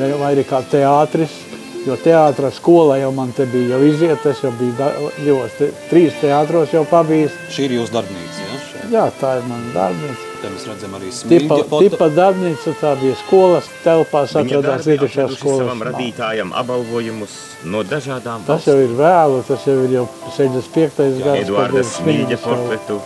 vai 0.00 0.32
arī 0.32 0.48
kā 0.48 0.64
teātris, 0.64 1.43
Jo 1.84 1.96
teātras 2.00 2.56
skola 2.56 2.96
jau 2.96 3.10
man 3.12 3.32
te 3.36 3.44
bija 3.50 3.74
jau 3.74 3.82
iziet, 3.84 4.22
es 4.30 4.38
jau 4.40 4.50
biju 4.56 4.72
divos, 5.18 5.52
te, 5.58 5.68
trīs 5.90 6.14
teātros 6.22 6.72
jau 6.72 6.80
pabijis. 6.88 7.34
Šī 7.52 7.66
ir 7.66 7.74
jūsu 7.76 7.92
darbnīca, 7.92 8.40
ja? 8.40 8.60
Šeit. 8.70 8.86
Jā, 8.94 9.02
tā 9.20 9.34
ir 9.40 9.44
mana 9.50 9.72
darbnīca. 9.74 10.30
Te 10.40 10.52
mēs 10.54 10.64
redzam 10.70 10.96
arī 10.96 11.12
smilģa 11.12 11.44
tipa, 11.44 11.58
foto. 11.68 11.82
Tipa 11.84 12.08
darbnīca, 12.16 12.74
tā 12.80 12.94
bija 13.02 13.18
skolas 13.20 13.68
telpās, 13.84 14.32
atradās 14.40 14.88
Rītušajā 14.88 15.28
skolas. 15.36 15.60
savam 15.60 15.84
radītājam 15.90 16.56
apbalvojumus 16.62 17.36
no 17.68 17.84
dažādām 17.92 18.48
Tas 18.48 18.68
jau 18.68 18.80
ir 18.80 18.96
vēlu, 18.96 19.44
tas 19.48 19.68
jau 19.68 19.78
ir 19.84 19.96
jau 19.98 20.08
65. 20.38 21.20
gads. 21.20 21.44
Eduarda 21.44 21.84
Smilģa 21.84 22.40
portretu 22.44 23.00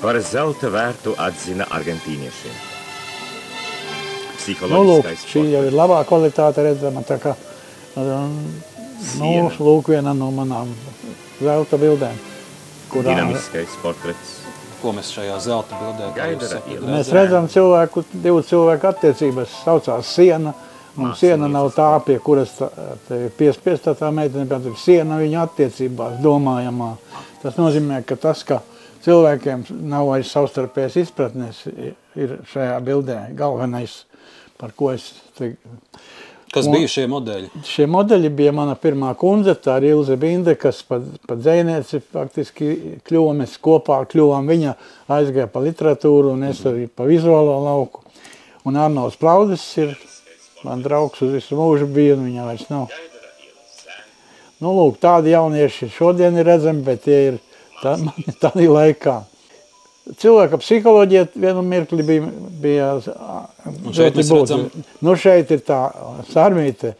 par 0.00 0.20
zelta 0.24 0.68
vērtu 0.72 1.16
atzina 1.16 1.68
argentīniešiem. 1.72 2.66
Nu, 4.70 4.80
lūk, 4.88 5.06
šī 5.28 5.44
jau 5.52 5.60
ir 5.68 5.74
labā 5.76 6.00
kvalitāte 6.08 6.64
redzama, 6.64 7.04
tā 7.06 7.18
kā 7.20 7.34
Nu, 7.96 9.30
lūk, 9.58 9.90
viena 9.90 10.12
no 10.14 10.30
manām 10.34 10.70
zelta 11.40 11.78
bildēm. 11.80 12.18
Kurā... 12.90 13.14
Dinamiskais 13.14 13.76
portrets. 13.82 14.36
Ko 14.80 14.94
mēs 14.96 15.10
šajā 15.12 15.36
zelta 15.44 15.78
bildē 15.80 16.10
redzam? 16.16 16.66
Mēs 16.88 17.10
redzam 17.12 17.48
cilvēku, 17.52 18.04
divu 18.24 18.42
cilvēku 18.46 18.90
attiecības, 18.90 19.60
saucās 19.64 20.14
siena. 20.16 20.54
Un 21.00 21.12
siena 21.16 21.46
nav 21.48 21.68
tā, 21.72 21.86
pie 22.02 22.16
kuras 22.20 22.50
piespiesta 23.38 23.94
tā 23.96 24.08
meitene, 24.12 24.42
bet 24.50 24.66
siena 24.80 25.20
viņa 25.20 25.44
attiecībās 25.46 26.18
domājamā. 26.24 26.90
Tas 27.44 27.56
nozīmē, 27.60 28.02
ka 28.08 28.18
tas, 28.20 28.42
ka 28.44 28.58
cilvēkiem 29.04 29.62
nav 29.88 30.10
vairs 30.10 30.32
savstarpējas 30.34 30.98
izpratnes, 31.04 31.62
ir 32.18 32.34
šajā 32.50 32.74
bildē 32.84 33.20
galvenais, 33.38 34.00
par 34.60 34.74
ko 34.76 34.90
es 34.92 35.12
te 35.38 35.54
Kas 36.50 36.66
un 36.66 36.74
bija 36.74 36.88
šie 36.90 37.04
modeļi? 37.10 37.48
Šie 37.66 37.86
modeļi 37.86 38.30
bija 38.34 38.52
mana 38.54 38.74
pirmā 38.78 39.12
kundze, 39.18 39.54
tā 39.54 39.76
ir 39.78 39.92
Ilze 39.92 40.16
Binde, 40.18 40.56
kas 40.58 40.80
pa, 40.86 40.98
pa 41.28 41.36
dzēnieci 41.38 42.00
faktiski 42.10 42.70
kļuva, 43.06 43.36
mēs 43.38 43.54
kopā 43.62 44.00
kļuvām, 44.10 44.50
viņa 44.50 44.74
aizgāja 45.14 45.46
pa 45.52 45.62
literatūru 45.62 46.34
un 46.34 46.48
es 46.48 46.64
arī 46.66 46.88
pa 46.90 47.06
vizuālo 47.06 47.54
lauku. 47.68 48.02
Un 48.66 48.80
Arnolds 48.82 49.20
Plaudis 49.20 49.62
ir 49.78 49.94
man 50.66 50.82
draugs 50.82 51.22
uz 51.22 51.30
visu 51.38 51.58
mūžu 51.58 51.86
bija, 51.86 52.18
un 52.18 52.26
viņa 52.26 52.48
vairs 52.50 52.66
nav. 52.72 52.90
Nu, 54.60 54.74
lūk, 54.74 54.98
tādi 55.00 55.30
jaunieši 55.32 55.88
šodien 55.94 56.34
ir 56.36 56.50
redzami, 56.50 56.82
bet 56.84 57.06
tie 57.06 57.20
ir 57.30 57.42
tā, 57.78 57.94
tādā 58.42 58.66
laikā 58.66 59.20
cilvēka 60.18 60.58
psiholoģija 60.60 61.26
vienu 61.34 61.62
mirkli 61.66 62.06
bija, 62.06 62.30
bija 62.62 62.88
šeit 63.94 64.16
redzam... 64.18 64.66
Nu, 65.04 65.14
šeit 65.18 65.52
ir 65.54 65.62
tā 65.66 65.80
sarmīte 66.30 66.94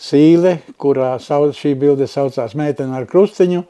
sīle, 0.00 0.58
kurā 0.80 1.14
sauc, 1.22 1.54
šī 1.58 1.74
bilde 1.78 2.08
saucās 2.10 2.56
meitene 2.58 2.96
ar 2.98 3.08
krustiņu, 3.10 3.64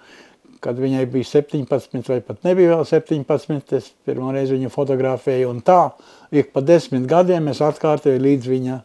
kad 0.65 0.79
viņai 0.81 1.05
bija 1.13 1.29
17 1.29 2.09
vai 2.09 2.21
pat 2.25 2.47
nebija 2.47 2.79
vēl 2.79 2.87
17, 2.89 3.77
es 3.77 3.91
pirmo 4.07 4.33
reizi 4.33 4.57
viņu 4.57 4.73
fotografēju 4.73 5.51
un 5.53 5.61
tā, 5.65 5.81
ik 6.33 6.55
pa 6.55 6.65
desmit 6.65 7.05
gadiem 7.11 7.51
es 7.53 7.61
atkārtoju 7.65 8.23
līdz 8.23 8.49
viņa 8.55 8.79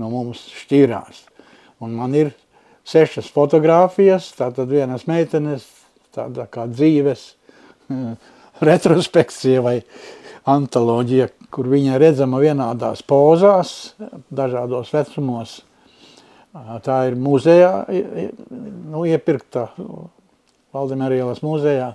no 0.00 0.10
mums 0.12 0.42
šķīrās. 0.64 1.24
Un 1.84 1.96
man 1.96 2.14
ir 2.18 2.34
sešas 2.88 3.30
fotogrāfijas, 3.32 4.28
tātad 4.36 4.68
vienas 4.68 5.06
meitenes, 5.08 5.64
tāda 6.14 6.44
kā 6.50 6.66
dzīves, 6.70 7.24
retrospekcija 8.60 9.62
vai 9.64 9.78
antoloģija, 10.50 11.28
kur 11.54 11.68
viņa 11.72 11.98
redzama 12.00 12.40
vienādās 12.42 13.02
pozās, 13.06 13.94
dažādos 14.34 14.92
vecumos. 14.94 15.60
Tā 16.84 16.98
ir 17.08 17.16
muzejā, 17.18 17.72
nu, 17.90 19.02
iepirkta 19.08 19.68
Valdemēra 20.74 21.16
ielas 21.18 21.40
muzejā, 21.42 21.92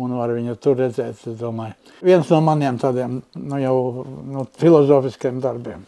un 0.00 0.14
var 0.18 0.32
viņu 0.34 0.56
tur 0.60 0.78
redzēt, 0.80 1.20
es 1.28 1.38
domāju. 1.40 1.76
Viens 2.04 2.28
no 2.32 2.40
maniem 2.44 2.78
tādiem, 2.80 3.18
nu, 3.36 3.58
jau 3.60 4.04
nu, 4.04 4.46
filozofiskiem 4.60 5.40
darbiem. 5.44 5.84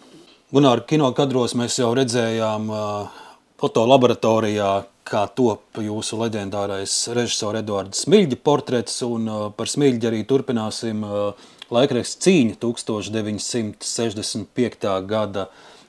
Gunār, 0.54 0.84
kino 0.88 1.08
kadros 1.16 1.56
mēs 1.58 1.80
jau 1.80 1.90
redzējām 1.96 2.68
uh, 2.70 3.22
fotolaboratorijā, 3.60 4.84
kā 5.06 5.22
top 5.38 5.78
jūsu 5.78 6.18
leģendārais 6.18 6.92
režisora 7.14 7.60
Eduards 7.62 8.02
Smilģa 8.04 8.36
portrets, 8.42 8.98
un 9.06 9.28
uh, 9.30 9.46
par 9.54 9.70
Smilģi 9.70 10.06
arī 10.10 10.26
turpināsim 10.28 11.04
uh, 11.06 11.30
laikraksts 11.72 12.20
cīņa 12.26 12.54
1965. 12.62 14.86
gada 15.06 15.46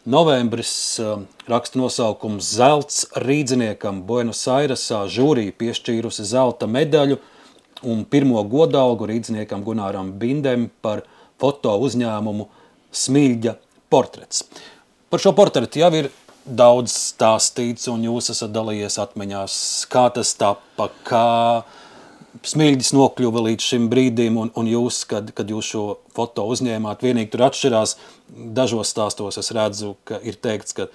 novembris 0.08 1.00
raksta 1.52 1.80
nosaukums 1.80 2.54
Zelts 2.56 3.06
rīdziniekam 3.20 4.02
Buenos 4.08 4.46
Airesā 4.48 5.02
žūrija 5.12 5.52
piešķīrusi 5.60 6.24
zelta 6.30 6.68
medaļu 6.72 7.18
un 7.88 8.06
pirmo 8.10 8.44
godalgu 8.48 9.08
rīdziniekam 9.10 9.66
Gunāram 9.66 10.14
Bindem 10.22 10.70
par 10.82 11.04
foto 11.42 11.76
uzņēmumu 11.84 12.48
Smilģa 12.96 13.58
portrets. 13.92 14.46
Par 15.12 15.20
šo 15.24 15.32
portretu 15.36 15.84
jau 15.84 15.92
ir 15.96 16.10
daudz 16.48 16.94
stāstīts, 17.14 17.90
un 17.92 18.06
jūs 18.08 18.32
esat 18.34 18.54
dalījies 18.56 18.98
atmiņās, 19.04 19.58
kā 19.92 20.08
tas 20.16 20.32
tapa, 20.40 20.90
kā 21.08 21.64
smilģis 22.48 22.94
nokļuva 22.96 23.44
līdz 23.50 23.68
šim 23.72 23.88
brīdim, 23.92 24.38
un, 24.40 24.52
un 24.58 24.70
jūs, 24.70 25.02
kad, 25.10 25.32
kad 25.36 25.50
jūs 25.52 25.72
šo 25.74 25.84
foto 26.16 26.46
uzņēmāt, 26.54 27.04
vienīgi 27.04 27.34
tur 27.34 27.48
atšķirās. 27.50 27.98
Dažos 28.58 28.92
stāstos 28.94 29.40
es 29.42 29.52
redzu, 29.56 29.96
ka 30.08 30.20
ir 30.24 30.38
teikts, 30.44 30.76
ka, 30.78 30.88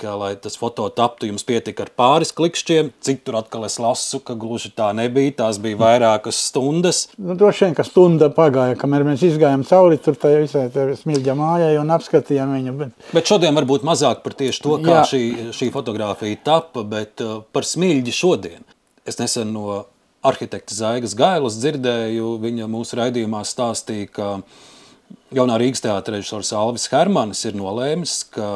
ka 0.00 0.14
lai 0.16 0.32
tas 0.40 0.56
foto 0.58 0.86
taptu, 0.92 1.26
jums 1.28 1.44
pietika 1.46 1.84
ar 1.84 1.90
pāris 1.96 2.32
klikšķiem, 2.36 2.88
citur 3.04 3.36
atkal 3.42 3.66
es 3.68 3.76
lasu, 3.82 4.20
ka 4.24 4.34
gluži 4.38 4.72
tā 4.76 4.88
nebija, 4.96 5.34
tās 5.42 5.60
bija 5.62 5.78
vairākas 5.80 6.40
stundas. 6.48 7.04
Nu, 7.20 7.36
droši 7.38 7.66
vien, 7.66 7.76
ka 7.76 7.84
stunda 7.86 8.30
pagāja, 8.32 8.78
kamēr 8.80 9.04
mēs 9.10 9.24
izgājām 9.28 9.66
cauri 9.68 10.00
tur 10.02 10.16
tajā 10.18 10.42
visai 10.46 10.96
smilģa 11.02 11.36
mājai 11.38 11.76
un 11.80 11.92
apskatījām 11.98 12.56
viņu. 12.56 12.76
Bet, 12.80 13.08
bet 13.12 13.32
šodien 13.32 13.56
varbūt 13.60 13.86
mazāk 13.86 14.24
par 14.24 14.36
tieši 14.40 14.64
to, 14.64 14.78
kā 14.84 14.98
Jā. 15.02 15.06
šī, 15.12 15.22
šī 15.56 15.70
fotografija 15.74 16.40
tapa, 16.48 16.86
bet 16.88 17.24
uh, 17.24 17.40
par 17.52 17.68
smilģi 17.68 18.16
šodien. 18.16 18.66
Es 19.08 19.20
nesen 19.20 19.52
no 19.52 19.82
arhitekta 20.24 20.74
Zaigas 20.74 21.16
Gailas 21.18 21.58
dzirdēju, 21.60 22.36
viņa 22.42 22.68
mūsu 22.70 22.98
raidījumā 23.00 23.42
stāstīja, 23.46 24.10
ka 24.14 24.28
jaunā 25.36 25.58
Rīgas 25.60 25.82
teātra 25.84 26.16
režisors 26.16 26.52
Alvis 26.56 26.88
Hermanis 26.92 27.44
ir 27.48 27.56
nolēmis, 27.58 28.18
ka 28.34 28.48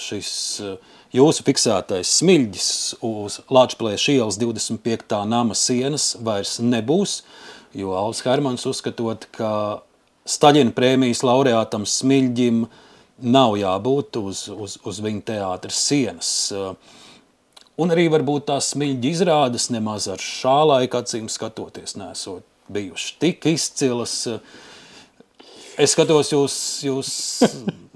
šis 0.00 0.30
eh, 0.64 0.92
jūsu 1.16 1.46
fiksētais 1.46 2.12
smilģis 2.20 2.70
uz 3.06 3.40
Lāčplēš 3.50 4.08
ielas 4.14 4.38
25. 4.40 5.18
nama 5.30 5.56
sienas 5.58 6.12
vairs 6.20 6.58
nebūs, 6.62 7.20
jo 7.76 7.96
Alvis 7.98 8.24
Hermanis 8.26 8.68
uzskatot, 8.70 9.28
ka 9.36 9.52
Staļina 10.30 10.74
prēmijas 10.76 11.24
laureātam 11.26 11.86
smilģim 11.88 12.66
nav 13.20 13.56
jābūt 13.58 14.20
uz, 14.20 14.46
uz, 14.52 14.76
uz 14.86 15.00
viņa 15.02 15.22
teātras 15.32 15.80
sienas. 15.88 16.32
Uh, 16.54 16.98
Un 17.80 17.88
arī 17.94 18.10
varbūt 18.12 18.44
tās 18.50 18.74
smilģi 18.74 19.14
izrādes 19.14 19.70
nemaz 19.72 20.04
ar 20.12 20.20
šā 20.20 20.56
laika 20.68 21.00
acīm 21.00 21.30
skatoties 21.32 21.94
nesot 21.96 22.44
bijuši 22.68 23.14
tik 23.22 23.46
izcilas. 23.48 24.26
Es 25.80 25.94
skatos 25.96 26.32
jūs, 26.34 26.56
jūs 26.84 27.12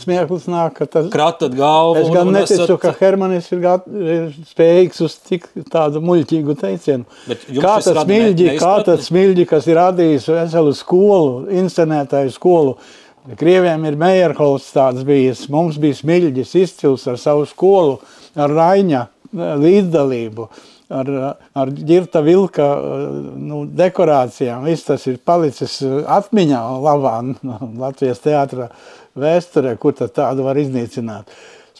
Smieklis 0.00 0.46
nāk, 0.48 0.78
ka 0.78 0.86
tas 0.88 1.08
kratat 1.12 1.52
galvu. 1.56 2.00
Es 2.00 2.08
gan 2.12 2.30
neticu, 2.32 2.62
esat... 2.64 2.80
ka 2.80 2.92
Hermanis 2.96 3.50
ir, 3.52 3.60
gat, 3.60 3.84
ir 3.90 4.30
spējīgs 4.48 5.02
uz 5.04 5.16
tik 5.28 5.44
tādu 5.72 6.00
muļķīgu 6.04 6.56
teicienu. 6.60 7.04
Kā 7.60 7.74
tas 7.84 8.00
smilģi, 8.06 8.48
kā 8.60 8.72
tas 8.86 9.04
smilģi, 9.10 9.46
kas 9.50 9.68
ir 9.68 9.76
radījis 9.80 10.30
veselu 10.32 10.74
skolu, 10.78 11.44
inscenētāju 11.60 12.34
skolu, 12.36 12.76
Krieviem 13.36 13.82
ir 13.84 13.98
Meierholsts 14.00 14.72
tāds 14.72 15.04
bijis, 15.06 15.42
mums 15.52 15.76
bija 15.78 15.98
smilģis 15.98 16.54
izcils 16.56 17.04
ar 17.10 17.18
savu 17.20 17.44
skolu, 17.46 17.98
ar 18.32 18.50
Raiņa 18.56 19.02
līdzdalību, 19.60 20.46
ar, 20.90 21.10
ar 21.54 21.70
ģirta 21.74 22.22
vilka 22.26 22.66
nu, 23.38 23.62
dekorācijām. 23.78 24.66
Viss 24.68 24.88
tas 24.88 25.06
ir 25.10 25.20
palicis 25.24 25.78
atmiņā 25.84 26.60
labā 26.84 27.14
Latvijas 27.84 28.22
teātra 28.24 28.70
vēsturē, 29.18 29.76
kur 29.80 29.96
tādu 30.00 30.46
var 30.46 30.60
iznīcināt. 30.60 31.30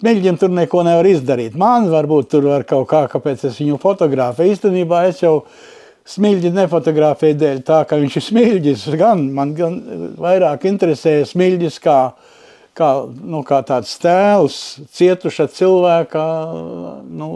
Smilģim 0.00 0.38
tur 0.40 0.52
neko 0.54 0.80
nevar 0.86 1.04
izdarīt. 1.04 1.58
Man 1.60 1.90
varbūt 1.92 2.30
tur 2.32 2.46
var 2.48 2.64
kaut 2.68 2.88
kā, 2.88 3.04
kāpēc 3.12 3.44
es 3.50 3.58
viņu 3.60 3.76
fotografēju. 3.82 4.54
Īstenībā 4.54 5.02
es 5.10 5.20
jau 5.20 5.34
smilģi 6.08 6.54
nefotografēju 6.56 7.36
dēļ 7.42 7.60
tā, 7.68 7.82
ka 7.88 7.98
viņš 8.00 8.16
ir 8.16 8.24
smilģis. 8.24 8.86
Gan, 9.00 9.26
man 9.36 9.52
gan 9.58 9.76
vairāk 10.20 10.64
interesēja 10.70 11.28
smilģis 11.28 11.76
kā, 11.84 11.98
kā, 12.78 12.90
nu, 13.20 13.42
kā 13.44 13.60
tāds 13.68 13.92
tēls, 14.00 14.56
cietuša 14.96 15.50
cilvēka, 15.58 16.24
nu, 17.20 17.30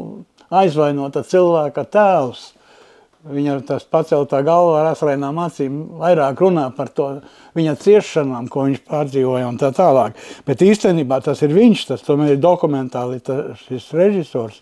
aizvainota 0.60 1.24
cilvēka 1.26 1.86
tēls. 1.90 2.52
Viņa 3.24 3.54
tās 3.64 3.86
paceltā 3.88 4.42
galva 4.44 4.82
ar 4.82 4.90
asrainām 4.90 5.38
acīm 5.46 5.78
vairāk 5.96 6.42
runā 6.44 6.66
par 6.76 6.90
to 6.92 7.06
viņa 7.56 7.72
ciešanām, 7.80 8.50
ko 8.52 8.66
viņš 8.66 8.82
pārdzīvoja 8.84 9.46
un 9.48 9.56
tā 9.60 9.70
tālāk. 9.72 10.18
Bet 10.44 10.60
īstenībā 10.64 11.22
tas 11.24 11.40
ir 11.46 11.54
viņš, 11.56 11.86
tas 11.88 12.04
tomēr 12.04 12.34
ir 12.34 12.42
dokumentāli 12.42 13.22
tas, 13.24 13.62
šis 13.64 13.88
režisors. 13.96 14.60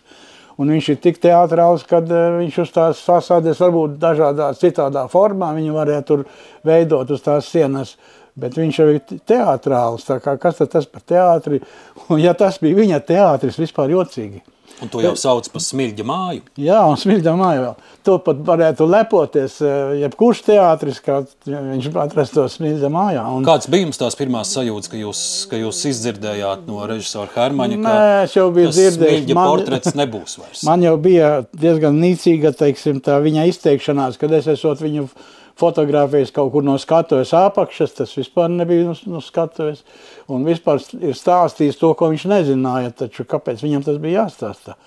Un 0.61 0.69
viņš 0.69 0.89
ir 0.93 0.99
tik 1.01 1.19
teātrāls, 1.19 1.83
ka 1.89 1.99
eh, 2.03 2.37
viņš 2.39 2.59
uz 2.63 2.73
tās 2.73 3.03
fasādes 3.03 3.59
varbūt 3.59 3.97
dažādā 4.01 4.51
citādā 4.55 5.07
formā 5.11 5.49
viņu 5.57 5.75
varētu 5.75 6.07
tur 6.07 6.25
veidot 6.63 7.11
uz 7.11 7.25
tās 7.25 7.49
sienas. 7.49 7.97
Bet 8.39 8.55
viņš 8.57 8.79
jau 8.79 8.87
ir 8.93 9.01
teātrāls. 9.29 10.07
Kā, 10.23 10.37
kas 10.41 10.63
tas 10.63 10.87
par 10.89 11.03
teātri? 11.05 11.59
Un, 12.07 12.21
ja 12.21 12.31
tas 12.37 12.61
bija 12.61 12.79
viņa 12.79 13.03
teātris, 13.11 13.59
vispār 13.61 13.91
jocīgi. 13.93 14.41
Un 14.81 14.89
to 14.91 15.01
jau 15.03 15.13
sauc 15.19 15.47
par 15.53 15.61
smilģa 15.63 16.03
māju. 16.07 16.41
Jā, 16.59 16.79
un 16.89 16.97
smilģa 16.99 17.33
māju 17.39 17.61
vēl. 17.63 17.89
To 18.07 18.15
pat 18.25 18.39
varētu 18.47 18.87
lepoties, 18.89 19.59
eh, 19.63 19.93
jebkurš 20.01 20.41
teātris, 20.47 20.99
kā 21.03 21.21
viņš 21.45 21.89
atrastos 22.03 22.57
smilģa 22.57 22.89
mājā. 22.91 23.23
Un... 23.37 23.45
Kāds 23.47 23.69
bija 23.71 23.85
jums 23.85 24.01
tās 24.01 24.17
pirmās 24.19 24.51
sajūtas, 24.55 24.91
ka 24.91 24.99
jūs, 24.99 25.21
ka 25.51 25.59
jūs 25.61 25.83
izdzirdējāt 25.91 26.65
no 26.67 26.81
režisora 26.89 27.31
Hermaņa, 27.35 27.79
Nē, 27.83 28.01
es 28.25 28.35
jau 28.35 28.49
biju 28.55 28.73
dzirdējis. 28.73 29.29
Man, 29.37 29.53
portrets 29.53 29.95
nebūs 29.99 30.35
vairs. 30.41 30.65
Man 30.69 30.83
jau 30.83 30.97
bija 31.01 31.31
diezgan 31.53 32.01
nīcīga, 32.03 32.51
teiksim, 32.57 32.99
tā 33.03 33.21
viņa 33.23 33.47
izteikšanās, 33.53 34.19
kad 34.19 34.35
es 34.35 34.51
esot 34.57 34.83
viņu 34.83 35.07
fotografējas 35.59 36.33
kaut 36.35 36.51
kur 36.53 36.65
no 36.65 36.75
skatuves 36.81 37.33
apakšas, 37.37 37.95
tas 37.99 38.13
vispār 38.17 38.51
nebija 38.51 38.89
no, 38.89 38.95
no 39.09 39.21
skatuves. 39.23 39.83
Un 40.31 40.45
vispār 40.47 40.81
ir 40.99 41.17
stāstījis 41.17 41.79
to, 41.81 41.93
ko 41.97 42.11
viņš 42.13 42.27
nezināja, 42.31 42.93
taču 43.03 43.27
kāpēc 43.29 43.63
viņam 43.65 43.85
tas 43.87 43.99
bija 44.03 44.23
jāstāsta. 44.23 44.77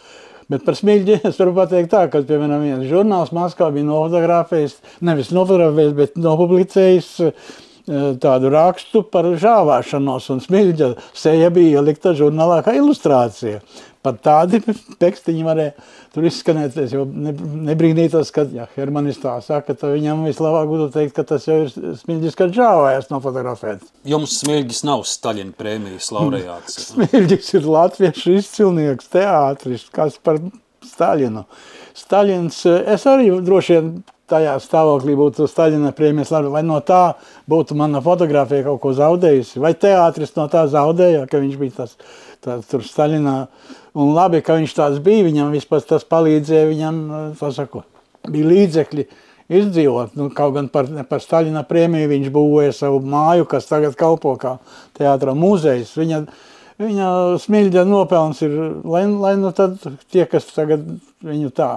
Bet 0.50 0.62
par 0.66 0.76
smilģi 0.78 1.20
es 1.26 1.38
varu 1.40 1.56
pateikt 1.56 1.90
tā, 1.90 2.04
ka, 2.10 2.22
piemēram, 2.26 2.62
viens 2.62 2.90
žurnāls 2.90 3.32
Maskā 3.34 3.72
bija 3.74 3.86
nofotografējis, 3.88 4.76
nevis 5.06 5.32
nofotografējis, 5.34 5.96
bet 5.98 6.20
nopublicējis 6.22 7.08
tādu 7.87 8.51
rakstu 8.51 9.03
par 9.07 9.28
žāvāšanos, 9.39 10.30
un 10.34 10.41
smilģa 10.43 10.95
seja 11.14 11.51
bija 11.55 11.80
ielikta 11.80 12.14
žurnālā 12.18 12.62
kā 12.66 12.74
ilustrācija. 12.78 13.61
Pat 14.07 14.18
tādi 14.22 14.61
tekstiņi 15.03 15.47
varēja 15.47 15.72
tur 16.14 16.26
izskanēt. 16.26 16.76
Es 16.82 16.95
jau 16.95 17.05
nebrīnītos, 17.07 18.30
ka 18.34 18.47
ja 18.55 18.66
Hermanis 18.76 19.20
tā 19.22 19.37
saka, 19.45 19.74
tad 19.74 19.95
viņam 19.97 20.24
vislabāk 20.26 20.68
būtu 20.70 20.89
teikt, 20.95 21.14
ka 21.16 21.26
tas 21.26 21.47
jau 21.49 21.61
ir 21.64 21.72
smilģis, 22.03 22.39
kad 22.39 22.55
žāvājas 22.57 23.11
no 23.12 23.20
fotografētas. 23.24 23.91
Jums 24.07 24.39
smilģis 24.43 24.82
nav 24.87 25.07
Staļina 25.11 25.55
prēmijas 25.59 26.11
laureāts. 26.14 26.78
smilģis 26.93 27.55
ir 27.59 27.70
latviešu 27.76 28.37
izcilnieks, 28.41 29.11
teātris, 29.14 29.89
kas 29.95 30.18
par 30.22 30.43
Staļinu. 30.87 31.47
Staļins, 31.97 32.61
es 32.95 33.07
arī 33.11 33.30
droši 33.43 33.78
vien 33.78 33.95
tajā 34.30 34.56
stāvoklī 34.62 35.14
būtu 35.18 35.46
Staļina 35.50 35.92
prēmijas 35.96 36.32
labi, 36.34 36.50
vai 36.54 36.62
no 36.66 36.78
tā 36.84 37.16
būtu 37.50 37.76
mana 37.78 38.02
fotografija 38.04 38.66
kaut 38.66 38.80
ko 38.82 38.94
zaudējusi, 38.96 39.60
vai 39.62 39.72
teātris 39.78 40.34
no 40.36 40.48
tā 40.52 40.66
zaudēja, 40.70 41.26
ka 41.30 41.40
viņš 41.42 41.60
bija 41.60 41.76
tas, 41.82 41.94
tas 42.44 42.66
tur 42.70 42.84
Staļinā. 42.86 43.36
Un 43.96 44.12
labi, 44.16 44.42
ka 44.44 44.58
viņš 44.58 44.74
tāds 44.76 44.98
bija, 45.04 45.24
viņam 45.24 45.54
vispār 45.54 45.84
tas 45.88 46.04
palīdzēja, 46.04 46.66
viņam, 46.72 46.98
tā 47.40 47.52
sakot, 47.54 47.86
bija 48.28 48.50
līdzekļi 48.50 49.06
izdzīvot. 49.56 50.16
Nu, 50.18 50.28
kaut 50.34 50.56
gan 50.56 50.68
par, 50.72 50.90
par 51.08 51.22
Staļina 51.22 51.62
prēmiju 51.68 52.10
viņš 52.10 52.34
būvēja 52.34 52.74
savu 52.76 53.00
māju, 53.06 53.46
kas 53.50 53.70
tagad 53.70 53.96
kalpo 53.98 54.34
kā 54.40 54.56
teātra 54.98 55.36
muzejs. 55.38 55.94
Viņa, 55.96 56.22
viņa 56.82 57.10
smilģa 57.46 57.86
nopelns 57.88 58.42
ir, 58.44 58.56
lai, 58.84 59.06
lai 59.06 59.36
nu 59.40 59.54
tad 59.56 59.78
tie, 60.12 60.26
kas 60.30 60.50
tagad 60.52 60.84
viņu 61.24 61.54
tā 61.56 61.70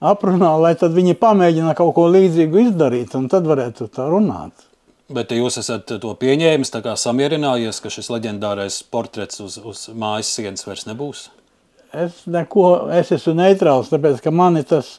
aprunā, 0.00 0.52
lai 0.60 0.74
tad 0.78 0.94
viņi 0.96 1.16
pamēģina 1.20 1.74
kaut 1.78 1.94
ko 1.96 2.06
līdzīgu 2.12 2.62
izdarīt, 2.68 3.14
un 3.18 3.28
tad 3.32 3.48
varētu 3.48 3.90
tā 3.92 4.08
runāt. 4.12 4.66
Bet 5.12 5.30
jūs 5.30 5.60
esat 5.60 5.92
to 6.02 6.12
pieņēmis, 6.18 6.72
tā 6.74 6.80
kā 6.82 6.96
samierinājies, 6.98 7.78
ka 7.82 7.92
šis 7.94 8.10
leģendārais 8.10 8.80
portrets 8.90 9.38
uz, 9.44 9.60
uz 9.62 9.86
mājas 9.94 10.32
sienas 10.34 10.66
vairs 10.66 10.86
nebūs? 10.88 11.28
Es 11.94 12.24
neko, 12.26 12.88
es 12.96 13.12
esmu 13.14 13.36
neitrāls, 13.38 13.92
tāpēc, 13.92 14.18
ka 14.24 14.32
mani 14.34 14.64
tas, 14.66 14.96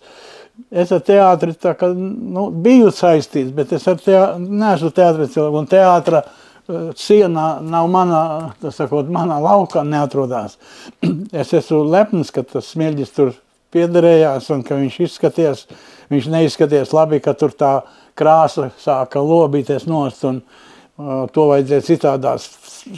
es 0.71 0.93
ar 0.95 1.03
teātri 1.03 1.57
tā 1.59 1.75
kā, 1.77 1.91
nu, 1.91 2.47
biju 2.51 2.93
saistīts, 2.95 3.51
bet 3.55 3.75
es 3.75 3.87
ar 3.91 3.99
teātri, 3.99 4.47
neesmu 4.47 4.93
teātri 4.95 5.27
cilvēku, 5.33 5.59
un 5.59 5.67
teātra 5.73 6.23
uh, 6.23 6.87
sienā 6.95 7.47
nav 7.67 7.91
manā, 7.91 8.21
tas 8.63 8.79
sakot, 8.79 9.11
manā 9.11 9.41
laukā 9.43 9.83
neatrodās. 9.87 10.55
Es 11.43 11.51
esmu 11.51 11.83
lepns, 11.91 12.31
ka 12.31 12.47
tas 12.47 12.71
smieļģis 12.71 13.13
tur 13.19 13.35
piederējās 13.73 14.49
un 14.55 14.63
ka 14.65 14.77
viņš 14.79 14.99
izskaties, 15.07 15.65
viņš 16.11 16.29
neizskaties 16.33 16.93
labi, 16.95 17.19
ka 17.23 17.33
tur 17.37 17.53
tā 17.57 17.73
krāsa 18.17 18.71
sāka 18.81 19.21
lobīties 19.23 19.85
nost 19.89 20.23
un 20.27 20.41
uh, 20.41 21.27
to 21.33 21.47
vajadzēja 21.51 21.85
citādās, 21.85 22.47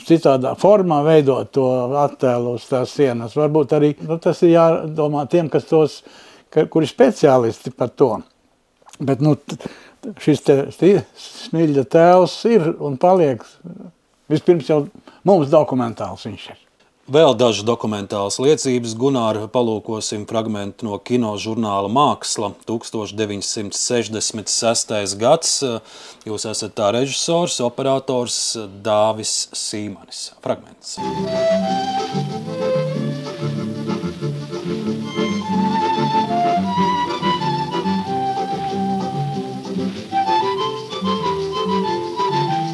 citādā 0.08 0.54
formā 0.60 1.02
veidot 1.08 1.52
to 1.56 1.68
attēlu 2.04 2.56
uz 2.60 2.68
tās 2.70 2.94
sienas. 2.96 3.36
Varbūt 3.40 3.76
arī 3.76 3.94
nu, 4.06 4.20
tas 4.22 4.42
ir 4.46 4.56
jādomā 4.56 5.26
tiem, 5.32 5.50
kas 5.52 5.68
tos, 5.70 6.00
ka, 6.54 6.66
kuri 6.72 6.90
speciālisti 6.90 7.74
par 7.76 7.92
to. 7.92 8.14
Bet 9.00 9.24
nu, 9.24 9.36
šis 10.20 10.44
te 10.46 10.62
smilģa 11.20 11.86
tēls 11.92 12.40
ir 12.52 12.72
un 12.80 12.98
paliek, 13.00 13.44
vispirms 14.32 14.72
jau 14.72 14.84
mums 15.28 15.52
dokumentāls 15.52 16.28
viņš 16.28 16.50
ir. 16.54 16.66
Vēl 17.10 17.32
dažas 17.34 17.66
dokumentālas 17.66 18.36
liecības 18.38 18.92
Gunāra 18.94 19.48
palūkosim 19.50 20.30
fragmentu 20.30 20.86
no 20.86 20.94
kino 21.02 21.34
žurnāla 21.42 21.90
Māksla 21.90 22.54
1966. 22.70 25.18
gads. 25.18 25.66
Jūs 26.30 26.46
esat 26.52 26.76
tā 26.78 26.94
režisors, 26.94 27.58
operators 27.66 28.54
Dāvis 28.86 29.50
Sīmanis. 29.58 30.38
Fragments. 30.46 31.02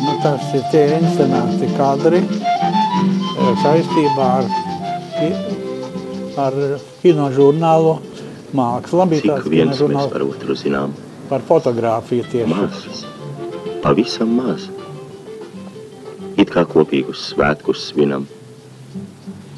Nu, 0.04 0.12
tas 0.28 0.44
ir 0.52 0.68
tie 0.76 1.00
inscenēti 1.00 1.72
kadri, 1.80 2.20
saistībā 3.62 4.28
ar, 4.40 4.48
ar 6.46 6.58
kino 7.02 7.30
žurnālu 7.36 7.98
māksla. 8.56 9.08
Bija 9.12 9.36
tāds 9.36 9.50
viens 9.52 9.82
mēs 9.82 10.10
par 10.14 10.26
otru 10.26 10.58
zinām. 10.60 10.96
Par 11.30 11.44
fotogrāfiju 11.46 12.28
tieši. 12.32 12.50
Maz, 12.52 13.06
pavisam 13.84 14.36
maz. 14.38 14.70
It 16.36 16.52
kā 16.52 16.66
kopīgus 16.68 17.30
svētkus 17.32 17.88
svinam, 17.90 18.28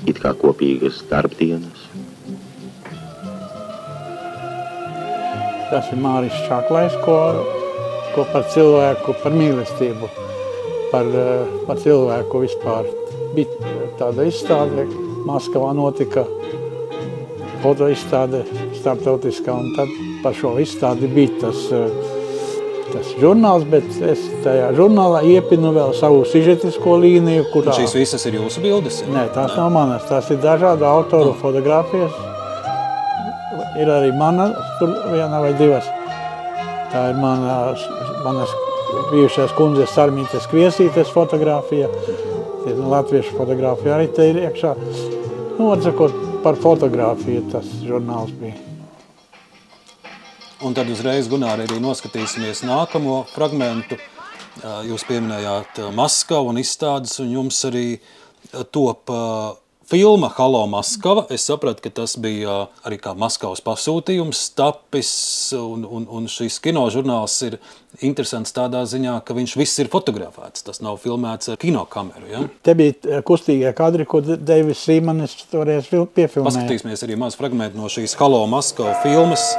it 0.06 0.22
kā 0.22 0.34
kopīgas 0.38 1.02
darbdienas. 1.10 1.88
Tas 5.68 5.90
ir 5.92 6.00
Māris 6.00 6.38
Čaklais, 6.48 6.94
ko, 7.04 7.18
ko 8.14 8.24
par 8.32 8.46
cilvēku, 8.54 9.18
par 9.24 9.34
mīlestību, 9.36 10.08
par, 10.94 11.10
par 11.68 11.82
cilvēku 11.84 12.46
vispār 12.46 12.88
bija 13.36 13.74
tāda 14.00 14.28
izstāde, 14.28 14.88
Maskavā 15.28 15.74
notika 15.76 16.24
fotoizstāde 17.64 18.44
starptautiskā, 18.78 19.52
un 19.52 19.74
tad 19.76 19.92
par 20.24 20.36
šo 20.38 20.54
izstādi 20.62 21.10
bija 21.12 21.34
tas, 21.42 21.66
tas 22.94 23.10
žurnāls, 23.20 23.66
bet 23.68 23.90
es 24.08 24.24
tajā 24.46 24.70
žurnālā 24.78 25.24
iepinu 25.34 25.74
vēl 25.76 25.92
savu 25.98 26.24
sižetisko 26.30 26.96
līniju, 27.04 27.50
kurā... 27.52 27.76
Šīs 27.76 27.98
visas 27.98 28.28
ir 28.30 28.40
jūsu 28.40 28.64
bildes? 28.64 29.02
Nē, 29.10 29.28
tās 29.36 29.52
Nē. 29.52 29.64
nav 29.64 29.74
manas, 29.76 30.08
tās 30.08 30.32
ir 30.32 30.40
dažādu 30.44 30.88
autoru 30.88 31.34
no. 31.34 31.38
fotografijas. 31.42 32.16
Ir 33.78 33.92
arī 33.94 34.14
mana, 34.16 34.50
tur 34.80 34.96
viena 35.12 35.42
vai 35.44 35.52
divas. 35.58 35.86
Tā 36.94 37.10
ir 37.12 37.20
mana, 37.20 37.76
manas 38.24 38.54
bijušās 39.12 39.54
kundzes 39.58 39.92
Sarmītes 39.94 40.48
Kviesītes 40.50 41.12
fotografija 41.14 41.90
nu, 42.76 42.90
latviešu 42.92 43.38
fotografija 43.38 43.96
arī 43.98 44.08
te 44.16 44.30
ir 44.32 44.42
iekšā. 44.48 44.74
Nu, 45.58 45.72
atsakot, 45.74 46.16
par 46.44 46.58
fotografiju 46.62 47.46
tas 47.52 47.70
žurnāls 47.84 48.34
bija. 48.40 48.56
Un 50.66 50.74
tad 50.74 50.90
uzreiz, 50.90 51.30
Gunāri, 51.30 51.68
arī 51.68 51.78
noskatīsimies 51.82 52.64
nākamo 52.66 53.22
fragmentu. 53.30 54.00
Jūs 54.88 55.04
pieminējāt 55.06 55.84
Maskavu 55.94 56.50
un 56.50 56.58
izstādes, 56.58 57.20
un 57.22 57.30
jums 57.36 57.60
arī 57.70 57.86
top 58.74 59.14
filma 59.90 60.30
Halo 60.36 60.66
Maskava. 60.68 61.26
Es 61.30 61.46
sapratu, 61.48 61.82
ka 61.86 61.92
tas 62.02 62.18
bija 62.20 62.68
arī 62.88 63.00
kā 63.02 63.14
Maskavas 63.18 63.62
pasūtījums, 63.64 64.44
tapis, 64.58 65.12
un, 65.58 65.86
un, 65.86 66.08
un 66.12 66.28
šis 66.32 66.60
kinožurnāls 66.64 67.38
ir 67.48 67.58
interesants 68.04 68.54
tādā 68.56 68.84
ziņā, 68.90 69.18
ka 69.26 69.38
viņš 69.38 69.56
viss 69.60 69.80
ir 69.84 69.92
fotografēts. 69.94 70.66
Tas 70.68 70.84
nav 70.84 71.00
filmēts 71.04 71.54
ar 71.54 71.62
kinokameru. 71.62 72.30
Ja? 72.32 72.44
Te 72.66 72.76
bija 72.78 73.24
kustīgie 73.28 73.72
kadri, 73.78 74.08
ko 74.10 74.22
Deivis 74.22 74.84
Sīmanis 74.86 75.40
toreiz 75.52 75.90
piefilmēja. 75.90 76.52
Paskatīsimies 76.52 77.08
arī 77.08 77.20
maz 77.20 77.40
fragmentu 77.40 77.80
no 77.80 77.92
šīs 77.92 78.18
Halo 78.20 78.44
Maskava 78.52 78.98
filmas. 79.06 79.50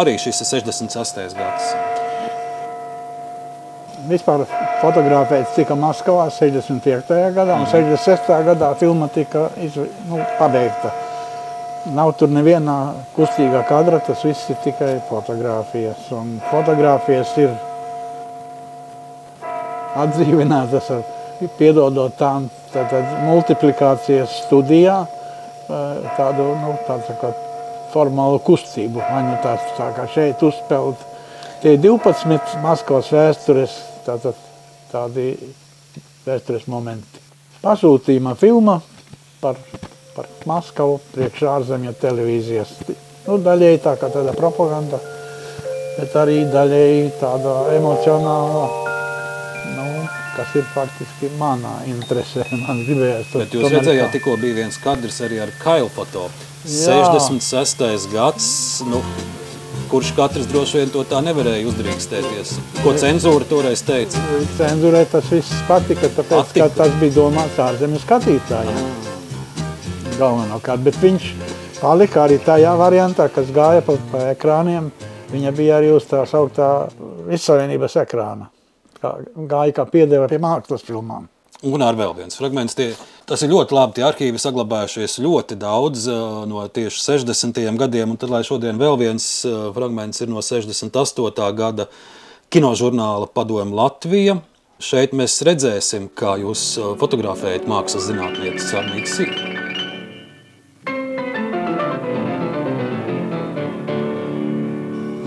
Arī 0.00 0.18
šis 0.20 0.42
ir 0.44 0.66
68. 0.68 1.38
gads. 1.38 2.04
Vispār 4.06 4.44
fotografēts 4.80 5.56
tika 5.56 5.74
Maskavā 5.78 6.28
65. 6.30 7.10
gadā, 7.34 7.56
un 7.58 7.66
66. 7.66 8.28
Mhm. 8.28 8.46
gadā 8.50 8.74
filma 8.78 9.08
tika 9.08 9.48
izv... 9.62 9.88
nu, 10.10 10.20
pabeigta. 10.38 10.92
Nav 11.94 12.12
tur 12.18 12.30
nevienā 12.34 12.76
kustīgā 13.14 13.62
kadra, 13.68 14.00
tas 14.02 14.22
viss 14.26 14.50
ir 14.50 14.58
tikai 14.64 14.96
fotografijas. 15.08 16.08
Un 16.14 16.36
fotografijas 16.50 17.34
ir 17.38 17.52
atdzīvinātas 19.96 20.90
ar 20.94 21.04
piedodot 21.58 22.14
tām 22.18 22.48
tātad, 22.74 23.06
multiplikācijas 23.26 24.34
studijā, 24.46 25.00
tādu, 26.18 26.50
nu, 26.62 26.74
tādu 26.88 27.18
tā 27.22 27.32
formālu 27.94 28.42
kustību. 28.44 29.02
Vai 29.02 29.22
nu 29.26 29.36
tāds 29.44 29.66
tā 29.78 29.90
kā 29.96 30.06
šeit 30.10 30.42
uzspēlēt. 30.46 31.12
Tie 31.62 31.78
12 31.80 32.58
Maskavas 32.62 33.08
vēstures 33.14 33.76
tātad 34.06 34.38
tādi 34.92 35.32
vēstures 36.26 36.66
momenti. 36.70 37.22
Pasūtījuma 37.62 38.34
filma 38.38 38.78
par, 39.42 39.58
par 40.14 40.28
Maskavu 40.48 41.00
priekš 41.14 41.44
ārzemju 41.50 41.94
televīzijas. 42.00 42.74
Nu, 43.26 43.38
daļēji 43.42 43.82
tā 43.82 43.96
kā 43.98 44.10
tāda 44.14 44.34
propaganda, 44.36 45.00
bet 45.96 46.14
arī 46.20 46.42
daļēji 46.52 47.08
tāda 47.20 47.54
emocionāla, 47.74 48.66
nu, 49.74 49.86
kas 50.36 50.54
ir 50.60 50.68
faktiski 50.74 51.32
manā 51.40 51.78
interesē. 51.90 52.46
Man 52.66 52.84
gribējās 52.86 53.32
to. 53.32 53.42
Bet 53.42 53.56
jūs 53.58 53.72
redzējāt, 53.74 54.12
tikko 54.14 54.36
bija 54.42 54.60
viens 54.62 54.78
kadrs 54.82 55.22
arī 55.26 55.42
ar 55.46 55.54
Kailu 55.62 55.90
foto. 55.96 56.28
66. 56.66 58.10
gads, 58.10 58.46
nu, 58.90 59.02
kurš 59.90 60.12
katrs 60.16 60.46
droši 60.50 60.80
vien 60.80 60.92
to 60.94 61.02
tā 61.08 61.20
nevarēja 61.24 61.66
uzdrīkstēties. 61.70 62.54
Ko 62.82 62.94
cenzūra 62.98 63.46
toreiz 63.48 63.82
teica? 63.86 64.22
Cenzūrai 64.58 65.04
tas 65.10 65.28
viss 65.30 65.62
patika, 65.68 66.08
tāpēc, 66.08 66.32
patika. 66.32 66.68
ka 66.68 66.82
tas 66.82 66.96
bija 67.00 67.16
domāts 67.20 67.60
ārzemju 67.62 68.00
skatītājiem. 68.02 68.80
Galvenokārt, 70.16 70.82
bet 70.86 70.98
viņš 71.02 71.28
palika 71.80 72.24
arī 72.24 72.40
tajā 72.42 72.72
variantā, 72.80 73.28
kas 73.32 73.52
gāja 73.54 73.84
pa, 73.86 73.98
pa 74.12 74.26
ekrāniem. 74.32 74.90
Viņa 75.30 75.52
bija 75.56 75.80
arī 75.80 75.90
uz 75.94 76.06
tā 76.08 76.22
sauktā 76.28 76.70
vissavienības 77.26 77.96
ekrāna. 78.04 78.50
Kā, 79.00 79.16
gāja 79.50 79.74
kā 79.76 79.86
piedeva 79.90 80.28
pie 80.30 80.38
mākslas 80.42 80.86
filmām. 80.86 81.26
Un 81.66 81.82
ar 81.82 81.96
vēl 81.98 82.14
viens 82.16 82.38
fragments. 82.38 82.76
Tie, 82.78 82.92
tas 83.26 83.42
ir 83.42 83.50
ļoti 83.50 83.74
labi. 83.74 83.96
Tie 83.96 84.04
arhīvi 84.06 84.40
saglabājušies 84.40 85.18
ļoti 85.24 85.58
daudz 85.60 86.06
uh, 86.10 86.44
no 86.48 86.62
tieši 86.70 87.02
60. 87.02 87.62
gadiem. 87.80 88.14
Un 88.14 88.20
tad, 88.20 88.32
lai 88.32 88.44
šodien 88.46 88.78
vēl 88.80 88.98
viens 89.00 89.26
uh, 89.48 89.68
fragments 89.76 90.22
ir 90.22 90.30
no 90.30 90.42
68. 90.44 91.48
gada 91.58 91.88
kinožurnāla 92.54 93.30
Padomu 93.34 93.76
Latvija. 93.78 94.38
Šeit 94.82 95.14
mēs 95.16 95.40
redzēsim, 95.46 96.10
kā 96.14 96.36
jūs 96.42 96.76
uh, 96.78 96.94
fotografējat 97.00 97.66
mākslas 97.70 98.10
zinātnieces 98.10 98.74
Armītas 98.78 99.18
Sīku. 99.18 99.54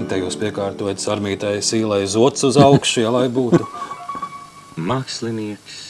Te 0.09 0.17
jūs 0.17 0.39
piekārtojat 0.41 0.97
sarmītai 1.03 1.59
sīlai 1.61 1.99
zots 2.09 2.41
uz 2.47 2.57
augšu, 2.57 3.03
ja 3.03 3.13
lai 3.13 3.27
būtu. 3.29 3.61
Mākslinieks 4.89 5.83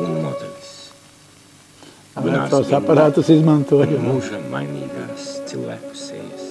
un 0.00 0.22
modelis. 0.22 0.57
Tos 2.50 2.72
aparātus 2.74 3.28
izmantoja. 3.30 3.98
Mūža 4.02 4.40
mainīgās 4.50 5.28
cilvēku 5.46 5.94
sejas. 5.94 6.46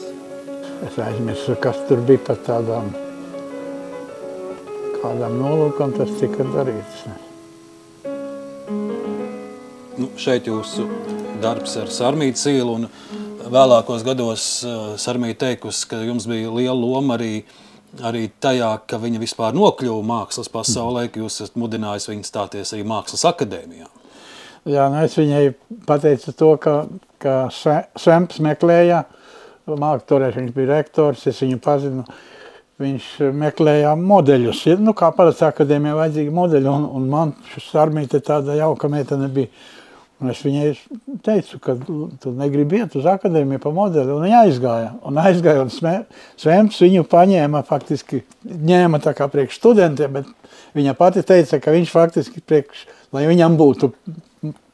Es 0.87 0.95
aizmirsu, 1.01 1.57
kas 1.59 1.79
tur 1.89 1.99
bija 2.07 2.21
par 2.29 2.39
tādām, 2.45 2.91
kādām 5.01 5.35
nolūkam 5.41 5.95
tas 5.97 6.13
tika 6.21 6.45
darīts. 6.53 7.03
Nu, 9.97 10.11
šeit 10.15 10.47
jūsu 10.47 10.87
darbs 11.43 11.75
ar 11.81 11.91
Sarmītu 11.91 12.39
Cīlu 12.45 12.79
un 12.79 12.89
vēlākos 13.51 14.05
gados 14.07 14.47
uh, 14.63 14.93
Sarmīta 15.01 15.47
teikusi, 15.47 15.87
ka 15.89 16.03
jums 16.05 16.29
bija 16.29 16.53
liela 16.53 16.77
loma 16.77 17.17
arī 17.17 17.41
arī 18.07 18.27
tajā, 18.43 18.69
ka 18.87 18.99
viņa 19.01 19.19
vispār 19.21 19.55
nokļuva 19.57 20.03
mākslas 20.05 20.51
pasaulē, 20.53 21.07
ka 21.09 21.23
jūs 21.23 21.41
esat 21.41 21.55
mudinājis 21.59 22.11
viņu 22.11 22.27
stāties 22.27 22.75
arī 22.75 22.83
mākslas 22.87 23.25
akadēmijā. 23.29 23.87
Jā, 24.67 24.87
nu 24.91 24.99
es 24.99 25.13
viņai 25.15 25.43
pateicu 25.87 26.33
to, 26.35 26.49
ka, 26.59 26.73
ka 27.23 27.35
Svemps 27.53 28.41
meklēja 28.43 29.05
māku 29.67 30.03
turēšanu, 30.09 30.47
viņš 30.47 30.55
bija 30.55 30.73
rektors, 30.73 31.23
es 31.29 31.39
viņu 31.43 31.61
pazinu. 31.63 32.03
Viņš 32.77 33.05
meklēja 33.33 33.95
modeļus. 33.97 34.59
Nu, 34.83 34.93
kā 34.93 35.07
parasti 35.15 35.47
akadēmijā 35.47 35.95
vajadzīgi 35.97 36.33
modeļi, 36.35 36.69
un, 36.69 36.83
un 36.99 37.07
man 37.09 37.31
šis 37.49 37.71
armīte 37.81 38.21
tāda 38.21 38.53
jauka 38.59 38.89
meitene 38.91 39.31
bija. 39.33 39.49
Un 40.21 40.31
es 40.33 40.39
viņai 40.41 40.67
teicu, 41.25 41.59
ka 41.61 41.75
tu 42.21 42.31
negribi 42.37 42.79
iet 42.81 42.95
uz 42.97 43.05
akadēmiju 43.09 43.61
pa 43.61 43.71
modeli, 43.73 44.13
un 44.13 44.23
viņa 44.25 44.43
aizgāja. 44.47 44.93
Un 45.05 45.17
aizgāja, 45.21 45.65
un 45.65 45.73
Svems 46.37 46.79
viņu 46.81 47.05
paņēma, 47.09 47.63
faktiski 47.65 48.23
ņēma 48.45 49.01
tā 49.01 49.13
kā 49.17 49.29
priekš 49.29 49.59
studentiem, 49.61 50.19
bet 50.19 50.53
viņa 50.77 50.95
pati 50.97 51.25
teica, 51.25 51.61
ka 51.61 51.73
viņš 51.73 51.93
faktiski 51.93 52.41
priekš, 52.45 52.87
lai 53.13 53.27
viņam 53.29 53.57
būtu 53.57 53.91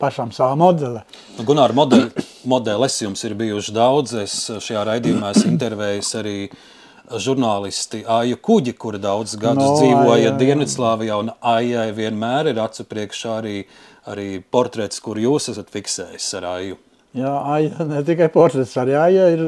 pašam 0.01 0.31
sava 0.35 0.55
modele. 0.59 1.03
Nu, 1.37 1.45
Gunār, 1.47 1.73
modeli, 1.75 2.09
modeles 2.53 2.99
jums 3.01 3.23
ir 3.23 3.35
bijuši 3.39 3.75
daudz. 3.75 4.13
Es 4.23 4.37
šajā 4.51 4.85
raidījumā 4.89 5.33
esmu 5.33 5.53
intervējis 5.55 6.13
arī 6.21 6.37
žurnālisti 7.19 8.03
Aiju 8.09 8.37
Kuģi, 8.41 8.73
kura 8.79 8.99
daudz 9.01 9.35
gadus 9.39 9.65
No, 9.67 9.75
dzīvoja. 9.79 10.33
Dienvidslāvijā, 10.39 11.19
un 11.19 11.33
Aijai 11.53 11.89
vienmēr 11.95 12.53
ir 12.53 12.61
acu 12.63 12.85
priekšā 12.89 13.37
arī, 13.41 13.57
arī 14.09 14.27
portrets, 14.51 15.01
kur 15.03 15.19
jūs 15.19 15.51
esat 15.53 15.69
fiksējis 15.73 16.31
ar 16.39 16.49
Aiju. 16.55 16.79
Jā, 17.13 17.33
Aija, 17.53 17.85
ne 17.85 18.01
tikai 18.07 18.29
portrets, 18.33 18.73
arī 18.81 18.95
Aija 18.97 19.27
ir 19.35 19.43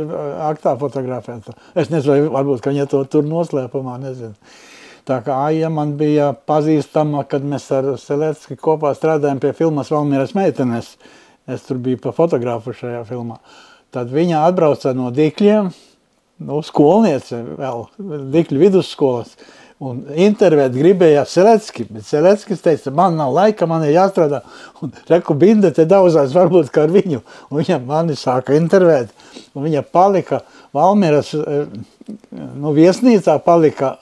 aktā 0.45 0.75
fotografēta. 0.77 1.55
Es 1.73 1.89
nezinu, 1.89 2.29
varbūt, 2.35 2.61
ka 2.61 2.73
viņa 2.75 2.85
to 2.91 3.01
tur 3.09 3.25
noslēpumā, 3.25 3.97
nezinu. 4.03 4.35
Tā 5.05 5.19
kā 5.21 5.35
Aija 5.51 5.69
man 5.69 5.91
bija 5.99 6.31
pazīstama, 6.49 7.27
kad 7.29 7.43
mēs 7.45 7.67
ar 7.75 7.91
Selecki 8.01 8.57
kopā 8.57 8.89
strādājām 8.97 9.37
pie 9.43 9.51
filmas 9.53 9.91
Valmieras 9.93 10.33
meitenes. 10.33 10.95
Es 11.45 11.67
tur 11.67 11.77
biju 11.77 11.99
pa 12.01 12.13
fotografu 12.15 12.73
šajā 12.73 13.03
filmā. 13.05 13.37
Tad 13.93 14.09
viņa 14.09 14.41
atbrauca 14.47 14.95
no 14.97 15.11
Dikļiem, 15.13 15.69
nu, 16.49 16.57
skolniece 16.65 17.43
vēl, 17.51 17.85
Dikļu 18.33 18.63
vidusskolas. 18.65 19.37
Un 19.85 20.01
intervēt 20.25 20.73
gribēja 20.73 21.25
Selecki, 21.29 21.85
bet 21.91 22.07
Seleckis 22.07 22.65
teica, 22.65 22.89
man 22.95 23.17
nav 23.19 23.33
laika, 23.35 23.67
man 23.69 23.83
ir 23.85 23.93
jāstrādā. 23.99 24.39
Un 24.81 24.93
reku 25.11 25.35
binde 25.37 25.69
te 25.75 25.85
daudzās 25.85 26.33
varbūt 26.33 26.73
kā 26.73 26.87
ar 26.87 26.93
viņu. 26.95 27.21
Un 27.51 27.59
viņa 27.59 27.81
mani 27.85 28.17
sāka 28.17 28.57
intervēt. 28.57 29.11
Un 29.53 29.67
viņa 29.67 29.85
palika 29.85 30.41
Valmieras, 30.73 31.35
eh, 31.35 31.67
nu, 32.31 32.71
viesnīcā 32.73 33.37
palika 33.43 33.97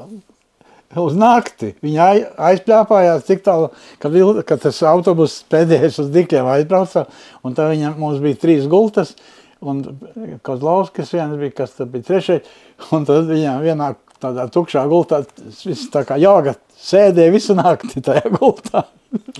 uz 1.01 1.15
nakti. 1.17 1.73
Viņa 1.83 2.07
ai- 2.07 2.25
aizpļāpājās 2.51 3.25
tik 3.27 3.43
tālu, 3.45 3.69
ka, 3.99 4.11
vil, 4.13 4.41
ka 4.47 4.57
tas 4.61 4.81
autobus 4.87 5.39
pēdējais 5.51 5.99
uz 6.03 6.11
Dikļiem 6.13 6.49
aizbrauca. 6.57 7.07
Un 7.43 7.57
tā 7.57 7.69
viņa, 7.71 7.95
mums 7.97 8.21
bija 8.23 8.39
trīs 8.41 8.67
gultas. 8.69 9.15
Un 9.63 9.81
Kozlovskis 10.43 11.13
viens 11.15 11.37
bija, 11.39 11.55
kas 11.63 11.77
tad 11.77 11.91
bija 11.93 12.09
trešais. 12.09 12.49
Un 12.95 13.05
tad 13.07 13.29
viņa 13.29 13.57
vienā 13.63 13.93
tādā 14.23 14.47
tukšā 14.51 14.85
gultā, 14.91 15.23
viss 15.65 15.89
tā 15.91 16.03
kā 16.07 16.17
joga, 16.21 16.55
sēdēja 16.83 17.33
visu 17.33 17.55
nakti 17.57 18.03
tajā 18.03 18.33
gultā. 18.35 18.85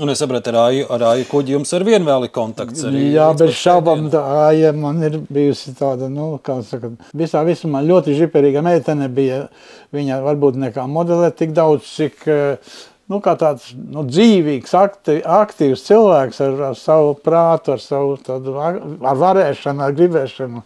Un 0.01 0.11
es 0.13 0.19
sapratu, 0.21 0.51
ar 0.51 0.57
Aiju, 0.67 0.85
ar 0.93 1.03
Aiju 1.09 1.25
Kuģi 1.31 1.55
jums 1.55 1.71
ar 1.73 1.83
vienu 1.87 2.05
vēl 2.05 2.27
ir 2.27 2.31
kontakts. 2.33 2.83
Arī 2.85 3.07
Jā, 3.15 3.31
bez 3.37 3.55
šaubām, 3.57 4.05
tā 4.13 4.21
Aija 4.45 4.69
man 4.77 5.01
ir 5.05 5.17
bijusi 5.33 5.73
tāda, 5.77 6.11
nu, 6.13 6.35
kā 6.45 6.59
saka, 6.67 6.91
visā 7.17 7.41
visumā 7.47 7.81
ļoti 7.85 8.13
žiperīga 8.19 8.61
meitene 8.65 9.09
bija. 9.09 9.47
Viņa 9.93 10.19
varbūt 10.25 10.59
nekā 10.61 10.85
modelē 10.89 11.31
tik 11.33 11.55
daudz, 11.57 11.89
cik, 11.89 12.21
eh, 12.29 12.75
nu, 13.09 13.21
kā 13.25 13.33
tāds, 13.41 13.71
nu, 13.77 14.05
dzīvīgs, 14.09 14.75
akti, 14.77 15.17
aktīvs 15.25 15.87
cilvēks 15.89 16.43
ar, 16.45 16.61
ar 16.69 16.77
savu 16.77 17.15
prātu, 17.25 17.73
ar 17.73 17.81
savu 17.81 18.19
tādu, 18.21 18.53
ar 18.61 18.77
ar 18.77 19.23
varēšanu, 19.25 19.87
ar 19.87 19.97
gribēšanu. 19.97 20.63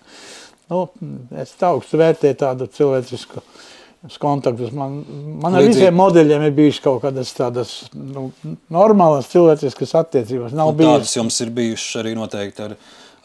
Nu, 0.68 0.84
es 1.40 1.56
tā 1.56 1.72
augstu 1.72 2.00
vērtēju 2.04 2.42
tādu 2.44 2.68
cilvēcisku 2.76 3.44
kontaktus. 4.22 4.72
Man, 4.72 5.02
man 5.42 5.56
ar 5.56 5.62
Līdzīgi- 5.62 5.74
visiem 5.74 5.98
modeļiem 5.98 6.46
ir 6.48 6.54
bijušas 6.58 6.84
kaut 6.84 7.02
kādas 7.04 7.34
tādas 7.36 7.74
nu, 7.94 8.32
normālas 8.72 9.28
cilvēciskas 9.32 9.96
attiecības. 10.04 10.54
Nav 10.54 10.72
Un 10.72 10.78
bijis 10.78 10.94
Tādas 10.94 11.18
jums 11.18 11.42
ir 11.42 11.50
bijušas 11.50 12.02
arī 12.04 12.16
noteikti 12.16 12.64
ar, 12.64 12.76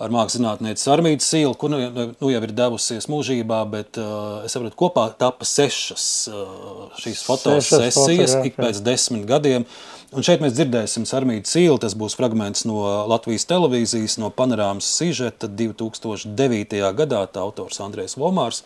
ar 0.00 0.10
mākslinieci 0.10 0.90
Armītas 0.90 1.28
Sīlu, 1.30 1.56
kur 1.56 1.70
nu, 1.70 1.78
nu 2.18 2.30
jau 2.32 2.42
ir 2.42 2.52
devusies 2.52 3.06
mūžībā, 3.06 3.70
bet 3.70 3.98
uh, 4.00 4.42
es 4.44 4.52
saprotu, 4.56 4.76
kopā 4.76 5.06
tapa 5.18 5.44
sešas 5.44 6.28
uh, 6.32 6.86
šīs 6.98 7.22
fotosesijas 7.28 8.38
ik 8.44 8.56
pēc 8.56 8.82
desmit 8.82 9.26
gadiem. 9.28 9.66
Un 10.12 10.20
šeit 10.20 10.42
mēs 10.44 10.52
dzirdēsim 10.52 11.06
Armītu 11.08 11.48
Sīlu, 11.48 11.78
tas 11.80 11.94
būs 11.96 12.16
fragments 12.18 12.66
no 12.68 12.82
Latvijas 13.08 13.46
televīzijas, 13.48 14.18
no 14.18 14.28
panorāmas 14.30 14.88
sižeta 14.98 15.48
2009. 15.48 16.80
gadā, 16.98 17.26
tā 17.32 17.40
autors 17.40 17.80
Andrēs 17.80 18.18
Vomārs. 18.20 18.64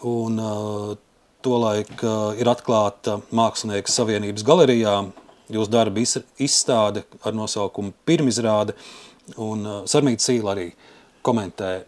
Un, 0.00 0.38
uh, 0.40 0.94
Tolaik 1.42 2.02
ir 2.38 2.48
atklāta 2.50 3.18
Mākslinieku 3.34 3.90
savienības 3.90 4.44
galerijā 4.46 4.96
jūsu 5.52 5.70
darba 5.70 6.00
iz- 6.00 6.22
izstāde 6.38 7.02
ar 7.24 7.32
nosaukumu 7.34 7.92
Pirmizrāde. 8.06 8.76
Un 9.36 9.64
Sarmīta 9.86 10.22
Sīla 10.22 10.54
arī 10.54 10.72
komentē 11.22 11.82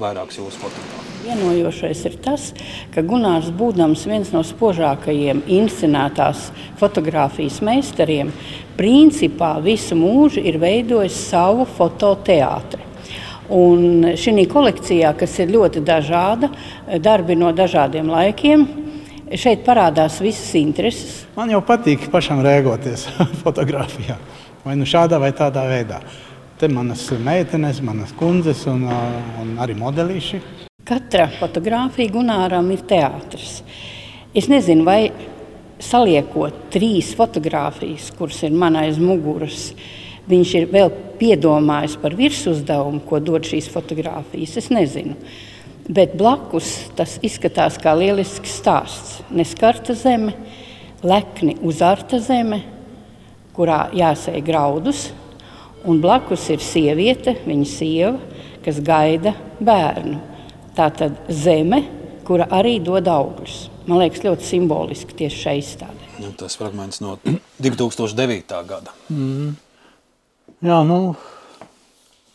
vairākus 0.00 0.38
jūsu 0.40 0.60
fotogrāfus. 0.60 1.10
Vienojošais 1.24 2.04
ir 2.04 2.16
tas, 2.20 2.52
ka 2.92 3.00
Gunārs, 3.02 3.50
būdams 3.54 4.04
viens 4.04 4.32
no 4.34 4.42
spožākajiem 4.44 5.42
inscenētās 5.48 6.50
fotografijas 6.80 7.60
meistariem, 7.64 8.32
principā 8.76 9.62
visu 9.62 9.96
mūžu 9.96 10.44
ir 10.44 10.58
veidojis 10.58 11.16
savu 11.30 11.64
fototeātri. 11.64 12.82
Un 13.48 14.02
šī 14.16 14.46
kolekcijā, 14.48 15.16
kas 15.16 15.38
ir 15.38 15.52
ļoti 15.52 15.82
dažāda, 15.84 16.48
darbi 17.00 17.36
no 17.36 17.52
dažādiem 17.52 18.08
laikiem, 18.08 18.83
šeit 19.40 19.64
parādās 19.66 20.20
visas 20.22 20.52
intereses. 20.58 21.24
Man 21.36 21.50
jau 21.52 21.60
patīk 21.66 22.08
pašam 22.12 22.42
rēkoties 22.44 23.06
fotografijā. 23.44 24.18
Vai 24.64 24.78
nu 24.80 24.86
šādā 24.88 25.18
vai 25.20 25.32
tādā 25.36 25.66
veidā. 25.68 26.00
Te 26.58 26.70
manas 26.70 27.02
meitenes, 27.20 27.82
manas 27.84 28.14
kundzes 28.16 28.62
un, 28.70 28.86
un 29.42 29.56
arī 29.60 29.74
modelīši. 29.76 30.40
Katra 30.84 31.26
fotografija 31.38 32.12
Gunāram 32.12 32.70
ir 32.72 32.84
teātris. 32.88 33.58
Es 34.36 34.48
nezinu, 34.50 34.84
vai 34.86 35.12
saliekot 35.82 36.68
trīs 36.74 37.12
fotogrāfijas, 37.16 38.10
kuras 38.18 38.42
ir 38.46 38.54
man 38.56 38.78
aiz 38.80 38.98
muguras, 39.00 39.72
viņš 40.30 40.54
ir 40.60 40.68
vēl 40.72 40.92
piedomājis 41.20 41.98
par 42.00 42.16
virsuzdevumu, 42.18 43.02
ko 43.08 43.20
dod 43.22 43.46
šīs 43.48 43.68
fotogrāfijas. 43.72 44.56
Es 44.60 44.70
nezinu. 44.72 45.16
Bet 45.84 46.14
blakus 46.16 46.70
tas 46.96 47.18
izskatās 47.24 47.76
kā 47.80 47.92
lielisks 47.98 48.54
stāsts. 48.60 49.18
Neskarta 49.34 49.92
zeme, 49.98 50.32
lekni 51.04 51.58
uzarta 51.60 52.20
zeme, 52.24 52.62
kurā 53.54 53.90
jāsēj 53.92 54.40
graudus, 54.46 55.10
un 55.84 56.00
blakus 56.00 56.46
ir 56.54 56.64
sieviete, 56.64 57.36
viņa 57.44 57.68
sieva, 57.68 58.40
kas 58.64 58.80
gaida 58.84 59.34
bērnu. 59.60 60.16
Tā 60.74 60.88
tad 60.96 61.20
zeme, 61.28 61.82
kura 62.24 62.48
arī 62.56 62.78
dod 62.82 63.06
augļus. 63.10 63.58
Man 63.84 64.00
liekas, 64.00 64.24
ļoti 64.24 64.48
simboliski 64.48 65.20
tieši 65.20 65.42
šai 65.44 65.56
izstādē. 65.60 66.08
Nu, 66.22 66.32
tas 66.38 66.56
fragments 66.56 67.02
no 67.04 67.18
2009. 67.64 68.56
gada. 68.68 68.94
Jā, 70.64 70.80
nu, 70.88 70.98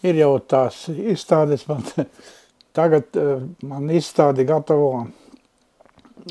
ir 0.05 0.21
jau 0.21 0.35
tās 0.45 0.85
izstādes. 0.93 1.65
Man, 1.69 1.81
tagad 2.80 3.19
eh, 3.19 3.41
man 3.67 3.89
izstādi 3.91 4.47
gatavo 4.47 4.93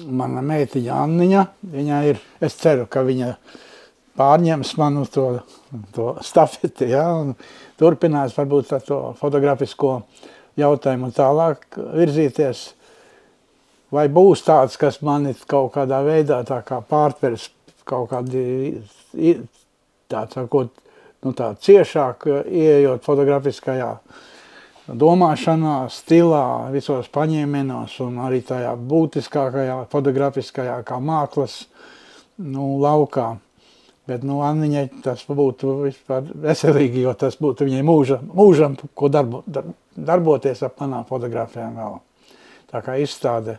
mana 0.05 0.43
meitiņa 0.45 1.01
Anniņa. 1.05 1.45
Viņa 1.73 2.03
ir, 2.11 2.21
es 2.45 2.57
ceru, 2.61 2.87
ka 2.91 3.03
viņa 3.07 3.33
pārņems 4.19 4.73
manu 4.81 5.05
to, 5.13 5.29
to 5.95 6.11
stafeti, 6.27 6.91
ja, 6.93 7.07
un 7.15 7.35
turpinās 7.79 8.35
varbūt 8.37 8.75
ar 8.77 8.83
to 8.87 8.99
fotografisko 9.21 10.01
jautājumu 10.59 11.13
tālāk 11.15 11.79
virzīties. 11.79 12.65
Vai 13.95 14.09
būs 14.13 14.43
tāds, 14.45 14.77
kas 14.77 15.01
mani 15.07 15.33
kaut 15.49 15.73
kādā 15.79 16.03
veidā 16.05 16.43
tā 16.45 16.61
kā 16.67 16.83
pārtvers 16.85 17.49
kaut 17.89 18.11
kādi, 18.11 18.43
tā 20.13 20.27
sakot, 20.29 20.75
nu 21.25 21.33
tā 21.37 21.55
ciešāk 21.65 22.27
ieejot 22.45 23.07
fotografiskajā 23.07 23.95
domāšanā, 24.89 25.89
stilā, 25.93 26.71
visos 26.73 27.09
paņēmienos 27.13 27.99
un 28.05 28.23
arī 28.25 28.41
tajā 28.47 28.73
būtiskākajā 28.89 29.83
fotografiskajā 29.93 30.79
kā 30.89 30.97
māklas 31.03 31.67
nu, 32.39 32.79
laukā. 32.81 33.35
Bet 34.09 34.25
nu, 34.25 34.39
Anniņai 34.41 34.87
tas 35.05 35.27
būtu 35.29 35.75
vispār 35.83 36.25
veselīgi, 36.47 37.03
jo 37.05 37.13
tas 37.19 37.37
būtu 37.37 37.67
viņai 37.69 37.83
mūža, 37.85 38.21
mūžam, 38.25 38.79
ko 38.97 39.11
darbo, 39.13 39.43
dar, 39.45 39.69
darboties 39.93 40.65
ap 40.65 40.81
manām 40.81 41.05
fotografijām 41.09 41.77
vēl. 41.77 41.99
Tā 42.73 42.81
kā 42.85 42.97
izstāde 43.03 43.59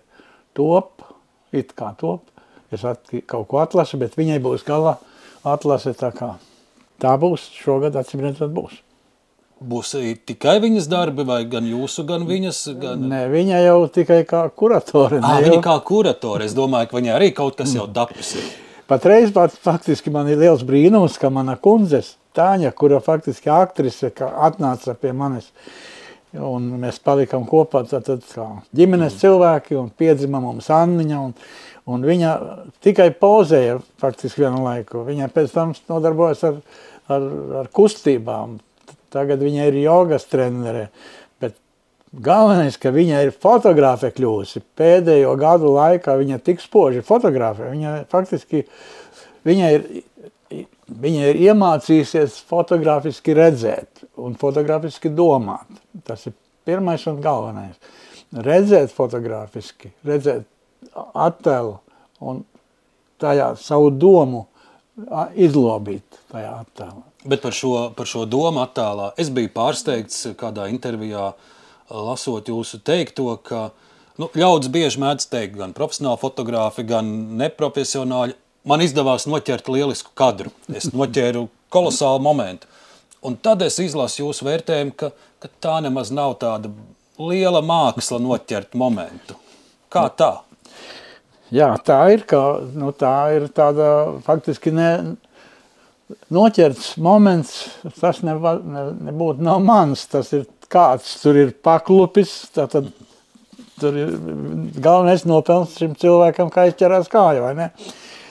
top, 0.57 1.05
it 1.53 1.75
kā 1.77 1.93
top, 1.99 2.25
es 2.73 2.81
at, 2.85 3.05
kaut 3.29 3.45
ko 3.51 3.61
atlasu, 3.61 4.01
bet 4.01 4.17
viņai 4.17 4.41
būs 4.41 4.65
gala 4.65 4.97
atlase 5.45 5.93
tā 5.97 6.09
kā. 6.17 6.33
Tā 6.99 7.13
būs, 7.21 7.51
šogad 7.61 7.95
atsimredzot 8.01 8.49
būs. 8.53 8.81
Būs 9.59 9.95
tikai 10.25 10.59
viņas 10.63 10.87
darbi, 10.91 11.25
vai 11.27 11.43
gan 11.49 11.67
jūsu, 11.67 12.05
gan 12.07 12.25
viņas? 12.29 12.61
Gan... 12.79 13.03
Nē, 13.11 13.25
viņa 13.31 13.59
jau 13.65 13.81
tikai 13.99 14.23
kā 14.29 14.45
kuratore. 14.55 15.19
À, 15.19 15.37
ne 15.39 15.49
viņa 15.49 15.59
jau- 15.59 15.65
kā 15.67 15.75
kuratore. 15.85 16.47
Es 16.47 16.55
domāju, 16.57 16.91
ka 16.91 16.99
viņai 16.99 17.15
arī 17.17 17.33
kaut 17.35 17.59
kas 17.59 17.75
jau 17.75 17.87
tapis. 17.87 18.35
ir. 18.39 18.49
Patreiz 18.89 19.29
pat, 19.35 19.53
faktiski 19.53 20.09
man 20.09 20.31
ir 20.31 20.39
liels 20.41 20.63
brīnums, 20.65 21.19
ka 21.21 21.29
mana 21.29 21.53
kundze 21.61 22.01
Tāņa, 22.37 22.71
kura 22.77 22.99
faktiski 23.01 23.49
aktrise, 23.49 24.11
atnāca 24.13 24.93
pie 24.95 25.11
manis, 25.17 25.49
un 26.37 26.67
mēs 26.79 26.99
palikām 27.01 27.47
kopā, 27.49 27.81
tad, 27.89 28.05
tad 28.05 28.21
kā 28.29 28.45
ģimenes 28.75 29.17
cilvēki, 29.17 29.75
un 29.79 29.89
piedzima 29.89 30.41
mums 30.43 30.69
Anniņa, 30.71 31.21
un, 31.25 31.33
un 31.89 32.05
viņa 32.05 32.35
tikai 32.85 33.09
pozēja 33.17 33.79
faktiski 34.01 34.45
vienu 34.45 34.61
laiku. 34.67 35.01
Viņa 35.09 35.31
pēc 35.33 35.55
tam 35.55 35.73
nodarbojas 35.89 36.45
ar, 36.51 36.61
ar, 37.09 37.27
ar 37.63 37.71
kustībām. 37.73 38.59
Tagad 39.13 39.41
viņa 39.41 39.69
ir 39.69 39.79
jogas 39.81 40.27
trenere, 40.29 40.89
bet 41.41 41.55
galvenais, 42.13 42.77
ka 42.81 42.91
viņa 42.93 43.23
ir 43.25 43.33
fotogrāfe 43.33 44.11
kļūsi. 44.15 44.63
Pēdējo 44.77 45.33
gadu 45.39 45.73
laikā 45.75 46.17
viņa 46.19 46.41
tik 46.45 46.61
spoži 46.63 47.05
fotografē. 47.05 47.71
Viņa 47.73 47.95
faktiski, 48.11 48.63
viņa 49.49 49.71
ir, 49.77 49.87
viņa 50.89 51.31
ir 51.31 51.41
iemācījusies 51.47 52.37
fotografiski 52.49 53.37
redzēt 53.37 54.05
un 54.17 54.37
fotografiski 54.39 55.11
domāt. 55.13 55.81
Tas 56.05 56.27
ir 56.29 56.37
pirmais 56.69 57.05
un 57.09 57.19
galvenais. 57.23 57.77
Redzēt 58.29 58.93
fotografiski, 58.93 59.89
redzēt 60.05 60.45
attēlu 61.17 61.79
un 62.21 62.43
tajā 63.21 63.53
savu 63.59 63.89
domu 63.89 64.45
izlobīt 65.39 66.19
tajā 66.31 66.59
attēlā. 66.61 67.08
Bet 67.25 67.41
par 67.43 67.51
šo, 67.51 67.89
par 67.97 68.07
šo 68.07 68.23
domu 68.29 68.61
attēlā 68.63 69.11
es 69.19 69.31
biju 69.33 69.51
pārsteigts 69.51 70.29
kādā 70.39 70.69
intervijā, 70.71 71.33
lasot 71.91 72.47
jūsu 72.47 72.79
teikto, 72.85 73.33
ka 73.43 73.69
nu, 74.21 74.29
ļaudis 74.39 74.71
bieži 74.71 75.01
mēdz 75.03 75.27
teikt, 75.31 75.57
gan 75.59 75.75
profesionāli 75.75 76.21
fotografi, 76.21 76.85
gan 76.87 77.09
neprofesionāļi. 77.41 78.37
Man 78.69 78.83
izdevās 78.83 79.25
noķert 79.27 79.67
lielisku 79.71 80.13
kadru. 80.19 80.51
Es 80.71 80.91
noķēru 80.93 81.47
kolosālu 81.73 82.23
momentu. 82.23 82.67
Un 83.25 83.35
tad 83.35 83.63
es 83.65 83.79
izlasu 83.83 84.21
jūsu 84.23 84.47
vērtējumu, 84.47 84.95
ka, 84.95 85.11
ka 85.43 85.51
tā 85.59 85.79
nemaz 85.83 86.13
nav 86.15 86.37
tāda 86.39 86.71
liela 87.19 87.59
māksla 87.65 88.21
noķert 88.23 88.77
momentu. 88.79 89.35
Kā 89.91 90.05
tā? 90.15 90.37
Jā, 91.51 91.73
tā 91.83 91.97
ir, 92.13 92.23
ka, 92.29 92.61
nu, 92.77 92.93
tā 92.95 93.15
ir 93.35 93.49
tāda 93.55 93.89
faktiski 94.23 94.71
ne, 94.71 94.91
noķerts 96.33 96.95
moments, 97.03 97.55
tas 97.99 98.23
neva, 98.25 98.55
ne, 98.63 98.85
nebūtu 99.09 99.45
nav 99.45 99.61
mans, 99.65 100.05
tas 100.11 100.31
ir 100.35 100.47
kāds, 100.71 101.15
tur 101.23 101.37
ir 101.39 101.53
paklupis, 101.65 102.33
tātad 102.55 102.89
tur 103.79 103.97
ir 103.97 104.13
galvenais 104.81 105.25
nopelns 105.29 105.77
šim 105.79 105.95
cilvēkam, 105.99 106.51
kā 106.53 106.67
izķerās 106.69 107.09
kāju, 107.11 107.45
vai 107.47 107.55
ne? 107.57 107.69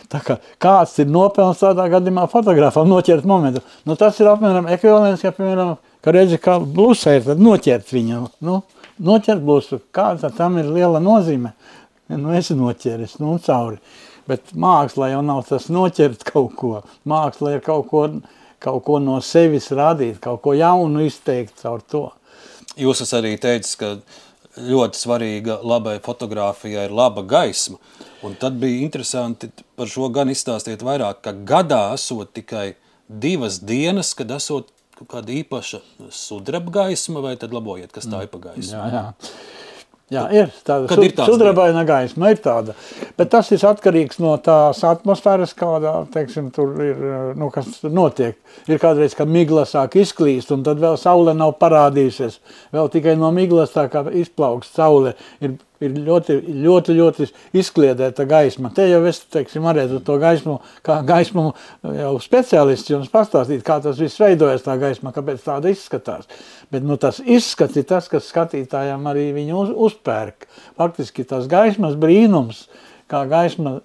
Tā 0.08 0.22
kā 0.24 0.38
kāds 0.62 0.94
ir 1.02 1.10
nopelns 1.12 1.60
tādā 1.60 1.84
gadījumā 1.92 2.24
fotografam 2.32 2.88
noķert 2.88 3.26
momentu. 3.28 3.60
Nu, 3.84 3.96
tas 4.00 4.16
ir 4.20 4.30
apmēram 4.30 4.70
ekvivalents, 4.72 5.24
ja, 5.24 5.34
piemēram, 5.36 5.74
ka 6.04 6.14
redzi, 6.16 6.38
kā 6.40 6.56
blusē 6.62 7.18
ir, 7.18 7.26
tad 7.26 7.42
noķert 7.44 7.92
viņu. 7.92 8.22
Nu, 8.48 8.62
noķert 9.04 9.44
blusu, 9.44 9.82
kāda 9.94 10.30
tam 10.36 10.56
ir 10.62 10.70
liela 10.72 11.02
nozīme. 11.02 11.52
Nu, 12.08 12.32
esi 12.32 12.56
noķeris, 12.56 13.18
nu, 13.20 13.34
un 13.34 13.42
cauri. 13.44 13.76
Bet 14.28 14.52
mākslā 14.52 15.12
jau 15.14 15.24
nav 15.24 15.46
tas 15.48 15.70
noķert 15.72 16.26
kaut 16.28 16.54
ko. 16.58 16.72
Mākslā 17.08 17.56
ir 17.56 17.64
kaut 17.64 17.88
ko, 17.90 18.04
kaut 18.60 18.84
ko 18.84 18.98
no 19.00 19.18
sevis 19.24 19.70
radīt, 19.72 20.20
kaut 20.24 20.42
ko 20.44 20.54
jaunu 20.56 21.06
izteikt 21.06 21.62
caur 21.62 21.80
to. 21.80 22.04
Jūs 22.78 23.02
esat 23.02 23.22
arī 23.22 23.36
teicis, 23.40 23.74
ka 23.80 23.96
ļoti 24.58 24.98
svarīga 24.98 25.58
labai 25.66 25.98
fotografijai 26.04 26.88
ir 26.88 26.94
laba 26.94 27.24
gaisma. 27.26 27.78
Un 28.26 28.34
tad 28.38 28.58
bija 28.58 28.82
interesanti 28.82 29.50
par 29.78 29.90
šo 29.90 30.10
gan 30.14 30.30
izstāstīt 30.32 30.82
vairāk, 30.84 31.22
ka 31.22 31.32
gadā 31.32 31.82
esot 31.94 32.34
tikai 32.34 32.72
divas 33.08 33.60
dienas, 33.64 34.12
kad 34.18 34.30
esot 34.34 34.72
kaut 34.98 35.10
kāda 35.12 35.34
īpaša 35.38 35.80
sudraba 36.10 36.74
gaisma, 36.80 37.22
vai 37.22 37.36
tad 37.38 37.54
labojiet, 37.54 37.92
kas 37.94 38.08
tā 38.10 38.24
ir 38.26 38.32
pa 38.32 38.40
gaismu. 38.50 38.74
Jā, 38.74 38.88
jā. 38.92 39.04
Jā, 40.08 40.22
ir 40.32 40.52
tāda 40.64 40.88
Kad 40.88 41.02
ir 41.04 41.12
tās 41.12 41.28
sudrabaina 41.28 41.82
gaisma, 41.84 42.30
ir 42.32 42.38
tāda. 42.40 42.72
Bet 43.18 43.28
tas 43.34 43.50
ir 43.52 43.60
atkarīgs 43.68 44.16
no 44.24 44.32
tās 44.40 44.80
atmosfēras, 44.88 45.52
kādā, 45.58 45.92
teiksim, 46.14 46.46
tur 46.54 46.72
ir, 46.80 47.02
nu, 47.36 47.50
kas 47.52 47.82
notiek. 47.84 48.38
Ir 48.72 48.80
kādreiz, 48.80 49.12
kad 49.18 49.28
migla 49.28 49.66
sāk 49.68 49.98
izklīst, 50.00 50.54
un 50.54 50.64
tad 50.64 50.80
vēl 50.80 50.96
saule 51.00 51.36
nav 51.36 51.58
parādījusies. 51.60 52.40
Vēl 52.72 52.88
tikai 52.94 53.18
no 53.20 53.28
miglas 53.36 53.76
tā 53.76 53.84
kā 53.92 54.06
izplaukst 54.08 54.80
saule. 54.80 55.12
Ir, 55.44 55.58
ir 55.84 55.94
ļoti, 55.94 56.38
ļoti, 56.64 56.94
ļoti 56.98 57.28
izkliedēta 57.60 58.26
gaisma. 58.28 58.70
Te 58.74 58.88
jau 58.88 59.00
es, 59.08 59.20
teiksim, 59.30 59.66
varētu 59.66 60.00
to 60.06 60.18
gaismu, 60.20 60.58
kā 60.86 61.00
gaismu 61.06 61.50
jau 61.82 62.14
speciālists 62.22 62.92
jums 62.92 63.12
pastāstīt, 63.12 63.62
kā 63.66 63.78
tas 63.84 64.00
viss 64.00 64.20
veidojas 64.22 64.66
tā 64.66 64.78
gaisma, 64.80 65.14
kāpēc 65.16 65.44
tāda 65.46 65.72
izskatās. 65.72 66.26
Bet 66.72 66.86
nu, 66.86 66.98
tas 67.00 67.22
izskats 67.24 67.78
ir 67.78 67.86
tas, 67.88 68.10
kas 68.10 68.30
skatītājiem 68.32 69.06
arī 69.10 69.30
viņu 69.36 69.62
uz, 69.62 69.76
uzpērk. 69.88 70.48
Faktiski 70.78 71.26
tas 71.28 71.46
gaismas 71.50 71.96
brīnums, 72.00 72.66
kā 73.10 73.22
gaisma, 73.30 73.78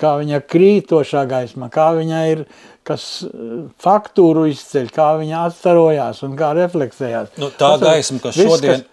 kā 0.00 0.16
viņa 0.20 0.40
krītošā 0.50 1.24
gaisma, 1.30 1.68
kā 1.72 1.90
viņa 1.98 2.22
ir, 2.32 2.44
kas 2.86 3.04
eh, 3.26 3.52
faktūru 3.82 4.46
izceļ, 4.52 4.90
kā 4.94 5.12
viņa 5.20 5.44
atstarojās 5.50 6.24
un 6.26 6.34
kā 6.38 6.52
refleksējās. 6.58 7.36
Nu, 7.40 7.52
tā 7.52 7.74
Tas 7.76 7.84
gaisma, 7.84 8.20
kas 8.24 8.38
viss, 8.38 8.50
šodien, 8.50 8.84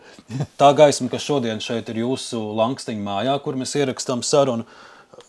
tā 0.62 0.72
gaisma, 0.78 1.10
kas 1.12 1.26
šodien 1.26 1.62
šeit 1.64 1.90
ir 1.92 2.04
jūsu 2.04 2.42
lankstiņa 2.60 3.04
mājā, 3.06 3.36
kur 3.44 3.60
mēs 3.60 3.76
ierakstām 3.80 4.24
sarunu, 4.26 4.68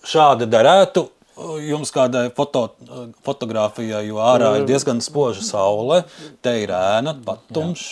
šāda 0.06 0.48
derētu 0.50 1.08
jums 1.64 1.92
kādai 1.94 2.26
foto, 2.36 2.66
fotografijai, 3.24 4.04
jo 4.06 4.20
ārā 4.22 4.52
ir 4.58 4.66
diezgan 4.68 5.00
spoža 5.04 5.44
saule, 5.46 6.02
te 6.44 6.54
ir 6.62 6.72
ēna, 6.76 7.16
patumš. 7.24 7.86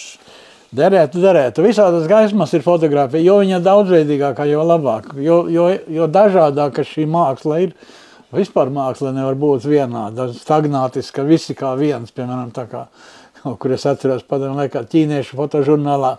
Derētu, 0.76 1.18
derētu. 1.18 1.64
Visādas 1.66 2.04
gaismas 2.06 2.52
ir 2.54 2.62
fotografija, 2.62 3.24
jo 3.26 3.40
viņa 3.40 3.58
daudzveidīgākā, 3.64 4.46
jo 4.52 4.62
labāk. 4.62 5.08
Jo, 5.18 5.40
jo, 5.50 5.66
jo 5.90 6.06
dažādāka 6.06 6.84
šī 6.86 7.08
māksla 7.10 7.64
ir. 7.64 7.72
Vispār 8.30 8.70
māksla 8.70 9.10
nevar 9.10 9.34
būt 9.34 9.66
vienāda, 9.66 10.28
stagnātiska, 10.36 11.24
visi 11.26 11.56
kā 11.58 11.72
viens. 11.74 12.12
Piemēram, 12.14 12.52
tā 12.54 12.68
kā, 12.70 12.84
kur 13.42 13.74
es 13.74 13.88
atceros 13.90 14.22
padomu 14.28 14.60
laikā 14.60 14.84
ķīniešu 14.92 15.40
fotožurnālā. 15.40 16.14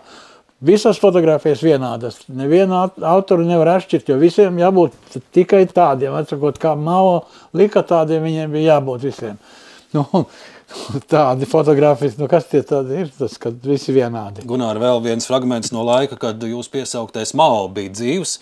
Visas 0.62 1.00
fotogrāfijas 1.02 1.62
vienādas. 1.64 2.20
Nevienu 2.30 2.76
autoru 3.02 3.42
nevar 3.46 3.72
atšķirt, 3.76 4.12
jo 4.12 4.18
visiem 4.20 4.60
jābūt 4.62 5.18
tikai 5.34 5.64
tādiem. 5.66 6.14
Atsakot, 6.14 6.60
kā 6.62 6.76
Mao 6.78 7.24
lika 7.58 7.82
tādiem, 7.82 8.22
viņiem 8.28 8.54
bija 8.54 8.76
jābūt 8.76 9.06
visiem. 9.08 9.40
Nu, 9.92 10.06
tādi 11.12 11.48
fotogrāfijas, 11.50 12.14
nu 12.20 12.28
kas 12.30 12.46
tie 12.52 12.62
tādi 12.66 13.02
ir, 13.02 13.10
tas, 13.18 13.34
kad 13.42 13.58
visi 13.66 13.94
vienādi. 13.96 14.46
Gunār, 14.48 14.78
vēl 14.80 15.02
viens 15.04 15.26
fragments 15.28 15.74
no 15.74 15.82
laika, 15.88 16.20
kad 16.20 16.46
jūs 16.46 16.70
piesauktais 16.72 17.34
Mao 17.38 17.66
bija 17.72 17.92
dzīvs. 17.98 18.38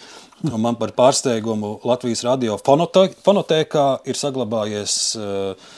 Un 0.51 0.61
man 0.61 0.77
par 0.81 0.93
pārsteigumu 0.97 1.79
Latvijas 1.85 2.23
radio 2.25 2.55
fonotē- 2.61 3.13
fonotēkā 3.25 3.87
ir 4.09 4.17
saglabājies 4.17 4.95
uh, 5.21 5.73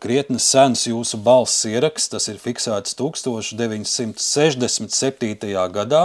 krietni 0.00 0.38
sens 0.40 0.86
jūsu 0.88 1.18
balss 1.24 1.64
ieraksts. 1.68 2.08
Tas 2.14 2.28
ir 2.32 2.38
fiksēts 2.42 2.96
1967. 2.98 5.68
gadā. 5.74 6.04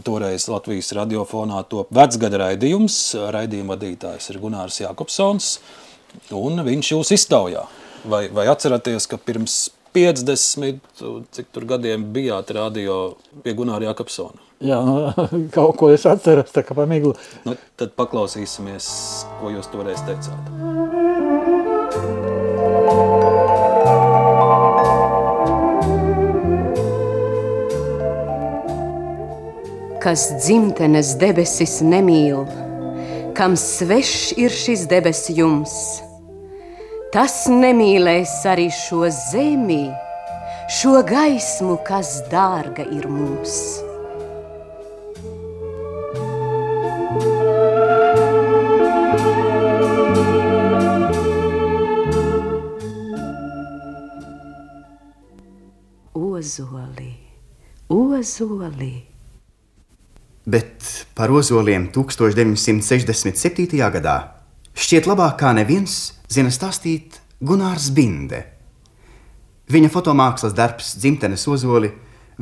Toreiz 0.00 0.46
Latvijas 0.48 0.88
radiofonā 0.96 1.60
top 1.68 1.90
vecgada 1.92 2.40
raidījums. 2.46 2.96
Raidījuma 3.34 3.76
vadītājs 3.76 4.30
ir 4.32 4.40
Gunārs 4.40 4.80
Jakobsons, 4.80 5.58
un 6.32 6.64
viņš 6.64 6.94
jūs 6.94 7.12
iztaujā. 7.18 7.66
Vai, 8.08 8.24
vai 8.32 8.48
atceraties, 8.50 9.06
ka 9.06 9.20
pirms 9.20 9.68
50 9.92 10.80
cik 11.36 11.52
tur 11.52 11.68
gadiem 11.68 12.08
bijāt 12.14 12.50
radio 12.56 13.18
pie 13.44 13.52
Gunāra 13.58 13.90
Jakobsona? 13.90 14.40
Jā, 14.62 14.80
nu, 14.86 14.94
kaut 15.56 15.76
ko 15.76 15.92
es 15.92 16.06
atceros, 16.08 16.54
tā 16.54 16.64
kā 16.64 16.76
pamiglu. 16.78 17.12
Nu, 17.44 17.58
tad 17.76 17.92
paklausīsimies, 17.98 18.86
ko 19.40 19.52
jūs 19.52 19.68
toreiz 19.74 20.00
teicāt. 20.08 21.11
Kas 30.02 30.24
dzimtenes 30.34 31.12
debesis 31.20 31.76
nemīl, 31.86 32.42
kam 33.38 33.54
svešs 33.58 34.32
ir 34.34 34.50
šis 34.50 34.88
debesis 34.90 35.36
jums. 35.36 35.76
Tas 37.14 37.44
nemīlēs 37.46 38.32
arī 38.50 38.66
šo 38.74 39.04
zemi, 39.12 39.84
šo 40.80 41.04
gaismu, 41.06 41.78
kas 41.86 42.16
dārga 42.32 42.88
ir 42.90 43.06
mums. 43.06 43.54
Ozoli. 56.18 57.14
ozolī. 57.86 59.11
Bet 60.42 61.06
par 61.14 61.30
ozoliem 61.30 61.86
1967. 61.94 63.78
gadā 63.78 64.16
šķiet 64.74 65.06
labāk 65.06 65.36
kā 65.38 65.52
neviens 65.54 66.14
zina 66.26 66.50
stāstīt 66.50 67.20
Gunārs 67.38 67.92
Binde. 67.94 68.40
Viņa 69.70 69.90
fotomākslas 69.92 70.56
darbs 70.56 70.96
dzimtenes 70.98 71.46
ozoli 71.46 71.92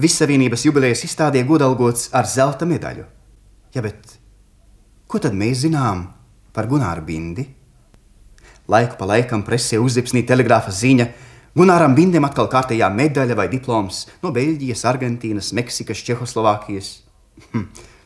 Vissavienības 0.00 0.64
jubilejas 0.64 1.04
izstādē 1.04 1.42
godalgots 1.44 2.08
ar 2.16 2.24
zelta 2.24 2.64
medaļu. 2.64 3.04
Ja, 3.74 3.82
bet 3.84 4.16
ko 5.10 5.20
tad 5.20 5.36
mēs 5.36 5.66
zinām 5.66 6.06
par 6.56 6.70
Gunāru 6.70 7.04
Bindi? 7.04 7.44
Laiku 8.70 8.96
pa 8.96 9.10
laikam 9.12 9.44
presē 9.44 9.76
uzzipsnīja 9.82 10.30
telegrāfa 10.30 10.72
ziņa, 10.72 11.08
Gunāram 11.58 11.96
Bindam 11.98 12.24
atkal 12.28 12.46
kārtējā 12.48 12.86
medaļa 12.94 13.34
vai 13.36 13.48
diploms 13.50 14.04
no 14.22 14.30
Beļģijas, 14.32 14.84
Argentīnas, 14.86 15.50
Meksikas, 15.58 16.00
Čehoslovākijas. 16.06 16.90
Hm, 17.50 17.64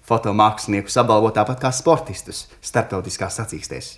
fotomāksliniekus 0.08 0.96
apbalvo 1.00 1.30
tāpat 1.34 1.62
kā 1.64 1.72
sportistus 1.74 2.46
starptautiskās 2.60 3.40
sacīkstēs. 3.40 3.90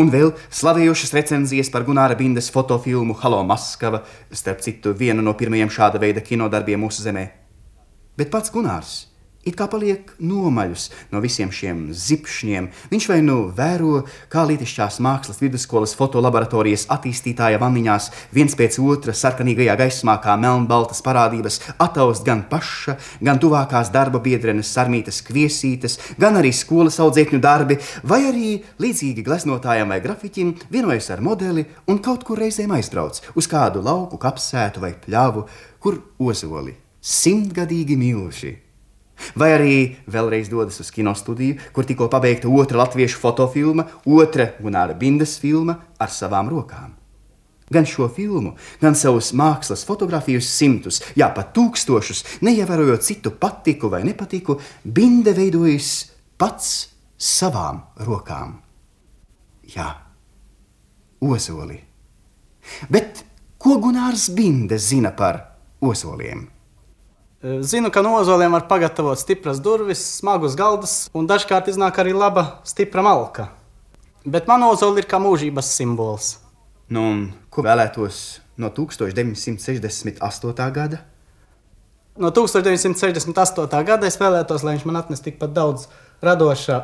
Un 0.00 0.10
vēl 0.10 0.32
slavējošas 0.50 1.12
recenzijas 1.14 1.70
par 1.70 1.84
Gunāra 1.86 2.16
Bindas 2.18 2.50
fotofilmu 2.50 3.14
Halo 3.22 3.44
Maskava, 3.46 4.02
starp 4.34 4.64
citu, 4.64 4.94
vienu 4.96 5.22
no 5.22 5.36
pirmajiem 5.38 5.70
šāda 5.70 6.00
veida 6.02 6.24
kinodarbiem 6.26 6.82
mūsu 6.82 7.04
zemē. 7.06 7.28
Bet 8.18 8.32
pats 8.34 8.50
Gunārs 8.50 8.96
It 9.40 9.54
kā 9.56 9.64
paliek 9.72 10.10
nomaļus 10.20 10.82
no 11.14 11.20
visiem 11.24 11.48
šiem 11.48 11.78
zipšņiem. 11.96 12.66
Viņš 12.90 13.06
vai 13.08 13.22
nu 13.24 13.36
vēro, 13.56 14.02
kā 14.28 14.42
Latvijas 14.44 14.98
mākslas 15.00 15.40
vidusskolas 15.40 15.94
fotolaboratorijas 15.96 16.84
attīstītāja 16.92 17.56
vaniņās 17.62 18.10
viens 18.36 18.58
pēc 18.58 18.76
otra 18.84 19.16
sarkanīgajā 19.16 19.78
gaismā, 19.80 20.18
kā 20.20 20.36
melnbaltas 20.36 21.00
parādības, 21.06 21.56
ataust 21.80 22.28
gan 22.28 22.44
paša, 22.52 22.98
gan 23.24 23.40
tuvākās 23.40 23.88
darba 23.96 24.20
biedrenes 24.20 24.74
sarmītas 24.76 25.24
kviesītes, 25.24 25.96
gan 26.20 26.36
arī 26.36 26.52
skolas 26.52 27.00
audzēkņu 27.00 27.40
darbi, 27.40 27.80
vai 28.04 28.22
arī 28.28 28.54
līdzīgi 28.76 29.24
gleznotājam 29.24 29.88
vai 29.88 30.02
grafiķim 30.04 30.52
vienojas 30.68 31.14
ar 31.16 31.24
modeli 31.24 31.64
un 31.88 32.04
kaut 32.04 32.28
kur 32.28 32.44
reizēm 32.44 32.76
aizbrauc 32.76 33.24
uz 33.32 33.48
kādu 33.48 33.80
lauku 33.88 34.20
kapsētu 34.20 34.84
vai 34.84 34.98
pļavu, 35.00 35.48
kur 35.80 36.02
ozoli 36.20 36.76
simtgadīgi 37.00 37.96
milži 37.96 38.58
Vai 39.38 39.50
arī 39.56 39.74
vēlreiz 40.10 40.50
dodas 40.52 40.80
uz 40.82 40.90
kinostudiju, 40.94 41.58
kur 41.74 41.86
tikko 41.88 42.08
pabeigta 42.12 42.48
otra 42.48 42.82
latviešu 42.84 43.20
fotofilma, 43.22 43.86
otra 44.06 44.50
Gunāra 44.60 44.96
Bindas 44.98 45.36
filma 45.40 45.78
ar 46.00 46.12
savām 46.12 46.50
rokām. 46.52 46.96
Gan 47.70 47.86
šo 47.86 48.08
filmu, 48.10 48.56
gan 48.82 48.96
savus 48.98 49.30
mākslas 49.36 49.84
fotografijas 49.86 50.48
simtus, 50.50 50.98
jā, 51.14 51.28
pat 51.30 51.52
tūkstošus, 51.54 52.24
neievērojot 52.42 53.06
citu 53.06 53.30
patiku 53.30 53.92
vai 53.92 54.02
nepatiku, 54.02 54.58
Binde 54.82 55.36
veidojas 55.36 55.92
pats 56.40 56.72
savām 57.14 57.84
rokām. 58.02 58.56
Jā, 59.70 59.86
ozoli. 61.22 61.78
Bet 62.90 63.22
ko 63.60 63.78
Gunārs 63.78 64.32
Binde 64.34 64.78
zina 64.78 65.14
par 65.14 65.38
ozoliem? 65.80 66.48
Zinu, 67.40 67.88
ka 67.88 68.02
no 68.04 68.18
ozoliem 68.18 68.52
var 68.52 68.66
pagatavot 68.68 69.16
stipras 69.16 69.62
durvis, 69.64 70.00
smagus 70.18 70.52
galdus, 70.60 71.08
un 71.16 71.24
dažkārt 71.24 71.70
iznāk 71.72 71.96
arī 72.02 72.12
laba, 72.12 72.60
stipra 72.68 73.00
malka. 73.00 73.46
Bet 74.28 74.44
man 74.50 74.66
ozola 74.66 75.00
ir 75.00 75.08
kā 75.08 75.16
mūžības 75.16 75.70
simbols. 75.72 76.34
Nu, 76.92 77.32
ko 77.48 77.64
vēlētos 77.64 78.18
no 78.60 78.68
1968. 78.76 80.68
gada? 80.76 81.00
No 82.20 82.28
1968. 82.28 83.84
gada 83.88 84.10
es 84.10 84.20
vēlētos, 84.20 84.60
lai 84.66 84.76
viņš 84.76 84.84
man 84.90 85.00
atnes 85.00 85.24
tikpat 85.24 85.56
daudz 85.56 85.88
radoša 86.20 86.82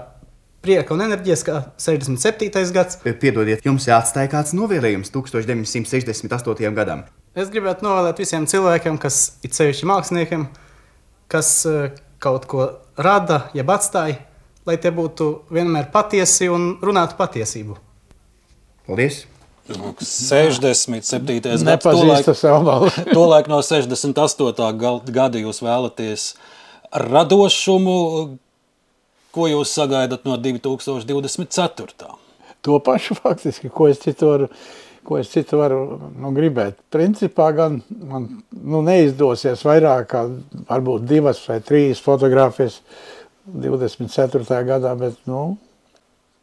prieka 0.64 0.96
un 0.96 1.04
enerģijas 1.04 1.44
kā 1.44 1.58
67. 1.76 2.72
gads. 2.72 2.96
Piedodiet, 3.04 3.60
jums 3.68 3.90
jāatstāj 3.90 4.32
kāds 4.32 4.56
novēlējums 4.56 5.12
1968. 5.12 6.72
gadam. 6.80 7.04
Es 7.36 7.50
gribētu 7.52 7.84
novēlēt 7.84 8.20
visiem 8.22 8.46
cilvēkiem, 8.48 8.96
kas 8.96 9.36
ir 9.44 9.52
sevišķi 9.52 9.86
māksliniekiem, 9.90 10.46
kas 11.28 11.50
uh, 11.68 11.90
kaut 12.22 12.46
ko 12.48 12.70
rada, 12.96 13.50
jeb 13.52 13.68
atstāja, 13.74 14.22
lai 14.64 14.76
tie 14.80 14.92
būtu 14.94 15.26
vienmēr 15.52 15.90
patiesi 15.92 16.48
un 16.48 16.78
runātu 16.80 17.18
patiesību. 17.18 17.76
Paldies! 18.86 19.26
67. 19.66 21.40
gads. 21.42 21.64
Nepazīstu 21.66 22.34
savu 22.38 22.64
valsti. 22.70 23.04
Tolaik 23.16 23.50
no 23.50 23.58
68. 23.66 25.04
gada 25.10 25.42
jūs 25.42 25.60
vēlaties 25.66 26.26
radošumu, 27.04 27.98
ko 29.34 29.48
jūs 29.50 29.76
sagaidat 29.76 30.24
no 30.24 30.38
2024. 30.40 32.12
To 32.64 32.78
pašu 32.82 33.18
faktiski, 33.18 33.68
ko 33.68 33.90
es 33.90 34.00
citu 34.02 34.30
varu 34.30 34.50
ko 35.06 35.18
es 35.20 35.30
citu 35.30 35.60
varu 35.60 35.80
nu, 36.18 36.32
gribēt. 36.34 36.80
Principā 36.92 37.52
gan 37.54 37.78
man 38.10 38.26
nu, 38.50 38.82
neizdosies 38.86 39.62
vairāk 39.66 40.08
kā 40.10 40.24
varbūt 40.66 41.06
divas 41.06 41.42
vai 41.46 41.60
trīs 41.64 42.02
fotogrāfijas 42.02 42.80
24. 43.46 44.62
gadā, 44.66 44.94
bet 44.98 45.20
nu, 45.30 45.42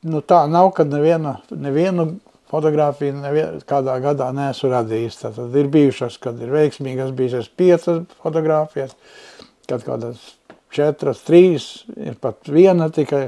nu 0.08 0.22
tā 0.24 0.46
nav, 0.52 0.72
kad 0.78 0.92
neviena, 0.92 1.36
nevienu 1.52 2.14
fotografiju 2.54 3.18
nevien, 3.18 3.60
kādā 3.68 3.98
gadā 4.04 4.30
neesmu 4.36 4.72
radījis. 4.72 5.20
Tad 5.26 5.60
ir 5.60 5.72
bijušas, 5.74 6.20
kad 6.24 6.40
ir 6.40 6.54
veiksmīgas 6.54 7.12
bijušas 7.18 7.52
piecas 7.60 8.06
fotogrāfijas, 8.24 8.96
kad 9.68 9.84
kādas 9.84 10.24
četras, 10.74 11.26
trīs, 11.28 11.68
ir 11.98 12.16
pat 12.22 12.48
viena 12.48 12.88
tikai, 12.94 13.26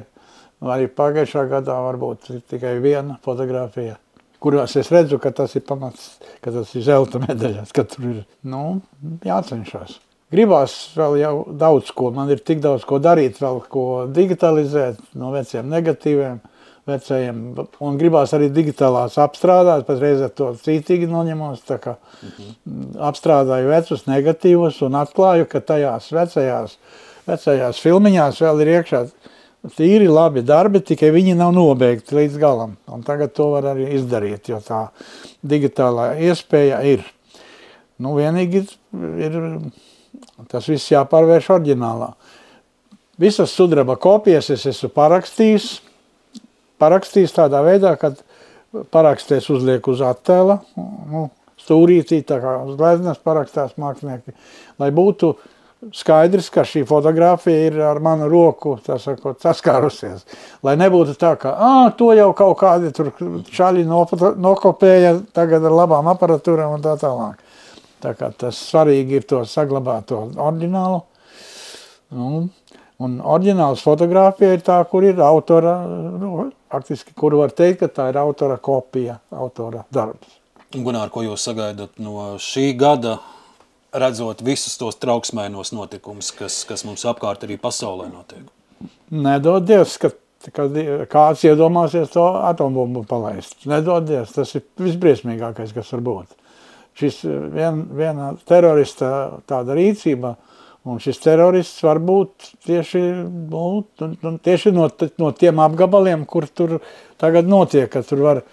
nu, 0.62 0.72
arī 0.72 0.88
pagājušā 0.88 1.46
gadā 1.52 1.76
varbūt 1.90 2.32
tikai 2.54 2.78
viena 2.80 3.20
fotografija 3.26 4.00
kurās 4.44 4.76
es 4.80 4.92
redzu, 4.94 5.20
ka 5.22 5.32
tas 5.36 5.56
ir 5.58 5.64
pamats, 5.68 6.16
ka 6.44 6.54
tas 6.54 6.74
ir 6.76 6.86
zelta 6.86 7.22
medaļas, 7.24 7.72
ka 7.76 7.86
tur 7.90 8.10
ir, 8.12 8.20
nu, 8.48 8.82
jācenšas. 9.26 10.00
Gribās 10.34 10.74
vēl 10.98 11.20
jau 11.22 11.36
daudz 11.54 11.92
ko, 11.96 12.10
man 12.16 12.32
ir 12.34 12.42
tik 12.44 12.60
daudz 12.64 12.84
ko 12.88 12.98
darīt, 13.00 13.38
vēl 13.42 13.62
ko 13.72 13.86
digitalizēt 14.12 14.98
no 15.20 15.30
veciem 15.36 15.70
negatīviem, 15.70 16.40
vecajiem, 16.86 17.38
un 17.82 17.98
gribās 17.98 18.34
arī 18.38 18.50
digitālās 18.54 19.18
apstrādāt, 19.22 19.86
pat 19.88 20.02
reizē 20.02 20.30
to 20.34 20.52
cītīgi 20.62 21.10
noņemos, 21.10 21.64
tā 21.66 21.80
kā 21.82 21.96
mhm. 21.98 22.98
apstrādāju 23.10 23.72
vecus 23.72 24.06
negatīvus 24.10 24.82
un 24.86 25.00
atklāju, 25.02 25.48
ka 25.50 25.64
tajās 25.66 26.12
vecajās, 26.14 26.78
vecajās 27.30 27.82
filmiņās 27.82 28.42
vēl 28.46 28.66
ir 28.66 28.74
iekšā 28.80 29.06
tīri 29.74 30.08
labi 30.12 30.44
darbi, 30.46 30.82
tikai 30.86 31.10
viņi 31.16 31.36
nav 31.40 31.54
nobeigti 31.56 32.16
līdz 32.18 32.38
galam. 32.42 32.76
Un 32.92 33.04
tagad 33.06 33.34
to 33.36 33.50
var 33.54 33.72
arī 33.74 33.90
izdarīt, 33.98 34.50
jo 34.52 34.60
tā 34.64 34.88
digitālā 35.46 36.14
iespēja 36.28 36.82
ir. 36.88 37.06
Nu, 38.02 38.16
vienīgi 38.18 38.66
ir 39.24 39.38
tas 40.52 40.68
viss 40.70 40.92
jāpārvērš 40.92 41.50
oriģinālā. 41.56 42.12
Visas 43.22 43.54
sudraba 43.56 43.96
kopijas 44.02 44.52
es 44.52 44.66
esmu 44.68 44.92
parakstījis, 44.96 45.70
parakstījis 46.84 47.38
tādā 47.38 47.62
veidā, 47.64 47.96
kad 48.00 48.20
parakstēs 48.92 49.48
uzliek 49.56 49.88
uz 49.88 50.04
attēla, 50.04 50.60
nu, 50.76 51.30
stūrītī, 51.64 52.20
tā 52.28 52.42
kā 52.44 52.58
uz 52.68 52.76
gleznas 52.76 53.22
parakstās 53.24 53.78
mākslinieki, 53.80 54.36
lai 54.84 54.90
būtu 54.94 55.32
uh, 55.32 55.52
skaidrs, 55.94 56.50
ka 56.54 56.64
šī 56.66 56.86
fotografija 56.88 57.68
ir 57.68 57.80
ar 57.86 58.00
manu 58.04 58.28
roku 58.32 58.76
sakot, 58.86 59.38
saskārusies. 59.44 60.26
Lai 60.66 60.76
nebūtu 60.80 61.16
tā, 61.20 61.36
ka 61.40 61.54
to 61.98 62.12
jau 62.18 62.30
kaut 62.38 62.58
kādi 62.62 62.92
šādi 63.54 63.86
nokopēja 63.86 65.18
tagad 65.36 65.66
ar 65.66 65.76
labām 65.84 66.10
aparatūrām 66.14 66.78
un 66.78 66.86
tā 66.86 66.96
tālāk. 67.02 67.42
Tā 68.04 68.14
kā 68.18 68.30
tas 68.38 68.58
svarīgi 68.70 69.20
ir 69.20 69.28
to 69.30 69.42
saglabāt 69.50 70.10
to 70.12 70.22
oriģinālu. 70.30 71.02
Nu, 72.16 72.46
un 73.02 73.20
oriģināls 73.20 73.84
fotografija 73.86 74.56
ir 74.56 74.66
tā, 74.66 74.78
kur 74.90 75.06
ir 75.08 75.22
autora, 75.26 75.80
nu, 76.22 76.50
faktiski, 76.72 77.16
kur 77.18 77.38
var 77.40 77.54
teikt, 77.56 77.82
ka 77.84 77.92
tā 77.92 78.10
ir 78.12 78.20
autora 78.22 78.58
kopija, 78.62 79.20
autora 79.34 79.86
darbs. 79.94 80.38
Gunār, 80.76 81.10
ko 81.14 81.24
jūs 81.24 81.46
sagaidat 81.48 81.96
no 82.04 82.36
šī 82.42 82.74
gada 82.78 83.18
redzot 84.02 84.44
visus 84.46 84.78
tos 84.80 85.00
trauksmainos 85.02 85.72
notikumus, 85.76 86.34
kas, 86.36 86.64
kas 86.68 86.86
mums 86.88 87.06
apkārt 87.08 87.48
arī 87.48 87.58
pasaulē 87.62 88.10
notiek? 88.12 88.46
Nedodies, 89.14 89.98
ka 90.02 90.12
kad 90.54 90.76
kāds 91.10 91.44
iedomāsies 91.48 92.12
to 92.14 92.26
atombumbu 92.46 93.06
palaist. 93.10 93.58
Nedodies, 93.70 94.34
tas 94.36 94.52
ir 94.58 94.66
visbriesmīgākais, 94.82 95.74
kas 95.76 95.92
var 95.96 96.04
būt. 96.06 96.36
Šis 96.96 97.22
vien, 97.26 97.82
viena 97.96 98.32
terorista 98.48 99.10
tāda 99.50 99.76
rīcība, 99.76 100.36
un 100.88 101.02
šis 101.02 101.20
terorists 101.24 101.84
var 101.84 102.00
būt 102.04 102.52
tieši, 102.68 103.02
nu, 103.52 104.38
tieši 104.46 104.74
no, 104.76 104.88
no 105.20 105.32
tiem 105.36 105.60
apgabaliem, 105.66 106.28
kur 106.30 106.48
tur 106.48 106.78
tagad 107.22 107.50
notiek, 107.50 107.90
ka 107.92 108.04
tur 108.06 108.24
var 108.24 108.44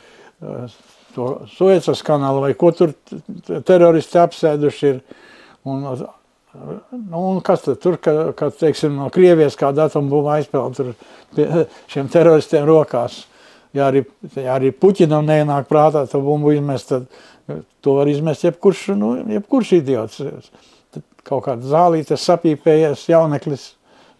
to 1.12 1.28
Suecas 1.52 2.00
kanālu 2.06 2.46
vai 2.46 2.54
ko 2.58 2.72
tur 2.74 2.96
teroristi 3.68 4.18
apsēduši 4.18 4.88
ir, 4.90 5.02
un 5.64 5.86
Nu, 6.90 7.18
un 7.30 7.40
kas 7.40 7.62
tad 7.64 7.78
tur, 7.80 7.96
ka, 7.96 8.32
ka 8.36 8.50
teiksim, 8.52 8.92
no 9.00 9.08
Krievijas 9.12 9.56
kāda 9.56 9.86
atombumba 9.88 10.34
aizpeld 10.36 10.82
šiem 11.88 12.10
teroristiem 12.12 12.66
rokās. 12.68 13.22
Ja 13.72 13.86
arī, 13.88 14.02
ja 14.36 14.58
arī 14.58 14.68
Puķinam 14.76 15.24
neienāk 15.24 15.64
prātā 15.70 16.04
to 16.10 16.20
bumbu 16.20 16.52
izmest, 16.52 16.92
tad 16.92 17.62
to 17.80 17.94
var 17.96 18.10
izmest 18.12 18.44
jebkurš, 18.44 18.90
nu, 19.00 19.14
jebkurš 19.32 19.72
idiots. 19.78 20.20
Tad 20.92 21.06
kaut 21.24 21.46
kāda 21.46 21.64
zālīte 21.72 22.20
sapīpējies 22.20 23.06
jauneklis, 23.08 23.70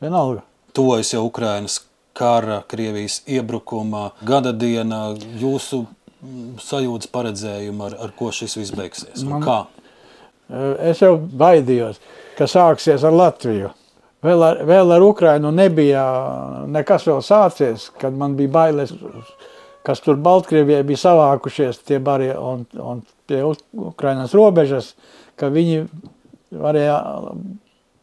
vienalga. 0.00 0.40
Tuvojas 0.72 1.12
jau 1.12 1.26
Ukrainas 1.28 1.82
kara, 2.16 2.62
Krievijas 2.68 3.20
iebrukuma 3.28 4.08
gada 4.24 4.54
diena, 4.56 5.10
jūsu 5.40 5.84
mm, 5.84 6.56
sajūtas 6.64 7.12
paredzējumu, 7.12 7.90
ar, 7.90 8.00
ar 8.08 8.16
ko 8.16 8.32
šis 8.32 8.56
viss 8.56 8.72
beigsies? 8.76 9.28
Man- 9.28 9.44
kā? 9.44 9.60
Es 10.84 11.00
jau 11.00 11.14
baidījos, 11.16 12.00
ka 12.36 12.44
sāksies 12.50 13.04
ar 13.08 13.14
Latviju. 13.16 13.70
Vēl 14.22 14.44
ar, 14.46 14.60
vēl 14.68 14.92
ar 14.94 15.02
Ukrainu 15.02 15.50
nebija 15.54 16.02
nekas 16.70 17.06
vēl 17.08 17.22
sācies, 17.26 17.88
kad 17.98 18.14
man 18.14 18.36
bija 18.38 18.52
bailes, 18.54 18.92
kas 19.82 20.02
tur 20.04 20.20
Baltkrievijai 20.22 20.84
bija 20.86 21.00
savākušies 21.02 21.80
tie 21.88 21.98
bari 21.98 22.28
un, 22.36 22.66
un 22.78 23.00
pie 23.26 23.40
Uk- 23.48 23.64
Ukrainas 23.90 24.34
robežas, 24.38 24.92
ka 25.40 25.48
viņi 25.50 25.80
varēja 26.54 26.98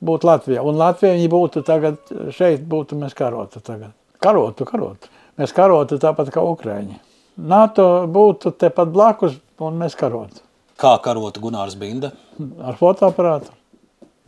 būt 0.03 0.25
Latvijā. 0.27 0.65
Un 0.65 0.79
Latvija 0.79 1.15
viņi 1.15 1.29
būtu 1.31 1.63
tagad 1.67 2.01
šeit, 2.35 2.65
būtu 2.67 2.97
mēs 2.99 3.15
karotu 3.15 3.61
tagad. 3.63 3.93
Karotu, 4.19 4.65
karotu. 4.67 5.07
Mēs 5.39 5.53
karotu 5.55 5.99
tāpat 6.01 6.33
kā 6.33 6.43
Ukraiņi. 6.43 6.97
NATO 7.39 7.85
būtu 8.11 8.51
tepat 8.59 8.89
blakus 8.91 9.37
un 9.63 9.77
mēs 9.79 9.95
karotu. 9.95 10.41
Kā 10.79 10.97
karota 11.03 11.39
Gunārs 11.43 11.77
Binde? 11.79 12.11
Ar 12.39 12.77
fotoaparātu. 12.79 13.51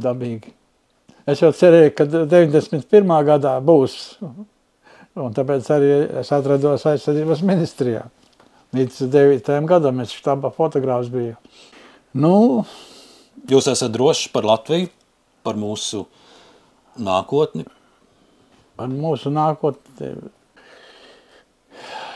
Dabīgi. 0.02 0.52
Es 1.30 1.42
jau 1.44 1.52
cerēju, 1.56 1.92
ka 1.96 2.08
91. 2.10 3.12
gadā 3.28 3.54
būs. 3.64 3.98
Un 5.22 5.36
tāpēc 5.36 5.68
arī 5.76 5.92
es 6.22 6.32
atrados 6.34 6.86
aizsardzības 6.90 7.44
ministrijā. 7.46 8.06
Līdz 8.76 9.04
9. 9.12 9.52
gadam 9.68 10.00
es 10.04 10.14
štaba 10.16 10.52
fotogrāfs 10.56 11.12
biju. 11.12 11.36
Nu, 12.16 12.64
Jūs 13.50 13.68
esat 13.72 13.92
droši 13.94 14.30
par 14.34 14.46
Latviju, 14.48 14.90
par 15.44 15.58
mūsu 15.60 16.06
nākotni. 17.00 17.66
par 18.78 18.88
mūsu 18.90 19.32
nākotni. 19.34 20.16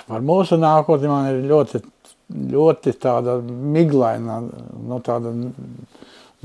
Par 0.08 0.22
mūsu 0.22 0.58
nākotni 0.58 1.10
man 1.10 1.28
ir 1.32 1.44
ļoti, 1.50 1.82
ļoti 2.30 2.94
tāda 3.02 3.38
miglaina, 3.46 4.40
nu, 4.42 5.00
tāda 5.06 5.34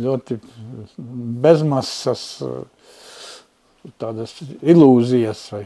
ļoti 0.00 0.38
bezmasas 1.44 2.24
tādas 4.00 4.34
ilūzijas 4.60 5.44
vai, 5.54 5.64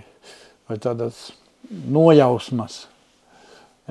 vai 0.69 0.79
tādas 0.83 1.31
nojausmas. 1.71 2.85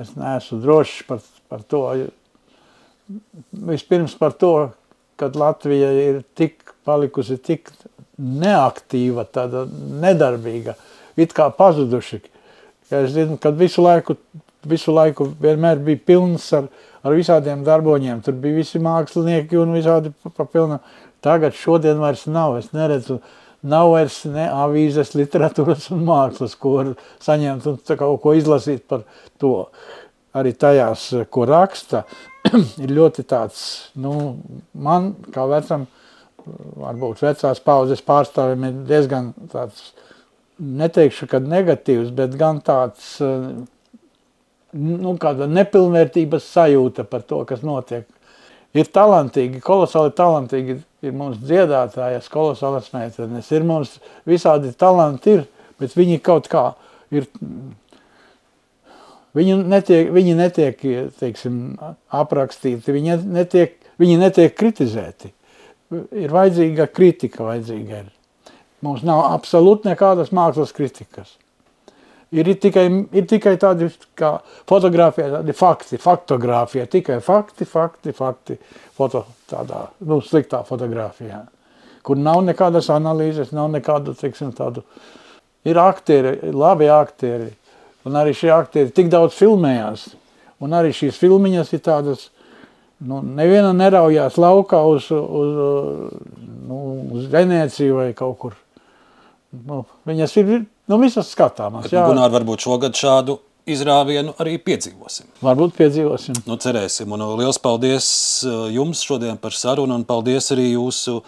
Es 0.00 0.14
neesmu 0.18 0.60
drošs 0.62 1.04
par, 1.08 1.20
par 1.50 1.64
to. 1.70 1.82
Vispirms 3.68 4.16
par 4.18 4.34
to, 4.40 4.54
ka 5.20 5.28
Latvija 5.34 5.90
ir 5.92 6.22
tik 6.34 6.72
palikusi 6.86 7.36
tik 7.38 7.70
neaktīva, 8.18 9.26
tāda 9.30 9.64
nedarbīga, 10.02 10.74
it 11.20 11.34
kā 11.36 11.48
pazuduši. 11.54 12.22
Ja 12.90 13.04
es 13.04 13.14
zinu, 13.14 13.38
ka 13.40 13.52
visu 13.54 13.84
laiku, 13.84 14.16
visu 14.68 14.94
laiku 14.94 15.28
vienmēr 15.40 15.80
bija 15.84 16.02
pilns 16.06 16.46
ar, 16.56 16.68
ar 17.04 17.16
visādiem 17.16 17.64
darboņiem. 17.66 18.20
Tur 18.24 18.36
bija 18.40 18.60
visi 18.60 18.82
mākslinieki 18.82 19.58
un 19.60 19.74
visādi 19.76 20.12
pa, 20.22 20.32
pa 20.34 20.46
pilna. 20.50 20.80
Tagad 21.24 21.56
šodien 21.56 22.00
vairs 22.02 22.26
nav, 22.28 22.58
es 22.60 22.70
neredzu, 22.76 23.18
nav 23.64 23.90
vairs 23.94 24.20
ne 24.28 24.44
avīzes, 24.52 25.14
literatūras 25.16 25.88
un 25.94 26.04
mākslas, 26.08 26.56
ko 26.60 26.76
var 26.78 26.94
saņemt 27.24 27.68
un 27.70 27.78
kaut 27.94 28.20
ko 28.22 28.34
izlasīt 28.36 28.84
par 28.90 29.06
to. 29.40 29.56
Arī 30.34 30.50
tajās, 30.58 31.06
ko 31.30 31.46
raksta, 31.46 32.02
ir 32.84 32.92
ļoti 32.92 33.24
tāds, 33.30 33.60
nu, 33.94 34.34
man 34.74 35.12
kā 35.32 35.46
vecam, 35.48 35.86
varbūt 36.44 37.22
vecās 37.24 37.62
paudzes 37.64 38.02
pārstāvim 38.04 38.66
ir 38.68 38.80
diezgan 38.88 39.30
tāds, 39.52 39.92
neteikšu, 40.58 41.28
ka 41.30 41.40
negatīvs, 41.42 42.10
bet 42.14 42.34
gan 42.38 42.60
tāds, 42.64 43.16
nu, 44.74 45.14
kāda 45.20 45.46
nepilnvērtības 45.50 46.46
sajūta 46.54 47.06
par 47.08 47.24
to, 47.28 47.40
kas 47.48 47.62
notiek. 47.66 48.06
Ir 48.74 48.88
talantīgi, 48.90 49.60
kolosāli 49.62 50.10
talantīgi, 50.18 50.80
ir 51.06 51.14
mums 51.14 51.38
dziedātājas, 51.44 52.26
kolosālas 52.32 52.90
meitenes, 52.94 53.50
ir 53.54 53.66
mums 53.66 54.00
visādi 54.26 54.72
talanti 54.74 55.36
ir, 55.36 55.44
bet 55.78 55.94
viņi 55.94 56.18
kaut 56.24 56.48
kā 56.50 56.64
ir, 57.14 57.28
viņi 59.38 59.60
netiek, 59.70 60.10
viņi 60.14 60.34
netiek, 60.40 60.82
teiksim, 61.20 61.60
aprakstīti, 62.10 62.96
viņi 62.96 63.20
netiek, 63.22 63.78
viņi 64.02 64.18
netiek 64.24 64.58
kritizēti. 64.58 65.30
Ir 65.94 66.34
vajadzīga 66.34 66.88
kritika, 66.90 67.44
vajadzīga 67.46 68.02
ir. 68.02 68.10
Mums 68.82 69.04
nav 69.06 69.22
absolūti 69.30 69.86
nekādas 69.86 70.34
mākslas 70.34 70.74
kritikas. 70.74 71.36
Ir 72.34 72.48
tikai, 72.58 72.84
ir 73.14 73.26
tikai 73.30 73.54
tādi 73.62 73.86
kā 74.18 74.32
fotografija, 74.66 75.28
tādi 75.36 75.54
fakti, 75.54 75.98
faktogrāfija, 76.02 76.88
tikai 76.90 77.20
fakti, 77.22 77.66
fakti, 77.68 78.14
fakti, 78.16 78.56
foto 78.96 79.22
tādā, 79.50 79.84
nu, 80.02 80.18
sliktā 80.24 80.64
fotografijā, 80.66 81.44
kur 82.02 82.18
nav 82.18 82.40
nekādas 82.46 82.90
analīzes, 82.90 83.52
nav 83.54 83.70
nekādu, 83.76 84.16
teiksim, 84.18 84.50
tādu, 84.56 84.82
ir 85.68 85.78
aktieri, 85.78 86.36
labi 86.50 86.90
aktieri, 86.90 87.52
un 88.04 88.18
arī 88.18 88.34
šie 88.36 88.50
aktieri 88.56 88.90
tik 88.94 89.12
daudz 89.12 89.36
filmējās, 89.38 90.08
un 90.64 90.74
arī 90.74 90.90
šīs 90.96 91.20
filmiņas 91.20 91.72
ir 91.76 91.84
tādas, 91.86 92.28
nu, 93.04 93.22
neviena 93.22 93.70
neraujās 93.76 94.40
laukā 94.42 94.82
uz, 94.90 95.06
uz, 95.14 95.54
nu, 96.66 96.82
uz 97.14 97.30
Venēciju 97.30 98.02
vai 98.02 98.10
kaut 98.16 98.38
kur. 98.42 98.58
Nu, 99.66 99.82
viņas 100.08 100.36
ir 100.40 100.52
nu, 100.90 100.98
visas 101.02 101.30
skatāmas. 101.32 101.86
Bet, 101.86 101.96
nu, 101.96 102.06
Gunār, 102.12 102.32
varbūt 102.34 102.64
šogad 102.66 102.96
šādu 102.98 103.38
izrāvienu 103.70 104.34
arī 104.42 104.58
piedzīvosim. 104.60 105.30
Varbūt 105.44 105.76
piedzīvosim. 105.78 106.42
Nu, 106.48 106.58
cerēsim. 106.60 107.12
Un 107.16 107.24
liels 107.40 107.60
paldies 107.62 108.06
uh, 108.44 108.66
jums 108.72 109.04
šodien 109.06 109.40
par 109.40 109.56
sarunu, 109.56 109.96
un 109.96 110.06
paldies 110.08 110.50
arī 110.54 110.72
jūsu 110.74 111.20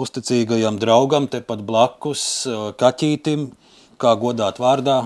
uzticīgajam 0.00 0.78
draugam, 0.82 1.28
tepat 1.30 1.62
blakus 1.66 2.24
uh, 2.48 2.70
kaķītim, 2.78 3.50
kā 4.00 4.14
godāt 4.18 4.58
vārdā. 4.62 5.02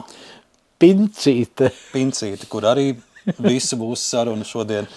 Pincīte. 0.81 1.71
Pincīte, 1.93 2.49
kur 2.51 2.67
arī 2.69 2.93
visa 3.39 3.79
būs 3.81 4.05
saruna 4.15 4.47
šodien. 4.49 4.89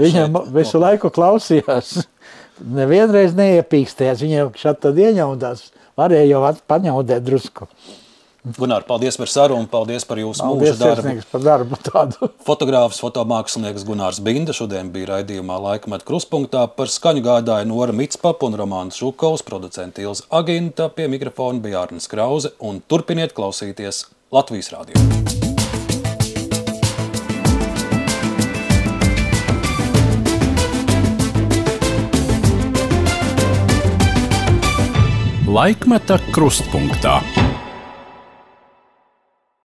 Viņam 0.00 0.36
šeit, 0.40 0.52
visu 0.56 0.80
laiku 0.82 1.10
klausījās. 1.14 1.96
Nevienreiz 2.78 3.34
neiepīkstējās. 3.38 4.22
Viņam 4.24 4.52
šādi 4.58 4.82
tad 4.86 5.00
ieņaudās. 5.02 5.64
Varēja 5.98 6.32
jau 6.34 6.54
paņaudēt 6.70 7.26
drusku. 7.26 7.68
Gunār, 8.44 8.82
paldies 8.84 9.16
par 9.16 9.30
sarunu, 9.32 9.64
paldies 9.72 10.04
par 10.04 10.18
jūsu 10.20 10.42
paldies, 10.44 10.74
mūža 10.74 10.88
darbu. 10.98 11.12
par 11.30 11.44
darbu 11.46 11.78
tādu. 11.80 12.28
Fotogrāfs, 12.48 12.98
fotomākslinieks 13.00 13.86
Gunārs 13.88 14.20
Binda 14.20 14.52
šodien 14.52 14.90
bija 14.92 15.14
raidījumā 15.14 15.56
Laikameta 15.64 16.04
kruspunktā 16.04 16.66
par 16.76 16.92
skaņu 16.92 17.24
gādāja 17.24 17.64
Nora 17.70 17.96
Mitspapa 17.96 18.44
un 18.44 18.58
Romāns 18.60 19.00
Žukovs, 19.00 19.46
producenti 19.48 20.04
Ilza 20.04 20.28
Aginta, 20.28 20.90
pie 20.92 21.08
mikrofona 21.08 21.64
bija 21.64 21.86
Ārnes 21.86 22.10
Krauze 22.10 22.52
un 22.60 22.84
turpiniet 22.84 23.32
klausīties 23.32 24.10
Latvijas 24.34 24.74
rādio. 24.76 25.43
Laikmeta 35.54 36.18
krustpunktā. 36.34 37.20